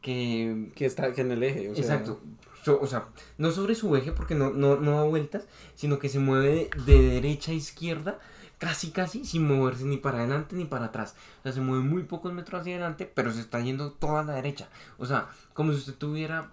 que... 0.02 0.70
Que 0.74 0.86
está 0.86 1.12
que 1.12 1.22
en 1.22 1.30
el 1.32 1.42
eje. 1.42 1.70
O 1.70 1.74
sea, 1.74 1.82
Exacto. 1.84 2.20
So- 2.62 2.80
o 2.80 2.86
sea, 2.86 3.06
no 3.38 3.50
sobre 3.52 3.74
su 3.74 3.94
eje 3.96 4.12
porque 4.12 4.34
no, 4.34 4.50
no, 4.50 4.76
no 4.76 4.92
da 4.96 5.04
vueltas, 5.04 5.46
sino 5.74 5.98
que 5.98 6.08
se 6.08 6.18
mueve 6.18 6.70
de, 6.84 6.92
de 6.92 7.02
derecha 7.10 7.52
a 7.52 7.54
izquierda, 7.54 8.18
casi 8.58 8.90
casi, 8.90 9.24
sin 9.24 9.46
moverse 9.46 9.84
ni 9.84 9.96
para 9.98 10.18
adelante 10.18 10.56
ni 10.56 10.64
para 10.64 10.86
atrás. 10.86 11.14
O 11.40 11.42
sea, 11.44 11.52
se 11.52 11.60
mueve 11.60 11.84
muy 11.84 12.04
pocos 12.04 12.32
metros 12.32 12.60
hacia 12.60 12.74
adelante, 12.74 13.10
pero 13.14 13.32
se 13.32 13.40
está 13.40 13.60
yendo 13.60 13.92
toda 13.92 14.20
a 14.20 14.24
la 14.24 14.34
derecha. 14.34 14.68
O 14.98 15.06
sea, 15.06 15.28
como 15.54 15.72
si 15.72 15.78
usted 15.78 15.94
tuviera 15.94 16.50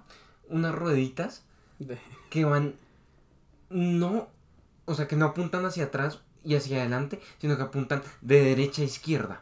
unas 0.50 0.76
rueditas 0.76 1.44
de- 1.80 2.00
que 2.30 2.46
van 2.46 2.76
no, 3.70 4.30
o 4.86 4.94
sea, 4.96 5.08
que 5.08 5.16
no 5.16 5.26
apuntan 5.26 5.66
hacia 5.66 5.86
atrás 5.86 6.22
y 6.44 6.56
hacia 6.56 6.80
adelante, 6.82 7.22
sino 7.40 7.58
que 7.58 7.64
apuntan 7.64 8.04
de 8.22 8.44
derecha 8.44 8.82
a 8.82 8.86
izquierda. 8.86 9.42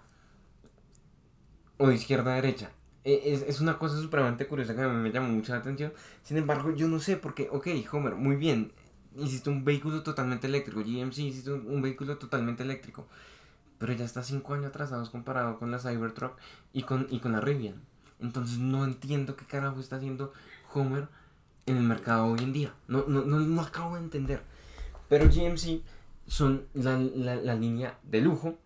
O 1.77 1.87
de 1.87 1.95
izquierda 1.95 2.31
a 2.33 2.35
derecha. 2.41 2.67
E- 3.03 3.21
Es, 3.33 3.41
es 3.51 3.57
una 3.61 3.77
cosa 3.81 3.95
supremamente 4.05 4.47
curiosa 4.47 4.75
que 4.75 4.81
me 4.85 5.11
llamó 5.11 5.29
mucha 5.29 5.53
la 5.53 5.59
atención. 5.59 5.93
Sin 6.23 6.37
embargo, 6.37 6.71
yo 6.75 6.87
no 6.87 6.99
sé 6.99 7.17
porque, 7.17 7.49
ok, 7.51 7.67
Homer, 7.91 8.15
muy 8.15 8.35
bien. 8.35 8.71
Hiciste 9.17 9.49
un 9.49 9.63
vehículo 9.65 10.03
totalmente 10.03 10.47
eléctrico. 10.47 10.81
GMC 10.81 11.17
hiciste 11.19 11.51
un, 11.51 11.67
un 11.67 11.81
vehículo 11.81 12.17
totalmente 12.17 12.63
eléctrico. 12.63 13.07
Pero 13.77 13.93
ya 13.93 14.05
está 14.05 14.23
cinco 14.23 14.53
años 14.53 14.67
atrasados 14.67 15.09
comparado 15.09 15.57
con 15.57 15.71
la 15.71 15.79
Cybertruck 15.79 16.33
y 16.73 16.83
con, 16.83 17.07
y 17.09 17.19
con 17.19 17.31
la 17.31 17.41
Rivian. 17.41 17.81
Entonces 18.19 18.59
no 18.59 18.85
entiendo 18.85 19.35
qué 19.35 19.45
carajo 19.45 19.79
está 19.79 19.95
haciendo 19.95 20.31
Homer 20.73 21.07
en 21.65 21.77
el 21.77 21.83
mercado 21.83 22.25
hoy 22.27 22.39
en 22.41 22.53
día. 22.53 22.73
No, 22.87 23.05
no, 23.07 23.21
no, 23.23 23.39
no 23.39 23.61
acabo 23.61 23.95
de 23.95 24.01
entender. 24.03 24.41
Pero 25.09 25.25
GMC 25.25 25.81
son 26.27 26.65
la, 26.75 26.97
la, 26.97 27.35
la 27.35 27.55
línea 27.55 27.97
de 28.03 28.21
lujo 28.21 28.57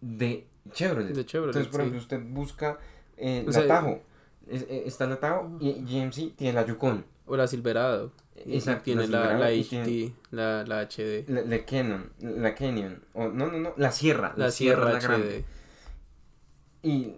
de 0.00 0.46
Chevrolet. 0.72 1.14
De 1.14 1.26
Chevrolet, 1.26 1.54
Entonces, 1.56 1.70
por 1.70 1.80
sí. 1.82 1.86
ejemplo, 1.88 2.00
usted 2.00 2.22
busca 2.32 2.78
eh, 3.16 3.42
O 3.46 3.50
la 3.50 3.52
sea, 3.52 3.66
Tahoe. 3.68 4.02
Es- 4.48 4.62
eh, 4.62 4.82
está 4.86 5.06
la 5.06 5.20
Tahoe 5.20 5.58
y 5.60 5.72
GMC 5.84 6.34
tiene 6.36 6.54
la 6.54 6.64
Yukon. 6.66 7.04
O 7.26 7.36
la 7.36 7.46
Silverado. 7.46 8.10
Exacto, 8.46 8.84
Tiene 8.84 9.06
la 9.08 9.36
la, 9.38 9.48
HD, 9.50 9.68
tiene- 9.68 10.12
la, 10.30 10.64
la 10.64 10.80
HD. 10.88 11.24
La, 11.28 11.42
la 11.42 11.64
Canon. 11.64 12.10
La 12.20 12.54
Canyon. 12.54 13.02
O, 13.12 13.28
no, 13.28 13.46
no, 13.50 13.58
no. 13.58 13.74
La 13.76 13.92
Sierra. 13.92 14.32
La, 14.36 14.50
Sierra 14.50 14.92
la 14.92 14.98
HD. 14.98 15.02
grande. 15.02 15.44
Y 16.82 17.12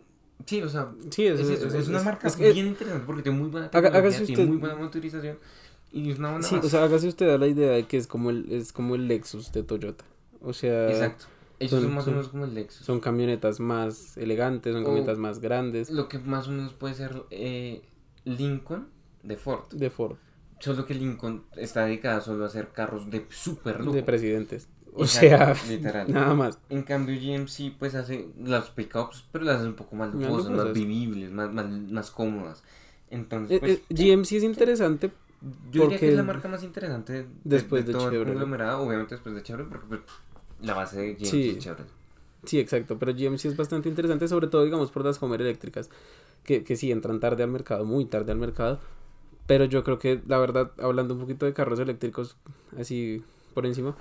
sí, 0.47 0.63
o 0.63 0.69
sea, 0.69 0.93
Sí, 1.11 1.27
es, 1.27 1.41
es, 1.41 1.49
eso, 1.51 1.69
es, 1.69 1.75
es- 1.75 1.89
una 1.89 2.03
marca 2.03 2.29
bien 2.37 2.67
interesante 2.67 3.07
porque 3.07 3.23
tiene 3.23 3.39
muy 3.39 3.49
buena 3.51 3.71
tecnología, 3.71 4.25
tiene 4.27 4.45
muy 4.47 4.57
buena 4.57 4.75
motorización 4.75 5.39
y 5.93 6.11
es 6.11 6.19
una 6.19 6.31
buena 6.33 6.47
Sí, 6.47 6.57
base. 6.57 6.67
o 6.67 6.71
sea, 6.71 6.83
hágase 6.85 7.07
usted 7.09 7.29
a 7.29 7.39
la 7.39 7.47
idea 7.47 7.71
de 7.73 7.85
que 7.87 7.97
es 7.97 8.07
como 8.07 8.31
el, 8.31 8.51
es 8.51 8.73
como 8.73 8.95
el 8.97 9.07
Lexus 9.07 9.53
de 9.53 9.63
Toyota. 9.63 10.05
O 10.41 10.53
sea, 10.53 10.91
Exacto. 10.91 11.27
Ellos 11.61 11.71
son- 11.71 11.83
son, 11.83 11.95
más 11.95 12.07
o 12.09 12.11
menos 12.11 12.29
como 12.29 12.45
el 12.45 12.55
Lexus. 12.55 12.85
son 12.85 12.99
camionetas 12.99 13.61
más 13.61 14.17
elegantes, 14.17 14.73
son 14.73 14.83
O- 14.83 14.87
camionetas 14.87 15.19
más 15.19 15.39
grandes 15.39 15.91
Lo 15.91 16.09
que 16.09 16.19
más 16.19 16.49
o 16.49 16.51
menos 16.51 16.73
puede 16.73 16.95
ser 16.95 17.23
eh, 17.31 17.83
Lincoln 18.25 18.89
de 19.23 19.37
Ford. 19.37 19.69
de 19.71 19.91
Ford, 19.91 20.17
Solo 20.63 20.87
que 20.87 20.95
Lincoln 20.95 21.43
está 21.57 21.85
dedicada 21.87 22.21
solo 22.21 22.45
a 22.45 22.47
hacer 22.47 22.69
carros 22.69 23.11
de 23.11 23.27
super 23.31 23.81
lujo. 23.81 23.93
de 23.93 24.03
presidentes. 24.03 24.69
O 24.95 25.05
Exacto, 25.05 25.55
sea, 25.57 25.69
literal. 25.69 26.07
nada 26.13 26.35
más. 26.35 26.59
En 26.71 26.83
cambio 26.83 27.17
GMC 27.19 27.77
pues 27.79 27.95
hace 27.95 28.29
las 28.43 28.71
pickups, 28.71 29.25
pero 29.33 29.45
las 29.45 29.57
hace 29.59 29.67
un 29.69 29.75
poco 29.75 29.97
más 29.97 30.15
Más 30.15 30.23
lujosas, 30.23 30.51
más 30.51 30.59
lujosas. 30.59 30.75
vivibles, 30.75 31.31
más, 31.33 31.51
más, 31.53 31.67
más 31.67 32.11
cómodas. 32.11 32.63
Entonces, 33.11 33.57
Eh, 33.57 33.61
pues, 33.61 33.73
eh, 33.73 33.83
GMC 33.89 34.37
es 34.37 34.43
interesante 34.45 35.11
yo 35.73 35.83
diría 35.85 35.99
que 35.99 36.09
es 36.11 36.15
la 36.15 36.23
porque- 36.23 36.35
marca 36.35 36.49
más 36.49 36.63
interesante 36.63 37.13
de, 37.15 37.27
Después 37.43 37.85
de 37.85 37.93
de 37.93 37.99
todo 37.99 38.07
el 38.09 38.13
Chevrolet. 38.13 38.33
conglomerado, 38.35 38.83
obviamente 38.87 39.15
después 39.17 39.35
de 39.35 39.43
Chevrolet, 39.43 39.71
porque 39.73 39.87
pues, 39.89 40.01
la 40.61 40.75
base 40.75 41.01
de 41.01 41.15
GMC 41.15 41.27
Sí. 41.31 41.51
es 41.51 41.59
Chevrolet. 41.59 41.89
Sí, 42.45 42.59
exacto, 42.61 42.99
pero 42.99 43.13
GMC 43.13 43.47
es 43.49 43.57
bastante 43.57 43.89
interesante, 43.89 44.29
sobre 44.29 44.47
todo, 44.47 44.65
digamos, 44.65 44.91
por 44.93 45.05
las 45.05 45.21
Homer 45.23 45.41
eléctricas, 45.41 45.91
que, 46.45 46.63
que 46.65 46.77
sí, 46.77 46.93
entran 46.93 47.19
tarde 47.19 47.43
al 47.43 47.51
mercado, 47.51 47.85
muy 47.85 48.05
tarde 48.05 48.31
al 48.33 48.39
mercado, 48.39 48.79
pero 49.47 49.65
yo 49.65 49.83
creo 49.85 49.99
que, 49.99 50.21
la 50.27 50.39
verdad, 50.39 50.73
hablando 50.79 51.15
un 51.15 51.21
poquito 51.21 51.47
de 51.47 51.53
carros 51.53 51.79
eléctricos, 51.79 52.37
así 52.79 53.23
por 53.55 53.67
encima, 53.67 53.95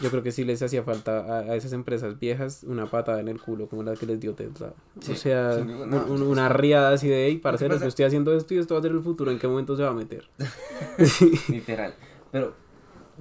yo 0.00 0.10
creo 0.10 0.22
que 0.24 0.32
sí 0.32 0.44
les 0.44 0.60
hacía 0.62 0.82
falta 0.82 1.20
a, 1.20 1.38
a 1.40 1.56
esas 1.56 1.72
empresas 1.72 2.18
viejas 2.18 2.64
una 2.66 2.86
patada 2.86 3.20
en 3.20 3.28
el 3.28 3.40
culo, 3.40 3.68
como 3.68 3.82
la 3.84 3.94
que 3.94 4.06
les 4.06 4.18
dio 4.20 4.34
Tesla. 4.34 4.72
Sí, 5.00 5.12
o 5.12 5.16
sea, 5.16 5.56
duda, 5.58 5.84
un- 5.84 5.90
no, 6.20 6.26
una 6.26 6.48
riada 6.48 6.92
así 6.92 7.08
de, 7.08 7.26
hey, 7.26 7.38
parceros, 7.38 7.80
yo 7.80 7.86
estoy 7.88 8.04
haciendo 8.04 8.34
esto 8.36 8.54
y 8.54 8.58
esto 8.58 8.74
va 8.74 8.80
a 8.80 8.82
ser 8.82 8.90
el 8.92 9.02
futuro, 9.02 9.30
¿en 9.30 9.38
qué 9.38 9.46
momento 9.48 9.76
se 9.76 9.82
va 9.84 9.90
a 9.90 9.94
meter? 9.94 10.24
Literal. 11.48 11.94
Pero 12.32 12.54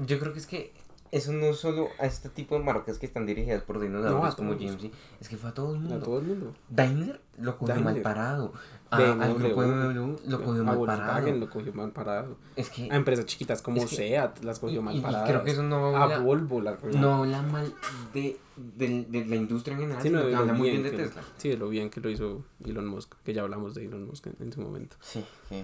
yo 0.06 0.20
creo 0.20 0.34
que 0.34 0.40
es 0.40 0.48
que 0.48 0.74
eso 1.16 1.32
no 1.32 1.54
solo 1.54 1.90
a 2.00 2.06
este 2.06 2.28
tipo 2.30 2.58
de 2.58 2.64
marcas 2.64 2.98
que 2.98 3.06
están 3.06 3.26
dirigidas 3.26 3.62
por 3.64 3.80
dinosaurios 3.80 4.22
No, 4.22 4.26
a 4.26 4.36
como. 4.36 4.54
GMC, 4.56 4.92
es 5.22 5.30
que 5.30 5.38
fue 5.38 5.50
a 5.52 5.54
todo 5.54 5.74
el 5.76 5.80
mundo. 5.82 5.96
A 5.96 6.00
todo 6.00 6.18
el 6.20 6.26
mundo. 6.26 6.54
Daimler 6.70 7.22
lo 7.38 7.58
cogió 7.58 7.76
mal 7.82 8.02
parado. 8.02 8.52
A, 8.90 8.98
al 8.98 9.34
grupo 9.36 9.62
BMW 9.62 10.16
lo 10.28 10.44
cogió 10.44 10.62
a 10.62 10.66
mal 10.66 10.78
Volkswagen 10.78 11.08
parado. 11.08 11.38
lo 11.38 11.50
cogió 11.50 11.74
mal 11.74 11.92
parado. 11.92 12.38
Es 12.56 12.70
que 12.70 12.92
A 12.92 12.96
empresas 12.96 13.26
chiquitas 13.26 13.62
como 13.62 13.78
Es 13.78 13.90
que- 13.90 13.96
SEAT 13.96 14.44
las 14.44 14.58
y, 14.58 14.62
cogió 14.62 14.82
mal 14.82 14.96
y 14.96 15.02
paradas. 15.02 15.30
creo 15.30 15.44
que 15.44 15.52
eso 15.52 15.64
no 15.64 15.96
A 15.98 16.04
habla, 16.04 16.20
Volvo 16.20 16.62
la 16.62 16.76
cogió 16.78 17.00
no 17.00 17.16
habla 17.24 17.42
mal 17.42 17.74
de, 18.14 18.38
de, 18.56 19.06
de 19.06 19.26
la 19.26 19.36
industria 19.36 19.74
en 19.76 19.82
general, 19.82 20.02
Sí, 20.02 20.08
sino 20.10 20.20
no, 20.20 20.24
que 20.26 20.30
de 20.30 20.36
lo 20.36 20.40
habla 20.42 20.54
muy 20.54 20.70
bien 20.70 20.84
de 20.84 20.92
que 20.92 20.98
Tesla. 20.98 21.22
sí, 21.38 21.50
de 21.50 21.58
lo 21.58 21.70
bien 21.70 21.90
que 21.90 22.02
lo 22.02 22.10
hizo 22.10 22.44
Elon 22.66 22.86
Musk, 22.88 23.14
que 23.24 23.34
ya 23.34 23.42
hablamos 23.42 23.74
de 23.76 23.86
Elon 23.86 24.06
Musk 24.06 24.28
en, 24.28 24.36
en 24.40 24.52
su 24.52 24.62
momento. 24.62 24.96
Sí, 25.02 25.24
que 25.50 25.64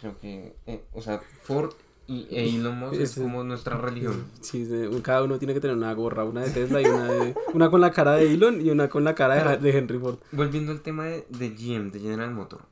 creo 0.00 0.18
que, 0.18 0.56
eh, 0.66 0.84
o 0.94 1.00
sea, 1.02 1.20
Ford 1.42 1.72
y 2.08 2.26
Elon 2.30 2.78
Musk 2.78 2.94
es 2.94 3.00
Ese- 3.10 3.22
como 3.22 3.42
nuestra 3.44 3.76
religión. 3.78 4.24
Sí, 4.40 4.68
cada 5.02 5.24
uno 5.24 5.38
tiene 5.38 5.54
que 5.54 5.60
tener 5.60 5.76
una 5.76 5.92
gorra, 5.92 6.24
una 6.24 6.42
de 6.42 6.50
Tesla 6.50 6.80
y 6.80 6.84
una 6.86 7.10
de, 7.10 7.34
una 7.54 7.70
con 7.70 7.80
la 7.80 7.90
cara 7.90 8.12
de 8.12 8.32
Elon 8.32 8.60
y 8.64 8.70
una 8.70 8.88
con 8.88 9.02
la 9.04 9.14
cara 9.14 9.56
de, 9.56 9.58
de 9.72 9.78
Henry 9.78 9.98
Ford. 9.98 10.18
Volviendo 10.32 10.70
al 10.72 10.82
tema 10.82 11.04
de, 11.06 11.26
de 11.30 11.50
GM, 11.50 11.90
de 11.90 12.00
General 12.00 12.30
Motors. 12.32 12.64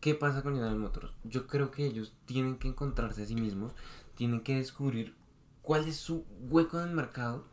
¿Qué 0.00 0.14
pasa 0.14 0.42
con 0.42 0.54
General 0.54 0.76
Motors? 0.78 1.12
Yo 1.24 1.46
creo 1.46 1.70
que 1.70 1.84
ellos 1.86 2.14
tienen 2.24 2.56
que 2.56 2.68
encontrarse 2.68 3.22
a 3.22 3.26
sí 3.26 3.34
mismos, 3.34 3.72
tienen 4.14 4.40
que 4.40 4.56
descubrir 4.56 5.14
cuál 5.62 5.86
es 5.88 5.96
su 5.96 6.24
hueco 6.48 6.80
en 6.80 6.88
el 6.88 6.94
mercado 6.94 7.44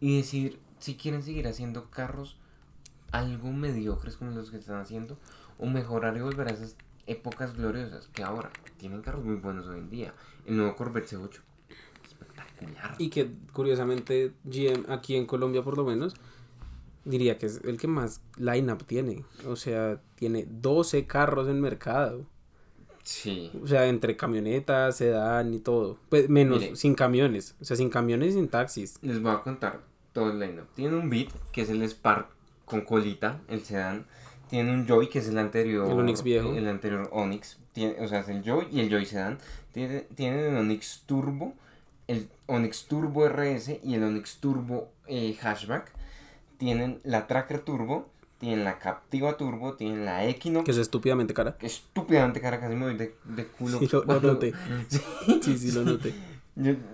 y 0.00 0.16
decidir 0.16 0.60
si 0.78 0.96
quieren 0.96 1.22
seguir 1.24 1.48
haciendo 1.48 1.90
carros 1.90 2.38
algo 3.10 3.52
mediocres 3.52 4.16
como 4.16 4.30
los 4.32 4.50
que 4.50 4.58
están 4.58 4.76
haciendo 4.80 5.18
o 5.58 5.66
mejorar 5.66 6.16
y 6.16 6.20
volver 6.20 6.46
a 6.48 6.52
esas 6.52 6.76
épocas 7.08 7.56
gloriosas 7.56 8.08
que 8.08 8.22
ahora 8.22 8.50
tienen 8.76 9.02
carros 9.02 9.24
muy 9.24 9.36
buenos 9.36 9.66
hoy 9.66 9.78
en 9.78 9.90
día. 9.90 10.14
El 10.46 10.56
nuevo 10.56 10.76
Corvette 10.76 11.08
C8, 11.08 11.40
espectacular. 12.04 12.94
Y 12.98 13.10
que 13.10 13.30
curiosamente 13.52 14.32
GM 14.44 14.84
aquí 14.88 15.16
en 15.16 15.26
Colombia 15.26 15.62
por 15.62 15.76
lo 15.76 15.84
menos 15.84 16.14
diría 17.04 17.38
que 17.38 17.46
es 17.46 17.62
el 17.64 17.78
que 17.78 17.88
más 17.88 18.22
lineup 18.36 18.84
tiene. 18.84 19.24
O 19.46 19.56
sea, 19.56 20.00
tiene 20.14 20.46
12 20.48 21.06
carros 21.06 21.48
en 21.48 21.60
mercado. 21.60 22.26
Sí. 23.02 23.50
O 23.62 23.66
sea, 23.66 23.86
entre 23.88 24.16
camionetas, 24.16 24.98
sedán 24.98 25.54
y 25.54 25.60
todo. 25.60 25.98
Pues 26.10 26.28
menos, 26.28 26.60
Mire. 26.60 26.76
sin 26.76 26.94
camiones. 26.94 27.56
O 27.60 27.64
sea, 27.64 27.76
sin 27.76 27.88
camiones 27.88 28.30
y 28.30 28.32
sin 28.34 28.48
taxis. 28.48 28.98
Les 29.00 29.22
voy 29.22 29.32
a 29.32 29.40
contar 29.40 29.80
todo 30.12 30.30
el 30.30 30.38
lineup. 30.38 30.68
Tiene 30.74 30.96
un 30.96 31.08
Beat, 31.08 31.28
que 31.50 31.62
es 31.62 31.70
el 31.70 31.82
Spark 31.88 32.28
con 32.66 32.82
colita, 32.82 33.40
el 33.48 33.64
sedán. 33.64 34.06
Tiene 34.48 34.72
un 34.72 34.86
Joy, 34.86 35.08
que 35.08 35.18
es 35.18 35.28
el 35.28 35.38
anterior. 35.38 35.90
El 35.90 35.98
Onix 35.98 36.22
viejo. 36.22 36.54
El 36.54 36.66
anterior 36.68 37.08
Onix. 37.12 37.58
Tiene, 37.72 37.96
o 38.00 38.08
sea, 38.08 38.20
es 38.20 38.28
el 38.28 38.42
Joy 38.42 38.66
y 38.72 38.80
el 38.80 38.90
Joy 38.90 39.04
sedán. 39.06 39.38
Tiene, 39.72 40.00
tiene 40.14 40.48
el 40.48 40.56
Onix 40.56 41.02
Turbo, 41.06 41.54
el 42.06 42.28
Onix 42.46 42.86
Turbo 42.86 43.28
RS 43.28 43.80
y 43.84 43.94
el 43.94 44.02
Onix 44.02 44.36
Turbo 44.38 44.88
eh, 45.06 45.36
Hatchback. 45.40 45.92
Tienen 46.56 47.00
la 47.04 47.26
Tracker 47.26 47.60
Turbo, 47.60 48.08
tienen 48.38 48.64
la 48.64 48.78
Captiva 48.78 49.36
Turbo, 49.36 49.74
tienen 49.74 50.04
la 50.04 50.24
Equinox. 50.26 50.64
Que 50.64 50.70
es 50.72 50.78
estúpidamente 50.78 51.34
cara. 51.34 51.56
que 51.56 51.66
estúpidamente 51.66 52.40
cara, 52.40 52.58
casi 52.58 52.74
me 52.74 52.86
doy 52.86 52.96
de, 52.96 53.14
de 53.24 53.46
culo. 53.46 53.78
Sí, 53.78 53.88
lo- 53.92 54.04
lo 54.04 54.20
noté. 54.20 54.52
Sí. 54.88 55.00
Sí, 55.42 55.58
sí, 55.58 55.72
lo 55.72 55.84
noté. 55.84 56.14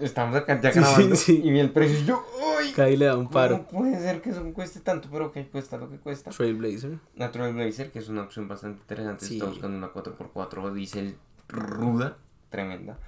Estamos 0.01 0.37
acá 0.37 0.61
ya 0.61 0.73
Sí, 0.73 0.79
grabando 0.81 1.17
sí. 1.17 1.41
y 1.45 1.51
vi 1.51 1.59
el 1.61 1.71
precio 1.71 1.99
y 2.01 2.05
yo, 2.05 2.25
¡uy! 2.59 2.73
Casi 2.73 2.97
le 2.97 3.07
da 3.07 3.17
un 3.17 3.29
paro. 3.31 3.65
¿Cómo 3.71 3.81
puede 3.83 3.99
ser 4.01 4.21
que 4.21 4.31
eso 4.31 4.45
cueste 4.53 4.81
tanto? 4.81 5.09
Pero 5.11 5.33
que 5.33 5.47
cuesta 5.47 5.77
lo 5.79 5.89
que 5.89 5.97
cuesta. 5.97 6.31
Trailblazer. 6.31 6.99
La 7.17 7.31
Trailblazer, 7.31 7.91
que 7.91 7.99
es 8.01 8.09
una 8.09 8.23
opción 8.23 8.47
bastante 8.49 8.81
interesante. 8.81 9.25
Está 9.25 9.47
buscando 9.47 9.79
una 9.79 9.93
4x4 9.93 10.73
diésel 10.75 11.17
ruda, 11.49 12.17
tremenda. 12.51 12.99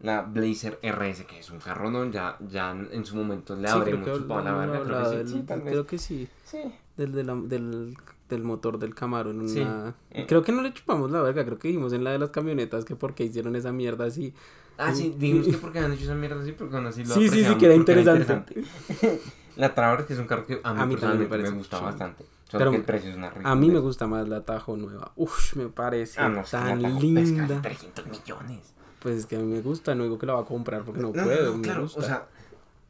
La 0.00 0.22
Blazer 0.22 0.78
RS, 0.82 1.24
que 1.26 1.38
es 1.38 1.50
un 1.50 1.58
carro, 1.58 1.90
¿no? 1.90 2.04
Ya, 2.10 2.36
ya 2.48 2.70
en 2.70 3.04
su 3.06 3.16
momento 3.16 3.56
le 3.56 3.62
la 3.62 3.72
hablamos- 3.72 4.04
verga. 4.04 4.84
Creo 4.84 5.22
que 5.22 5.26
sí, 5.28 5.42
tal 5.46 5.60
vez. 5.62 5.70
creo 5.72 5.86
que 5.86 5.98
sí. 5.98 6.28
Sí. 6.44 6.58
Del, 6.96 7.12
de 7.12 7.24
la- 7.24 7.34
del 7.34 7.96
del 8.28 8.42
motor 8.42 8.80
del 8.80 8.92
Camaro 8.92 9.30
en 9.30 9.40
una... 9.42 9.94
Eh. 10.10 10.24
Creo 10.26 10.42
que 10.42 10.50
no 10.50 10.60
le 10.60 10.72
chupamos 10.74 11.12
la 11.12 11.22
verga, 11.22 11.44
creo 11.44 11.60
que 11.60 11.68
dijimos 11.68 11.92
en 11.92 12.02
la 12.02 12.10
de 12.10 12.18
las 12.18 12.30
camionetas 12.30 12.84
que 12.84 12.96
por 12.96 13.14
qué 13.14 13.22
hicieron 13.22 13.54
esa 13.54 13.70
mierda 13.70 14.04
así. 14.04 14.34
Ah, 14.78 14.94
sí, 14.94 15.14
dijimos 15.18 15.46
que 15.46 15.56
porque 15.58 15.78
habían 15.78 15.92
hecho 15.94 16.04
esa 16.04 16.14
mierda 16.14 16.40
así, 16.42 16.52
porque 16.52 16.76
aún 16.76 16.86
así 16.86 17.04
lo 17.04 17.14
Sí, 17.14 17.28
sí, 17.28 17.44
sí, 17.44 17.54
que 17.56 17.66
era 17.66 17.74
interesante. 17.74 18.20
interesante. 18.54 19.20
la 19.56 19.74
Traverse, 19.74 20.12
es 20.14 20.18
un 20.18 20.26
carro 20.26 20.46
que 20.46 20.60
a 20.62 20.74
mí, 20.74 20.80
A 20.82 20.86
mí 20.86 20.96
también 20.96 20.96
me 20.96 20.96
personalmente 20.96 21.24
me, 21.24 21.30
parece 21.30 21.56
gusta 21.56 21.80
bastante. 21.80 22.24
Solo 22.48 22.58
Pero 22.58 22.70
que 22.70 22.76
el 22.76 22.82
precio 22.84 23.10
es 23.10 23.16
una 23.16 23.32
A 23.42 23.54
mí 23.56 23.70
me 23.70 23.78
gusta 23.80 24.06
más 24.06 24.28
la 24.28 24.42
Tajo 24.42 24.76
nueva. 24.76 25.12
Uf, 25.16 25.56
me 25.56 25.68
parece 25.68 26.20
Ah, 26.20 26.28
no, 26.28 26.44
que 26.44 26.50
la 26.56 26.62
tan 26.62 26.82
Tajo 26.82 26.94
pesca 26.98 27.02
linda. 27.02 27.62
300 27.62 28.06
millones. 28.06 28.60
Pues 29.00 29.16
es 29.18 29.26
que 29.26 29.36
a 29.36 29.38
mí 29.38 29.46
me 29.46 29.60
gusta, 29.60 29.94
no 29.94 30.04
digo 30.04 30.18
que 30.18 30.26
la 30.26 30.34
va 30.34 30.40
a 30.42 30.44
comprar 30.44 30.82
porque 30.84 31.00
no, 31.00 31.08
No, 31.08 31.24
puedo, 31.24 31.52
no, 31.52 31.56
me 31.58 31.62
claro, 31.62 31.82
gusta. 31.82 32.00
o 32.00 32.02
sea, 32.02 32.26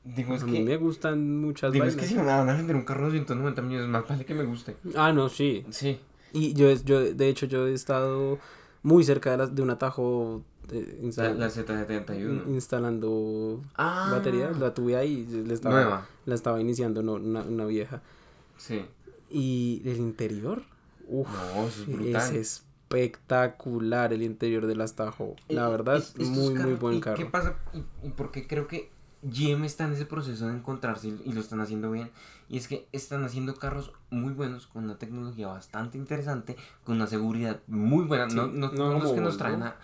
digo, 0.05 0.35
es 0.35 0.43
a 0.43 0.47
mí 0.47 0.59
que... 0.59 0.65
me 0.65 0.77
gustan 0.77 1.41
muchas 1.41 1.73
Digo, 1.73 1.85
es 1.85 1.97
que 1.97 2.07
si 2.07 2.15
me 2.15 2.25
van 2.25 2.49
a 2.49 2.55
vender 2.55 2.75
un 2.77 2.85
carro 2.85 3.07
de 3.07 3.13
190 3.13 3.63
millones, 3.63 3.89
más 3.89 4.07
vale 4.09 4.25
que 4.25 4.35
me 4.35 4.45
guste. 4.45 4.77
Ah, 4.95 5.13
no, 5.13 5.29
sí. 5.29 5.65
Sí. 5.71 6.01
Y 6.33 6.53
yo, 6.55 6.71
yo, 6.85 7.01
de 7.15 7.29
hecho, 7.29 7.47
yo 7.47 7.67
he 7.67 7.73
estado 7.73 8.39
muy 8.83 9.05
cerca 9.05 9.31
de, 9.33 9.37
las, 9.39 9.55
de 9.55 9.63
un 9.63 9.71
atajo 9.71 10.43
La, 10.69 10.81
insta- 11.03 11.35
la 11.35 11.49
Z71. 11.49 12.49
instalando 12.49 13.63
Ah. 13.77 14.09
batería. 14.13 14.51
La 14.51 14.75
tuve 14.75 14.97
ahí, 14.97 15.27
le 15.27 15.55
estaba, 15.55 15.75
Nueva. 15.77 16.07
la 16.25 16.35
estaba 16.35 16.61
iniciando 16.61 17.03
no, 17.03 17.15
una, 17.15 17.43
una 17.43 17.65
vieja. 17.67 18.03
Sí. 18.57 18.85
Y 19.31 19.83
el 19.85 19.99
interior, 19.99 20.63
uff, 21.09 21.29
No, 21.29 21.67
eso 21.67 21.83
es 21.83 21.87
brutal. 21.87 22.37
es 22.37 22.65
espectacular 22.91 24.13
el 24.13 24.23
interior 24.23 24.67
del 24.67 24.81
Astajo. 24.81 25.37
La 25.49 25.67
Eh, 25.67 25.71
verdad, 25.71 25.97
es- 25.97 26.09
estos 26.11 26.29
muy, 26.29 26.55
muy 26.55 26.75
buen 26.75 26.97
¿y 26.97 27.01
carro. 27.01 27.17
¿Qué 27.17 27.27
pasa? 27.27 27.57
¿Y, 27.75 28.07
y 28.07 28.11
por 28.11 28.31
qué 28.31 28.47
creo 28.47 28.67
que 28.69 28.91
GM 29.23 29.65
está 29.67 29.85
en 29.87 29.93
ese 29.95 30.07
proceso 30.07 30.47
de 30.47 30.55
encontrarse 30.55 31.09
y, 31.09 31.21
y 31.25 31.33
lo 31.33 31.41
están 31.41 31.61
haciendo 31.61 31.91
bien? 31.91 32.11
Y 32.49 32.59
es 32.59 32.69
que 32.69 32.87
están 32.93 33.25
haciendo 33.25 33.55
carros 33.57 33.93
muy 34.11 34.33
buenos, 34.33 34.67
con 34.69 34.85
una 34.85 34.99
tecnología 34.99 35.49
bastante 35.49 35.99
interesante, 35.99 36.57
con 36.85 36.97
una 36.97 37.07
seguridad 37.09 37.61
muy 37.67 38.05
buena. 38.05 38.31
Sí, 38.31 38.37
no, 38.37 38.47
no, 38.47 38.71
no 38.73 38.93
no 38.93 38.99
los 39.01 39.13
que 39.13 39.21
nos 39.21 39.37
traen 39.37 39.63
a... 39.65 39.77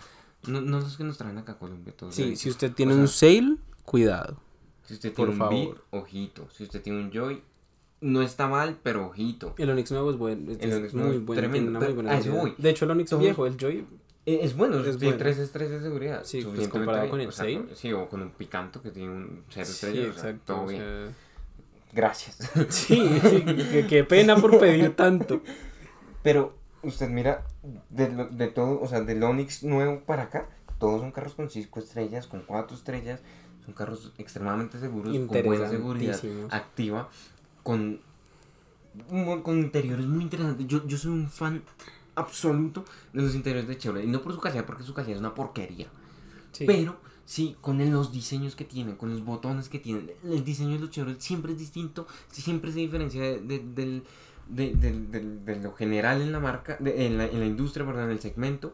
No, 0.47 0.61
no 0.61 0.79
los 0.79 0.97
que 0.97 1.03
nos 1.03 1.17
traen 1.17 1.37
acá 1.37 1.53
a 1.53 1.57
Colombia. 1.59 1.93
Todos 1.95 2.13
Sí, 2.15 2.35
si 2.35 2.49
usted 2.49 2.71
tiene 2.73 2.93
O 2.93 2.95
sea, 2.95 3.01
un 3.03 3.07
sale, 3.07 3.57
cuidado. 3.85 4.37
Si 4.83 4.93
usted 4.95 5.13
por 5.13 5.29
tiene 5.29 5.43
un 5.43 5.49
Beat, 5.49 5.63
favor. 5.67 5.85
ojito. 5.91 6.47
Si 6.51 6.63
usted 6.63 6.81
tiene 6.81 6.99
un 6.99 7.11
Joy, 7.11 7.41
no 8.01 8.21
está 8.21 8.47
mal, 8.47 8.77
pero 8.83 9.07
ojito. 9.07 9.55
El 9.57 9.69
Onix 9.69 9.91
nuevo 9.91 10.11
es 10.11 10.17
bueno, 10.17 10.51
es, 10.51 10.59
El 10.59 10.69
es 10.71 10.75
Onix 10.75 10.93
muy 10.93 11.15
es 11.17 11.25
bueno, 11.25 11.41
tremendo, 11.41 11.69
una 11.71 11.79
muy 11.79 11.93
buena 11.93 12.11
a 12.11 12.13
eso 12.15 12.23
seguridad. 12.25 12.43
voy. 12.43 12.55
De 12.57 12.69
hecho, 12.69 12.85
el 12.85 12.91
Onix 12.91 13.09
Somos- 13.09 13.23
viejo, 13.23 13.45
el 13.47 13.57
Joy, 13.57 13.85
Eh, 14.25 14.39
Es 14.41 14.55
bueno, 14.55 14.77
Es 14.77 14.83
tiene 14.83 14.97
bueno. 14.99 15.17
tres 15.17 15.37
estrellas 15.37 15.71
de 15.71 15.81
seguridad. 15.81 16.21
Sí, 16.23 16.41
pues, 16.41 16.67
comparado 16.69 17.03
bien, 17.03 17.11
con 17.11 17.19
el 17.21 17.27
o 17.27 17.31
sea, 17.31 17.45
con- 17.45 17.69
Sí, 17.75 17.91
o 17.93 18.07
con 18.07 18.21
un 18.21 18.31
Picanto 18.31 18.81
que 18.81 18.91
tiene 18.91 19.09
un 19.09 19.43
cero 19.49 19.65
sí, 19.65 19.71
estrellas. 19.73 20.09
o 20.15 20.19
sea, 20.19 20.29
exacto. 20.31 20.53
todo 20.53 20.63
o 20.63 20.67
bien. 20.67 20.81
sea, 20.81 21.13
Gracias. 21.93 22.37
sí, 22.69 23.19
sí, 23.21 23.43
qué 23.87 24.03
pena 24.03 24.35
por 24.37 24.57
pedir 24.59 24.95
tanto. 24.95 25.41
Pero 26.23 26.55
usted 26.83 27.09
mira, 27.09 27.45
de, 27.89 28.09
lo- 28.11 28.27
de 28.27 28.47
todo, 28.47 28.79
o 28.81 28.87
sea, 28.87 29.01
del 29.01 29.23
Onix 29.23 29.63
nuevo 29.63 30.01
para 30.01 30.23
acá, 30.23 30.47
todos 30.79 31.01
son 31.01 31.11
carros 31.11 31.33
con 31.33 31.49
5 31.49 31.79
estrellas, 31.79 32.27
con 32.27 32.41
4 32.45 32.75
estrellas. 32.75 33.21
Son 33.65 33.73
carros 33.73 34.11
extremadamente 34.17 34.77
seguros, 34.79 35.13
con 35.27 35.27
buena 35.47 35.63
seguridad 35.69 36.13
activa, 36.51 37.09
con, 37.63 38.01
con 39.43 39.59
interiores 39.59 40.05
muy 40.05 40.23
interesantes. 40.23 40.67
Yo, 40.67 40.85
yo 40.85 40.97
soy 40.97 41.11
un 41.11 41.29
fan 41.29 41.63
absoluto 42.15 42.83
de 43.13 43.21
los 43.21 43.35
interiores 43.35 43.67
de 43.67 43.77
Chevrolet. 43.77 44.05
Y 44.05 44.11
no 44.11 44.21
por 44.21 44.33
su 44.33 44.39
calidad, 44.39 44.65
porque 44.65 44.83
su 44.83 44.93
calidad 44.93 45.15
es 45.15 45.19
una 45.19 45.33
porquería. 45.33 45.87
Sí. 46.51 46.65
Pero 46.67 46.97
sí, 47.25 47.55
con 47.61 47.79
el- 47.81 47.91
los 47.91 48.11
diseños 48.11 48.55
que 48.55 48.65
tienen, 48.65 48.95
con 48.97 49.09
los 49.11 49.23
botones 49.23 49.69
que 49.69 49.79
tienen, 49.79 50.11
el 50.23 50.43
diseño 50.43 50.71
de 50.73 50.79
los 50.79 50.89
Chevrolet 50.91 51.19
siempre 51.21 51.53
es 51.53 51.59
distinto, 51.59 52.05
siempre 52.29 52.71
se 52.71 52.79
diferencia 52.79 53.21
de, 53.21 53.39
de- 53.39 53.59
del, 53.65 54.03
de, 54.47 54.73
del- 54.75 55.45
de 55.45 55.55
lo 55.57 55.73
general 55.73 56.21
en 56.21 56.31
la 56.31 56.39
marca, 56.39 56.77
de- 56.79 57.05
en, 57.05 57.17
la, 57.17 57.25
en 57.25 57.39
la 57.39 57.45
industria, 57.45 57.85
perdón, 57.85 58.05
en 58.05 58.11
el 58.11 58.19
segmento. 58.19 58.73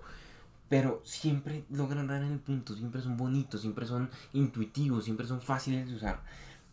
Pero 0.70 1.02
siempre 1.04 1.64
logran 1.72 2.06
dar 2.08 2.22
en 2.22 2.32
el 2.34 2.40
punto, 2.40 2.76
siempre 2.76 3.02
son 3.02 3.18
bonitos, 3.18 3.62
siempre 3.62 3.88
son 3.88 4.10
intuitivos, 4.34 5.04
siempre 5.04 5.26
son 5.26 5.42
fáciles 5.42 5.88
de 5.90 5.96
usar. 5.96 6.22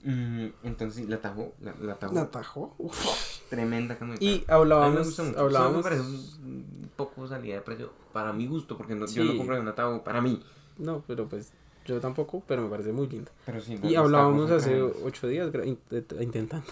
Mm, 0.05 0.49
entonces 0.65 1.09
la 1.09 1.21
Tajo, 1.23 1.55
la, 1.63 1.75
la 1.81 1.95
Tajo, 1.99 2.15
¿La 2.15 2.21
atajó? 2.23 2.75
Uf. 2.79 3.49
tremenda 3.49 3.97
camioneta. 3.97 4.23
Y 4.25 4.45
hablábamos, 4.49 5.19
hablábamos, 5.19 5.83
parece 5.83 6.03
un 6.03 6.91
poco 6.95 7.27
salida 7.27 7.55
de 7.55 7.61
precio 7.63 7.91
para 8.13 8.33
mi 8.35 8.47
gusto, 8.47 8.77
porque 8.77 8.95
no, 8.95 9.07
yo 9.07 9.23
Sí. 9.23 9.29
no 9.29 9.37
compré 9.39 9.59
una 9.59 9.75
Tajo 9.75 10.05
para 10.05 10.21
mí. 10.21 10.43
no, 10.77 11.03
pero 11.07 11.27
pues 11.27 11.53
yo 11.87 11.99
tampoco, 11.99 12.43
pero 12.47 12.63
me 12.63 12.69
parece 12.69 12.93
muy 12.93 13.07
linda. 13.09 13.31
Pero 13.47 13.61
sí, 13.63 13.79
Y 13.83 13.95
hablábamos 13.95 14.51
hace 14.51 14.81
ocho 14.83 15.27
días, 15.27 15.51
intentando, 16.21 16.67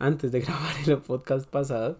antes 0.00 0.32
de 0.32 0.40
grabar 0.42 0.74
el 0.86 0.98
podcast 0.98 1.48
pasado, 1.48 1.96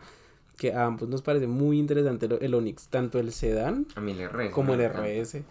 que 0.56 0.72
a 0.74 0.84
ambos 0.86 1.08
nos 1.08 1.22
parece 1.22 1.46
muy 1.46 1.78
interesante 1.78 2.26
el, 2.26 2.38
el 2.40 2.54
Onix, 2.54 2.88
tanto 2.88 3.18
el 3.20 3.32
sedán 3.32 3.86
A 3.94 4.00
mí 4.00 4.12
el 4.12 4.28
RS. 4.28 4.50
como 4.52 4.74
el. 4.74 4.80
RS. 4.90 5.42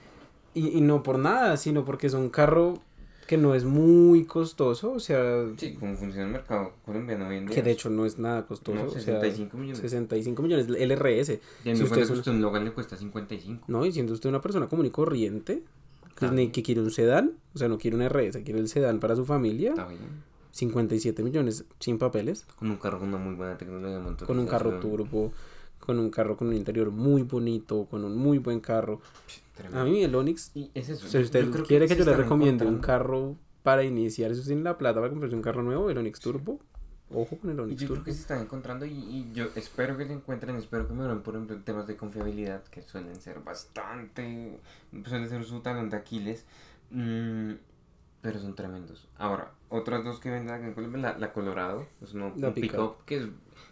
Y, 0.54 0.68
y 0.78 0.82
no 0.82 1.02
por 1.04 1.18
nada, 1.18 1.56
sino 1.58 1.86
porque 1.86 2.08
es 2.08 2.14
un 2.14 2.30
carro 2.30 2.80
que 3.28 3.38
no 3.38 3.54
es 3.54 3.64
muy 3.64 4.26
costoso, 4.26 4.92
o 4.92 5.00
sea, 5.00 5.46
Sí, 5.58 5.76
como 5.76 5.96
funciona 5.96 6.26
el 6.26 6.32
mercado 6.32 6.74
colombiano 6.84 7.28
hoy 7.28 7.38
en 7.38 7.46
día. 7.46 7.56
que 7.56 7.62
de 7.62 7.70
hecho 7.70 7.92
no 7.92 8.08
es 8.08 8.18
nada 8.18 8.44
costoso. 8.48 8.76
No, 8.76 8.86
o 8.86 8.90
sea, 8.90 9.02
65 9.02 9.56
millones. 9.58 9.78
65 9.82 10.42
millones, 10.42 10.68
el 10.68 10.92
RS. 10.98 11.28
Teniendo 11.38 11.40
si 11.64 11.70
en 11.70 11.74
usted 11.74 11.88
cuenta 11.88 12.02
es 12.02 12.08
que 12.08 12.14
un- 12.14 12.20
usted 12.20 12.34
Logan 12.34 12.66
le 12.66 12.72
cuesta 12.72 12.96
55. 12.98 13.66
No, 13.68 13.86
y 13.86 13.92
siendo 13.92 14.14
usted 14.14 14.30
una 14.30 14.42
persona 14.42 14.68
común 14.68 14.88
y 14.88 14.90
corriente, 14.90 15.62
que, 16.10 16.16
Claro. 16.16 16.34
ne- 16.34 16.52
que 16.52 16.64
quiere 16.64 16.82
un 16.82 16.90
sedán, 16.90 17.34
o 17.54 17.60
sea, 17.60 17.68
no 17.68 17.78
quiere 17.78 17.96
un 17.98 18.02
RS, 18.02 18.42
quiere 18.44 18.60
el 18.60 18.68
sedán 18.68 19.00
para 19.00 19.16
su 19.16 19.26
familia, 19.26 19.70
Está 19.72 19.88
bien. 19.88 20.00
57 20.52 21.24
millones 21.24 21.66
sin 21.80 21.98
papeles, 21.98 22.46
Con 22.58 22.72
un 22.72 22.78
carro 22.78 23.00
con 23.00 23.10
una 23.10 23.18
muy 23.18 23.36
buena 23.36 23.58
tecnología 23.58 24.02
con 24.26 24.40
un 24.40 24.48
carro 24.48 24.80
turbo, 24.80 25.32
con 25.80 26.00
un 26.00 26.10
carro 26.10 26.36
con 26.38 26.48
un 26.48 26.54
interior 26.56 26.92
muy 26.92 27.24
bonito, 27.24 27.86
con 27.86 28.04
un 28.04 28.16
muy 28.18 28.38
buen 28.40 28.60
carro. 28.60 29.02
Tremendo. 29.56 29.80
A 29.82 29.84
mí 29.86 30.04
el 30.04 30.16
Onix, 30.16 30.52
Y 30.56 30.72
es 30.74 30.90
eso. 30.90 31.08
si 31.08 31.18
usted 31.18 31.52
yo 31.52 31.64
quiere 31.64 31.88
que, 31.88 31.96
yo 31.96 32.06
le 32.06 32.16
recomiende 32.16 32.66
un 32.66 32.80
carro 32.80 33.36
para 33.64 33.84
iniciar, 33.84 34.32
si 34.34 34.40
usted 34.40 34.52
tiene 34.52 34.64
la 34.64 34.78
plata 34.78 35.00
para 35.00 35.10
comprarse 35.10 35.36
un 35.36 35.42
carro 35.42 35.64
nuevo, 35.64 35.90
el 35.90 35.98
Onix 35.98 36.20
Turbo, 36.20 36.60
ojo 37.14 37.38
con 37.38 37.50
el 37.50 37.58
Y 37.58 37.60
Onix 37.62 37.82
yo 37.82 37.88
creo 37.88 37.96
Turbo. 37.98 38.06
que 38.06 38.14
se 38.14 38.22
están 38.22 38.40
encontrando 38.42 38.86
y, 38.86 38.92
y 38.92 39.30
yo 39.34 39.48
espero 39.56 39.98
que 39.98 40.06
se 40.08 40.14
encuentren, 40.14 40.56
espero 40.56 40.88
que 40.88 40.94
mejoren 40.94 41.22
por 41.22 41.36
ejemplo 41.36 41.56
en 41.56 41.64
temas 41.64 41.88
de 41.88 41.96
confiabilidad 41.98 42.64
que 42.66 42.82
suelen 42.82 43.20
ser 43.20 43.40
bastante, 43.42 44.60
suelen 45.06 45.28
ser 45.30 45.44
su 45.44 45.60
talón 45.60 45.90
de 45.90 45.98
Aquiles, 45.98 46.46
mm, 46.92 47.52
pero 48.22 48.40
son 48.40 48.56
tremendos. 48.56 49.08
Ahora, 49.18 49.52
otras 49.70 50.04
dos 50.04 50.20
que 50.20 50.30
venden 50.30 50.54
acá 50.54 50.66
en 50.68 50.74
Colombia, 50.74 51.02
la, 51.02 51.18
la 51.18 51.32
Colorado, 51.34 51.86
es 52.02 52.14
una, 52.14 52.32
La 52.36 52.50
un 52.50 52.54
pickup. 52.54 53.06
que 53.06 53.18
es- 53.18 53.28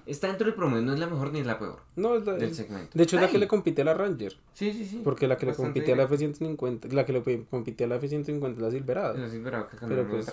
está 0.06 0.28
dentro 0.28 0.46
del 0.46 0.54
promedio, 0.56 0.84
no 0.86 0.94
es 0.94 1.00
la 1.00 1.08
mejor 1.08 1.32
ni 1.34 1.40
es 1.40 1.46
la 1.46 1.60
peor 1.60 1.80
No, 1.98 2.16
es 2.16 2.26
la- 2.26 2.34
del 2.34 2.54
segmento. 2.56 2.92
de 2.94 3.04
hecho 3.04 3.18
es 3.18 3.22
la 3.24 3.28
que 3.30 3.38
le 3.40 3.48
compite 3.48 3.82
a 3.82 3.86
la 3.86 3.94
Ranger, 3.94 4.38
Sí, 4.54 4.72
sí, 4.72 4.86
sí. 4.86 5.02
porque 5.04 5.28
la 5.28 5.38
que 5.38 5.46
le 5.48 5.54
compite 5.56 5.92
a 5.92 5.96
la 5.98 6.06
bien. 6.06 6.32
F-150, 6.32 6.92
la 6.94 7.06
que 7.06 7.14
le 7.14 7.46
compite 7.50 7.84
a 7.84 7.88
la 7.88 7.96
F-150 7.98 8.52
es 8.52 8.58
la 8.60 8.72
Silverado. 8.72 9.24
Así, 9.26 9.42
pero 9.44 9.58
acá 9.58 9.78
Pero 9.88 10.08
pues-. 10.08 10.32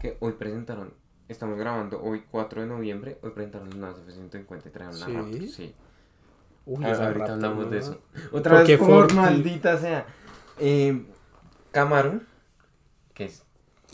Que 0.00 0.16
hoy 0.20 0.32
presentaron, 0.32 0.92
estamos 1.28 1.58
grabando 1.58 2.02
hoy 2.02 2.24
4 2.30 2.62
de 2.62 2.66
noviembre, 2.66 3.18
hoy 3.22 3.30
presentaron 3.30 3.68
una 3.76 3.90
F-150 3.90 4.66
y 4.66 4.70
traen 4.70 4.90
una 4.90 5.06
¿Sí? 5.06 5.12
Raptor, 5.12 5.48
sí. 5.48 5.74
Uy, 6.66 6.84
Ah, 6.84 7.06
ahorita 7.06 7.32
hablamos 7.34 7.64
¿no? 7.66 7.70
de 7.70 7.78
eso. 7.78 8.00
Otra 8.32 8.62
vez, 8.62 8.78
por 8.78 9.12
maldita 9.14 9.76
sea. 9.78 10.06
Eh, 10.58 11.04
Camaro, 11.70 12.20
que 13.20 13.26
es, 13.26 13.42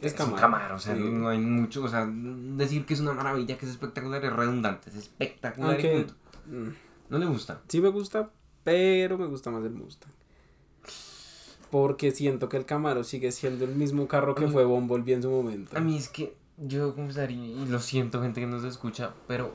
Es 0.01 0.13
es 0.13 0.13
un 0.13 0.19
Camaro, 0.19 0.41
Camaro, 0.41 0.77
o 0.77 0.79
sea, 0.79 0.95
sí. 0.95 1.01
no, 1.03 1.29
hay 1.29 1.39
mucho, 1.39 1.83
o 1.85 1.89
sea, 1.89 2.07
decir 2.09 2.85
que 2.87 2.95
es 2.95 3.01
una 3.01 3.13
maravilla, 3.13 3.57
que 3.59 3.67
es 3.67 3.73
espectacular, 3.73 4.25
es 4.25 4.33
redundante, 4.33 4.91
es 4.91 4.97
espectacular. 4.97 5.81
y 5.81 5.87
Aunque 5.87 6.05
punto. 6.05 6.15
mm, 6.47 6.69
No 7.11 7.19
le 7.19 7.27
gusta. 7.27 7.61
sí 7.69 7.81
me 7.81 7.89
gusta, 7.89 8.31
pero 8.63 9.19
me 9.19 9.27
gusta 9.27 9.51
más 9.51 9.65
el 9.65 9.71
Mustang. 9.73 10.13
Porque 11.71 12.13
siento 12.13 12.49
que 12.49 12.57
el 12.57 12.65
Camaro 12.65 13.03
sigue 13.05 13.33
siendo 13.33 13.65
el 13.65 13.75
mismo 13.75 14.07
carro 14.07 14.35
que 14.35 14.47
mí- 14.47 14.53
fue 14.53 14.65
Bumblebee 14.65 15.15
en 15.15 15.23
su 15.23 15.31
momento. 15.31 15.77
A 15.77 15.81
mí 15.81 15.97
es 15.97 16.09
que 16.09 16.37
yo 16.57 16.95
confesaría, 16.95 17.45
y 17.45 17.67
lo 17.67 17.81
siento 17.81 18.23
gente 18.23 18.41
que 18.41 18.47
nos 18.47 18.65
escucha, 18.65 19.13
pero 19.27 19.53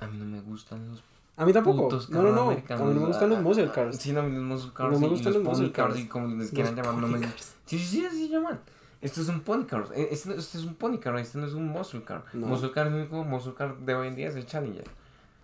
a 0.00 0.06
mí 0.06 0.18
no 0.18 0.24
me 0.26 0.40
gustan 0.40 0.86
los 0.90 1.02
A 1.36 1.46
mí 1.46 1.52
tampoco. 1.54 1.88
No, 2.10 2.22
no, 2.22 2.32
no. 2.32 2.42
americanos. 2.50 2.82
A 2.82 2.84
mí 2.88 2.94
no 2.94 3.00
me 3.00 3.06
gustan 3.06 3.30
los 3.30 3.38
Ah, 3.38 3.42
muscle 3.42 3.70
cars. 3.72 3.96
Sí, 3.96 4.12
no, 4.12 4.20
a 4.20 4.22
mí 4.24 4.34
los 4.34 4.44
muscle 4.44 4.72
cars 4.74 4.92
No 4.92 4.98
me 5.00 5.08
gustan 5.08 5.32
los 5.32 5.42
los 5.42 5.50
muscle 5.50 5.72
cars 5.72 5.98
y 5.98 6.06
como 6.06 6.26
les 6.36 6.50
quieran 6.50 6.76
llamar, 6.76 6.94
no 6.96 7.08
me 7.08 7.18
gustan. 7.18 7.34
Sí, 7.64 7.78
sí, 7.78 7.86
sí, 7.86 8.06
así 8.06 8.28
llaman. 8.28 8.60
Esto 9.02 9.20
es 9.20 9.28
un 9.28 9.40
pony 9.40 9.64
car. 9.64 9.84
eh, 9.94 10.08
Este, 10.12 10.30
no- 10.30 10.34
este 10.36 10.56
es 10.58 10.64
un 10.64 10.74
pony 10.76 10.96
car, 10.98 11.16
este 11.18 11.36
no 11.38 11.46
es 11.46 11.52
un 11.54 11.68
muscle 11.68 12.02
car. 12.04 12.24
No. 12.32 12.46
Muscle 12.46 12.70
car, 12.72 12.86
el 12.86 12.94
único 12.94 13.22
muscle 13.24 13.52
car 13.54 13.76
de 13.76 13.94
hoy 13.94 14.08
en 14.08 14.16
día 14.16 14.28
es 14.28 14.36
el 14.36 14.46
Challenger. 14.46 14.84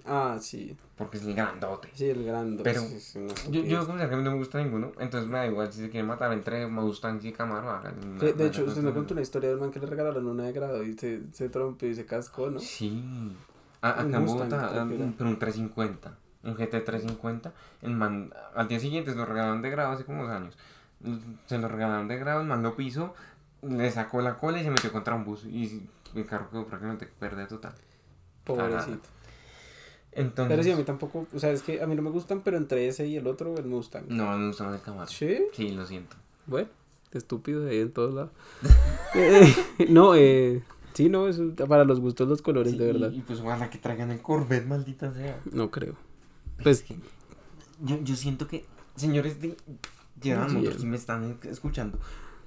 Ah, 0.06 0.38
sí. 0.40 0.74
Porque 0.96 1.18
es 1.18 1.24
el 1.24 1.34
grandote. 1.34 1.90
Sí, 1.92 2.06
el 2.09 2.24
grande. 2.24 2.62
Pero 2.62 2.80
sí, 2.80 2.98
sí, 2.98 3.18
una 3.18 3.34
Yo, 3.50 3.62
yo 3.62 3.84
como 3.86 3.98
que 3.98 4.04
a 4.04 4.09
mí 4.09 4.22
no 4.22 4.30
me 4.30 4.36
gusta 4.38 4.59
ninguno, 4.62 4.92
entonces 4.98 5.28
me 5.28 5.36
da 5.38 5.46
igual 5.46 5.70
si 5.72 5.80
se 5.80 5.90
quieren 5.90 6.06
matar 6.06 6.32
entre 6.32 6.66
Mustang 6.66 7.20
y 7.22 7.32
Camaro, 7.32 7.68
hagan. 7.70 8.18
De 8.18 8.46
hecho, 8.46 8.64
usted 8.64 8.80
me 8.82 8.92
contó 8.92 9.12
una 9.12 9.20
historia 9.22 9.50
del 9.50 9.59
man 9.59 9.70
que 9.70 9.80
le 9.80 9.86
regalaron 9.86 10.26
una 10.26 10.44
de 10.44 10.52
grado 10.52 10.82
y 10.82 10.96
se, 10.96 11.22
se 11.32 11.48
trompió 11.50 11.90
y 11.90 11.94
se 11.94 12.06
cascó, 12.06 12.48
¿no? 12.50 12.59
Sí. 12.59 13.04
A- 13.82 14.02
Un 14.02 14.09
acá 14.09 14.16
en 14.16 14.26
Bogotá, 14.26 14.86
pero 15.16 15.28
un 15.30 15.38
350. 15.38 16.16
Un 16.44 16.54
GT 16.54 16.80
350. 16.84 17.52
El 17.82 17.90
man, 17.90 18.32
al 18.54 18.66
día 18.66 18.80
siguiente 18.80 19.11
se 19.11 19.16
lo 19.16 19.26
regalaron 19.26 19.61
de 19.62 19.70
grado 19.70 19.92
hace 19.92 20.04
como 20.04 20.22
dos 20.22 20.32
años. 20.32 20.56
Se 21.46 21.59
lo 21.59 21.68
regalaron 21.68 22.09
de 22.09 22.16
grado, 22.16 22.40
el 22.40 22.46
man 22.46 22.62
lo 22.62 22.74
piso, 22.74 23.14
le 23.62 23.90
sacó 23.90 24.20
la 24.20 24.36
cola 24.36 24.61
y 24.61 24.64
se 24.64 24.70
metió 24.70 24.92
contra 24.92 25.14
un 25.14 25.24
bus. 25.24 25.44
Y 25.44 25.82
el 26.14 26.26
carro 26.26 26.50
quedó 26.50 26.66
prácticamente 26.66 27.06
pérdida 27.06 27.46
total. 27.48 27.74
Pobrecito. 28.44 29.09
Entonces, 30.12 30.48
Pero 30.50 30.62
sí, 30.64 30.70
a 30.72 30.76
mí 30.76 30.84
tampoco, 30.84 31.26
o 31.34 31.38
sea, 31.38 31.50
es 31.50 31.62
que 31.62 31.82
a 31.82 31.86
mí 31.86 31.94
no 31.94 32.02
me 32.02 32.11
gustan, 32.11 32.40
pero 32.40 32.56
entre 32.56 32.88
ese 32.88 33.06
y 33.06 33.16
el 33.16 33.26
otro, 33.26 33.56
el 33.56 33.66
Mustang. 33.66 34.04
no, 34.09 34.36
me 34.36 34.46
gusta 34.48 34.64
más 34.64 34.74
el 34.76 34.80
Camaro. 34.82 35.06
¿Sí? 35.09 35.38
Sí, 35.52 35.70
lo 35.72 35.86
siento. 35.86 36.16
Bueno, 36.46 36.68
estúpido 37.12 37.68
ahí 37.68 37.80
en 37.80 37.92
todos 37.92 38.14
lados. 38.14 38.30
Eh, 39.14 39.54
no, 39.90 40.14
eh, 40.16 40.62
sí, 40.94 41.09
no, 41.09 41.28
eso 41.28 41.54
para 41.68 41.84
los 41.84 42.00
gustos 42.00 42.26
los 42.28 42.42
colores, 42.42 42.72
Sí, 42.72 42.78
de 42.78 42.86
verdad. 42.86 43.11
Y, 43.12 43.18
y 43.18 43.20
pues 43.20 43.40
ojalá 43.40 43.68
que 43.70 43.78
traigan 43.78 44.11
el 44.11 44.20
Corvette, 44.22 44.66
maldita 44.66 45.12
sea. 45.12 45.38
No 45.52 45.70
creo. 45.70 45.94
Pues, 46.62 46.84
Yo, 47.80 48.00
yo 48.02 48.16
siento 48.16 48.48
que, 48.48 48.64
señores 48.96 49.40
de 49.40 49.56
Sí, 50.20 50.32
Motors, 50.34 50.74
el- 50.74 50.80
si 50.80 50.86
me 50.86 50.96
están 50.96 51.38
escuchando, 51.44 52.00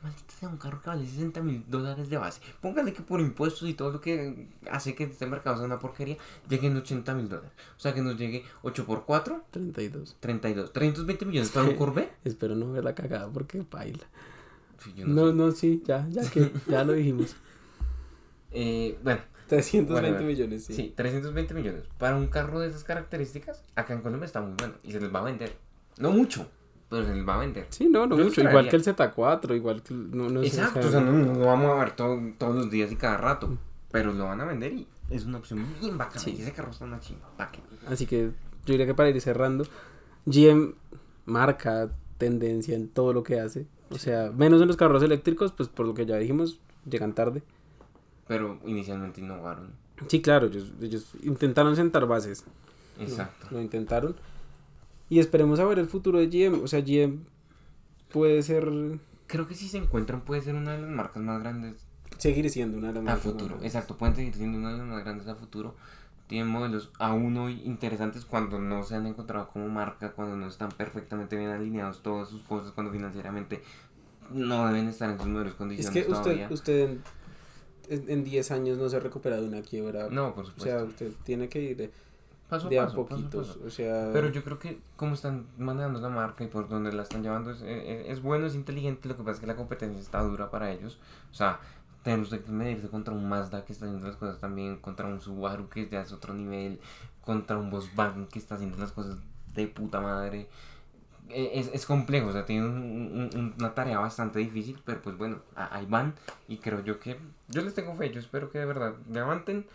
maldita 0.03 0.33
sea 0.39 0.49
un 0.49 0.57
carro 0.57 0.81
que 0.81 0.89
vale 0.89 1.05
60 1.05 1.41
mil 1.41 1.63
dólares 1.67 2.09
de 2.09 2.17
base. 2.17 2.41
Póngale 2.61 2.93
que 2.93 3.01
por 3.01 3.19
impuestos 3.21 3.69
y 3.69 3.73
todo 3.73 3.91
lo 3.91 4.01
que 4.01 4.47
hace 4.69 4.95
que 4.95 5.03
este 5.05 5.25
mercado 5.27 5.57
sea 5.57 5.65
una 5.65 5.79
porquería, 5.79 6.17
lleguen 6.49 6.75
80 6.77 7.13
mil 7.15 7.29
dólares. 7.29 7.51
O 7.77 7.79
sea 7.79 7.93
que 7.93 8.01
nos 8.01 8.17
llegue 8.17 8.43
8 8.63 8.85
por 8.85 9.05
4, 9.05 9.45
32. 9.51 10.17
32. 10.19 10.73
320 10.73 11.25
millones 11.25 11.49
para 11.53 11.67
un 11.67 11.75
Corvette. 11.75 12.13
Espero 12.23 12.55
no 12.55 12.71
ver 12.71 12.83
la 12.83 12.95
cagada 12.95 13.29
porque 13.29 13.63
baila. 13.69 14.05
Sí, 14.83 14.93
no 15.05 15.31
No, 15.31 15.51
sí, 15.51 15.83
ya, 15.85 16.07
ya 16.09 16.27
que, 16.29 16.51
ya 16.67 16.83
lo 16.83 16.93
dijimos. 16.93 17.35
Eh, 18.53 18.99
bueno, 19.01 19.21
320 19.47 19.93
Bueno, 19.93 20.09
bueno. 20.09 20.27
millones, 20.27 20.65
sí. 20.65 20.73
sí, 20.73 20.93
320 20.95 21.53
millones. 21.53 21.83
Para 21.97 22.17
un 22.17 22.27
carro 22.27 22.59
de 22.59 22.67
esas 22.67 22.83
características, 22.83 23.63
acá 23.75 23.93
en 23.93 24.01
Colombia 24.01 24.25
está 24.25 24.41
muy 24.41 24.55
bueno 24.57 24.73
y 24.83 24.91
se 24.91 24.99
les 24.99 25.13
va 25.13 25.19
a 25.19 25.23
vender. 25.23 25.55
No 25.97 26.11
mucho, 26.11 26.49
pero 26.91 27.05
se 27.07 27.15
les 27.15 27.27
va 27.27 27.35
a 27.35 27.39
vender. 27.39 27.65
Sí, 27.69 27.87
no, 27.89 28.05
no 28.05 28.15
Yo 28.17 28.25
mucho. 28.25 28.41
Igual 28.41 28.69
que 28.69 28.75
el 28.75 28.83
Z4, 28.83 29.55
igual 29.55 29.81
que 29.81 29.93
el- 29.95 30.11
no, 30.15 30.43
Exacto, 30.43 30.81
o 30.81 30.87
o 30.87 30.91
sea, 30.91 30.99
no, 31.01 31.11
no 31.13 31.33
lo 31.33 31.45
vamos 31.47 31.71
a 31.71 31.75
ver 31.83 31.95
todo- 31.95 32.21
todos 32.37 32.55
los 32.55 32.69
días 32.69 32.91
y 32.91 32.95
cada 32.97 33.17
rato. 33.17 33.57
Pero 33.91 34.13
lo 34.13 34.25
van 34.25 34.39
a 34.41 34.45
vender 34.45 34.73
y 34.73 34.87
es 35.09 35.25
una 35.25 35.39
opción 35.39 35.65
bien 35.81 35.97
bacana. 35.97 36.19
Sí. 36.19 36.35
Y 36.37 36.41
ese 36.43 36.51
carro 36.53 36.69
está 36.71 36.85
una 36.85 36.99
chimba. 36.99 37.27
¿Para 37.35 37.51
qué? 37.51 37.59
Así 37.87 38.05
que 38.05 38.25
yo 38.27 38.31
diría 38.73 38.85
que 38.85 38.93
para 38.93 39.09
ir 39.09 39.19
cerrando, 39.19 39.65
GM 40.25 40.75
marca 41.25 41.89
tendencia 42.17 42.75
en 42.75 42.87
todo 42.89 43.13
lo 43.13 43.23
que 43.23 43.39
hace. 43.39 43.65
O 43.89 43.97
sea, 43.97 44.31
menos 44.31 44.61
en 44.61 44.67
los 44.67 44.77
carros 44.77 45.01
eléctricos, 45.03 45.51
pues 45.51 45.67
por 45.67 45.85
lo 45.87 45.93
que 45.93 46.05
ya 46.05 46.17
dijimos, 46.17 46.59
llegan 46.89 47.13
tarde. 47.13 47.41
Pero 48.27 48.59
inicialmente 48.65 49.19
innovaron. 49.21 49.71
Sí, 50.07 50.21
claro, 50.21 50.47
ellos, 50.47 50.71
ellos 50.81 51.07
intentaron 51.23 51.75
sentar 51.75 52.05
bases. 52.07 52.45
Exacto. 52.99 53.47
Lo 53.51 53.61
intentaron. 53.61 54.15
Y 55.11 55.19
esperemos 55.19 55.59
a 55.59 55.65
ver 55.65 55.77
el 55.77 55.87
futuro 55.87 56.19
de 56.19 56.27
GM. 56.27 56.63
O 56.63 56.67
sea, 56.67 56.79
GM 56.81 57.19
puede 58.11 58.41
ser, 58.43 58.67
Creo 59.27 59.47
que 59.47 59.55
si 59.55 59.67
se 59.67 59.77
encuentran 59.77 60.21
puede 60.21 60.41
ser 60.41 60.55
una 60.55 60.71
de 60.73 60.81
las 60.81 60.89
marcas 60.89 61.21
más 61.21 61.39
grandes 61.41 61.75
seguir 62.17 62.49
siendo 62.49 62.77
una 62.77 62.87
de 62.87 62.93
las 62.95 63.01
a 63.01 63.05
marcas 63.05 63.23
futuro. 63.23 63.55
más- 63.57 63.65
Exacto, 63.65 63.97
pueden 63.97 64.15
seguir 64.15 64.33
siendo 64.35 64.57
una 64.57 64.71
de 64.71 64.77
las 64.79 64.87
más 64.87 65.03
grandes 65.03 65.27
a 65.27 65.35
futuro. 65.35 65.75
Tienen 66.27 66.47
modelos 66.47 66.91
aún 66.99 67.35
hoy 67.37 67.61
interesantes 67.65 68.23
cuando 68.25 68.57
no 68.59 68.83
se 68.83 68.95
han 68.95 69.05
encontrado 69.05 69.49
como 69.49 69.67
marca, 69.67 70.11
cuando 70.13 70.35
no 70.37 70.47
están 70.47 70.69
perfectamente 70.69 71.35
bien 71.37 71.49
alineados 71.49 72.01
todas 72.03 72.29
sus 72.29 72.41
cosas, 72.43 72.71
cuando 72.71 72.91
financieramente 72.93 73.61
no 74.33 74.65
deben 74.67 74.87
estar 74.87 75.09
en 75.09 75.17
sus 75.17 75.27
mejores 75.27 75.51
Es 75.53 75.57
condiciones 75.57 75.93
que 75.93 76.03
todavía. 76.03 76.47
usted, 76.49 76.51
usted 76.53 76.89
en- 76.89 78.03
en 78.03 78.09
en 78.09 78.23
10 78.23 78.51
años 78.51 78.77
no 78.77 78.87
se 78.87 78.95
ha 78.95 78.99
recuperado 79.01 79.41
de 79.41 79.47
una 79.49 79.61
quiebra. 79.61 80.07
No, 80.09 80.33
por 80.33 80.45
o 80.45 80.47
supuesto. 80.47 80.63
sea, 80.77 80.83
usted 80.85 81.11
tiene 81.25 81.49
que 81.49 81.61
ir 81.61 81.91
paso 82.51 82.69
de 82.69 82.77
a 82.79 82.83
a 82.83 82.85
paso, 82.85 83.03
paso 83.05 83.15
a 83.15 83.17
poquitos. 83.17 83.47
paso. 83.47 83.59
O 83.65 83.69
sea, 83.71 84.09
Pero 84.13 84.29
yo 84.29 84.43
creo 84.43 84.59
que 84.59 84.79
como 84.95 85.15
están 85.15 85.47
manejando 85.57 85.99
la 85.99 86.09
marca 86.09 86.43
y 86.43 86.47
por 86.47 86.69
donde 86.69 86.93
la 86.93 87.01
están 87.03 87.23
llevando 87.23 87.49
es, 87.51 87.61
es, 87.61 88.07
es 88.09 88.21
bueno, 88.21 88.45
es 88.45 88.53
inteligente. 88.55 89.07
Lo 89.09 89.15
que 89.15 89.23
pasa 89.23 89.35
es 89.35 89.39
que 89.39 89.47
la 89.47 89.55
competencia 89.55 89.99
está 89.99 90.21
dura 90.21 90.51
para 90.51 90.71
ellos. 90.71 90.99
O 91.31 91.33
sea, 91.33 91.59
tener 92.03 92.19
usted 92.19 92.43
que 92.43 92.51
medirse 92.51 92.87
contra 92.89 93.13
un 93.13 93.27
Mazda 93.27 93.65
que 93.65 93.73
está 93.73 93.85
haciendo 93.85 94.05
las 94.07 94.17
cosas 94.17 94.39
también, 94.39 94.77
contra 94.77 95.07
un 95.07 95.19
Subaru 95.21 95.69
que 95.69 95.87
ya 95.89 96.01
es 96.01 96.11
otro 96.11 96.33
nivel, 96.33 96.79
contra 97.21 97.57
un 97.57 97.69
Volkswagen 97.71 98.27
que 98.27 98.37
está 98.39 98.55
haciendo 98.55 98.77
las 98.77 98.91
cosas 98.91 99.17
de 99.55 99.67
puta 99.67 99.99
madre. 100.01 100.47
E- 101.29 101.59
Es, 101.59 101.69
es 101.73 101.85
complejo, 101.85 102.27
o 102.29 102.31
sea, 102.33 102.45
tiene 102.45 102.65
un- 102.65 103.29
un- 103.33 103.53
una 103.57 103.73
tarea 103.73 103.99
bastante 103.99 104.39
difícil, 104.39 104.77
pero 104.83 105.01
pues 105.01 105.17
bueno, 105.17 105.37
a- 105.55 105.75
ahí 105.77 105.85
van 105.85 106.13
y 106.49 106.57
creo 106.57 106.83
yo 106.83 106.99
que 106.99 107.17
yo 107.47 107.61
les 107.61 107.73
tengo 107.73 107.93
fe, 107.95 108.11
yo 108.11 108.19
espero 108.19 108.49
que 108.51 108.59
de 108.59 108.65
verdad 108.65 108.95
levanten 109.09 109.65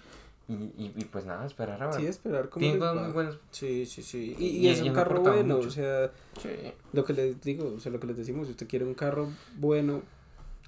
y, 0.49 0.53
y, 0.55 0.93
y 0.97 1.05
pues 1.07 1.25
nada, 1.27 1.45
esperar 1.45 1.83
a 1.83 1.87
ver. 1.87 1.97
sí, 2.01 2.07
esperar 2.07 2.49
cosas 2.49 2.81
va. 2.81 2.95
muy 2.95 3.13
buenas. 3.13 3.37
Sí, 3.51 3.85
sí, 3.87 4.03
sí. 4.03 4.37
Y, 4.39 4.45
Y- 4.59 4.69
es 4.69 4.81
un 4.83 4.93
carro 4.93 5.21
bueno, 5.21 5.57
mucho. 5.57 5.69
o 5.69 5.71
sea, 5.71 6.11
Sí. 6.41 6.51
lo 6.93 7.05
que 7.05 7.13
les 7.15 7.41
digo, 7.43 7.75
o 7.77 7.81
sea, 7.81 7.91
lo 7.93 7.99
que 8.01 8.07
les 8.07 8.17
decimos, 8.17 8.47
si 8.47 8.53
usted 8.53 8.69
quiere 8.69 8.85
un 8.85 8.95
carro 8.95 9.29
bueno, 9.59 10.03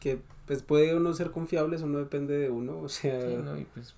que 0.00 0.18
pues 0.46 0.62
puede 0.62 0.94
o 0.94 1.00
no 1.00 1.12
ser 1.14 1.30
confiable, 1.30 1.76
eso 1.76 1.86
no 1.86 1.98
depende 1.98 2.36
de 2.36 2.50
uno, 2.50 2.78
o 2.80 2.88
sea, 2.88 3.20
Sí, 3.20 3.36
no, 3.36 3.58
y 3.58 3.64
pues 3.64 3.94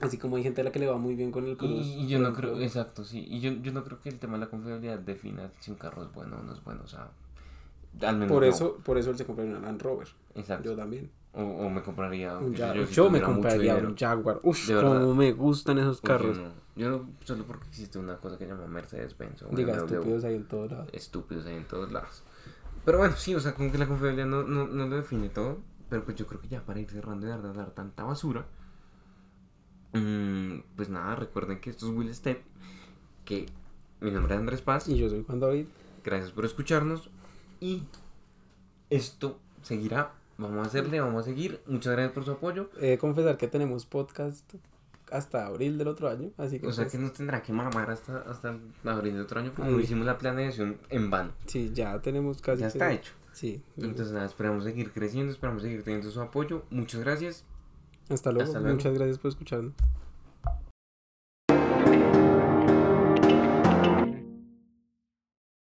así 0.00 0.18
como 0.18 0.36
hay 0.36 0.42
gente 0.42 0.60
a 0.60 0.64
la 0.64 0.70
que 0.72 0.78
le 0.78 0.86
va 0.86 0.98
muy 0.98 1.14
bien 1.14 1.32
con 1.32 1.46
el 1.46 1.56
Cruz. 1.56 1.86
Y, 1.86 2.06
yo 2.06 2.18
no 2.18 2.32
creo, 2.34 2.60
exacto, 2.60 3.02
sí. 3.04 3.26
Y 3.28 3.40
yo, 3.40 3.50
yo 3.62 3.72
no 3.72 3.82
creo 3.82 3.98
que 4.00 4.08
el 4.10 4.18
tema 4.18 4.34
de 4.34 4.40
la 4.40 4.50
confiabilidad 4.50 4.98
defina 4.98 5.50
si 5.60 5.70
un 5.70 5.78
carro 5.78 6.02
es 6.04 6.12
bueno 6.12 6.36
o 6.38 6.42
no 6.42 6.52
es 6.52 6.62
bueno. 6.62 6.82
O 6.84 6.88
sea, 6.88 7.08
al 8.02 8.16
menos 8.16 8.30
Por 8.30 8.44
eso, 8.44 8.76
por 8.84 8.98
eso 8.98 9.10
él 9.10 9.16
se 9.16 9.24
compró 9.24 9.44
una 9.44 9.58
Land 9.58 9.80
Rover. 9.80 10.08
Exacto. 10.34 10.70
Yo 10.70 10.76
también. 10.76 11.10
O, 11.36 11.42
o 11.42 11.70
me 11.70 11.82
compraría. 11.82 12.38
Un 12.38 12.52
qué 12.52 12.56
sé 12.58 12.62
Ja- 12.66 12.74
yo, 12.74 12.80
yo 12.82 12.86
si 12.86 12.90
me 12.90 13.06
tuviera 13.20 13.28
mucho 13.28 13.34
compraría 13.34 13.74
dinero. 13.74 13.88
un 13.90 13.96
Jaguar. 13.96 14.40
Uf, 14.42 14.66
De 14.66 14.74
verdad. 14.74 15.00
como 15.02 15.14
me 15.14 15.32
gustan 15.32 15.78
esos 15.78 15.96
Uy, 15.98 16.00
yo 16.02 16.08
carros. 16.08 16.38
no, 16.38 16.50
yo 16.76 17.04
solo 17.24 17.44
porque 17.44 17.66
existe 17.68 17.98
una 17.98 18.16
cosa 18.16 18.38
que 18.38 18.44
se 18.46 18.50
llama 18.50 18.66
Mercedes-Benz 18.66 19.44
Diga, 19.52 19.74
BMW. 19.74 19.84
estúpidos 19.94 20.24
ahí 20.24 20.34
en 20.34 20.48
todos 20.48 20.70
lados. 20.72 20.88
Estúpidos 20.92 21.46
ahí 21.46 21.56
en 21.56 21.64
todos 21.68 21.92
lados. 21.92 22.22
Pero 22.86 22.98
bueno, 22.98 23.14
sí, 23.16 23.34
o 23.34 23.40
sea, 23.40 23.54
como 23.54 23.70
que 23.70 23.78
la 23.78 23.86
confiabilidad 23.86 24.26
no, 24.26 24.44
no, 24.44 24.66
no 24.66 24.86
lo 24.86 24.96
define 24.96 25.28
todo. 25.28 25.58
Pero 25.90 26.04
pues 26.04 26.16
yo 26.16 26.26
creo 26.26 26.40
que 26.40 26.48
ya 26.48 26.62
para 26.64 26.80
ir 26.80 26.90
cerrando 26.90 27.26
y 27.26 27.28
dar, 27.28 27.42
dar 27.54 27.70
tanta 27.72 28.02
basura. 28.04 28.46
mm, 29.92 30.58
pues 30.76 30.88
nada, 30.88 31.14
recuerden 31.16 31.60
que 31.60 31.70
esto 31.70 31.86
es 31.86 31.92
Will 31.92 32.14
Step. 32.14 32.42
Que 33.24 33.46
mi 34.00 34.10
nombre 34.10 34.34
es 34.34 34.40
Andrés 34.40 34.62
Paz. 34.62 34.88
Y 34.88 34.96
yo 34.96 35.08
soy 35.08 35.22
Juan 35.24 35.40
David. 35.40 35.66
Gracias 36.04 36.30
por 36.32 36.44
escucharnos. 36.44 37.10
Y 37.60 37.82
esto 38.90 39.38
seguirá. 39.62 40.12
Vamos 40.38 40.58
a 40.64 40.68
hacerle, 40.68 41.00
vamos 41.00 41.22
a 41.22 41.24
seguir. 41.24 41.60
Muchas 41.66 41.92
gracias 41.92 42.12
por 42.12 42.24
su 42.24 42.32
apoyo. 42.32 42.70
He 42.80 42.86
de 42.90 42.98
confesar 42.98 43.36
que 43.38 43.48
tenemos 43.48 43.86
podcast 43.86 44.54
hasta 45.10 45.46
abril 45.46 45.78
del 45.78 45.88
otro 45.88 46.08
año, 46.08 46.30
así 46.36 46.58
que, 46.58 46.66
O 46.66 46.72
sea 46.72 46.84
pues, 46.84 46.92
que 46.92 46.98
nos 46.98 47.12
tendrá 47.12 47.42
que 47.42 47.52
mamar 47.52 47.90
hasta, 47.90 48.18
hasta 48.22 48.58
abril 48.84 49.14
de 49.14 49.20
otro 49.20 49.40
año 49.40 49.52
porque 49.54 49.70
no 49.70 49.80
hicimos 49.80 50.04
la 50.04 50.18
planeación 50.18 50.78
en 50.90 51.10
vano. 51.10 51.32
sí, 51.46 51.70
ya 51.72 51.98
tenemos 52.00 52.42
casi. 52.42 52.62
Ya 52.62 52.66
que- 52.66 52.72
está 52.78 52.92
hecho. 52.92 53.12
Sí. 53.32 53.62
Entonces 53.76 54.12
nada, 54.12 54.24
esperamos 54.26 54.64
seguir 54.64 54.90
creciendo, 54.92 55.30
esperamos 55.30 55.62
seguir 55.62 55.82
teniendo 55.82 56.10
su 56.10 56.20
apoyo. 56.20 56.64
Muchas 56.70 57.02
gracias. 57.02 57.44
hasta 58.08 58.32
luego. 58.32 58.46
hasta 58.48 58.60
luego. 58.60 58.76
Muchas 58.76 58.94
gracias 58.94 59.18
por 59.18 59.28
escucharnos. 59.28 59.74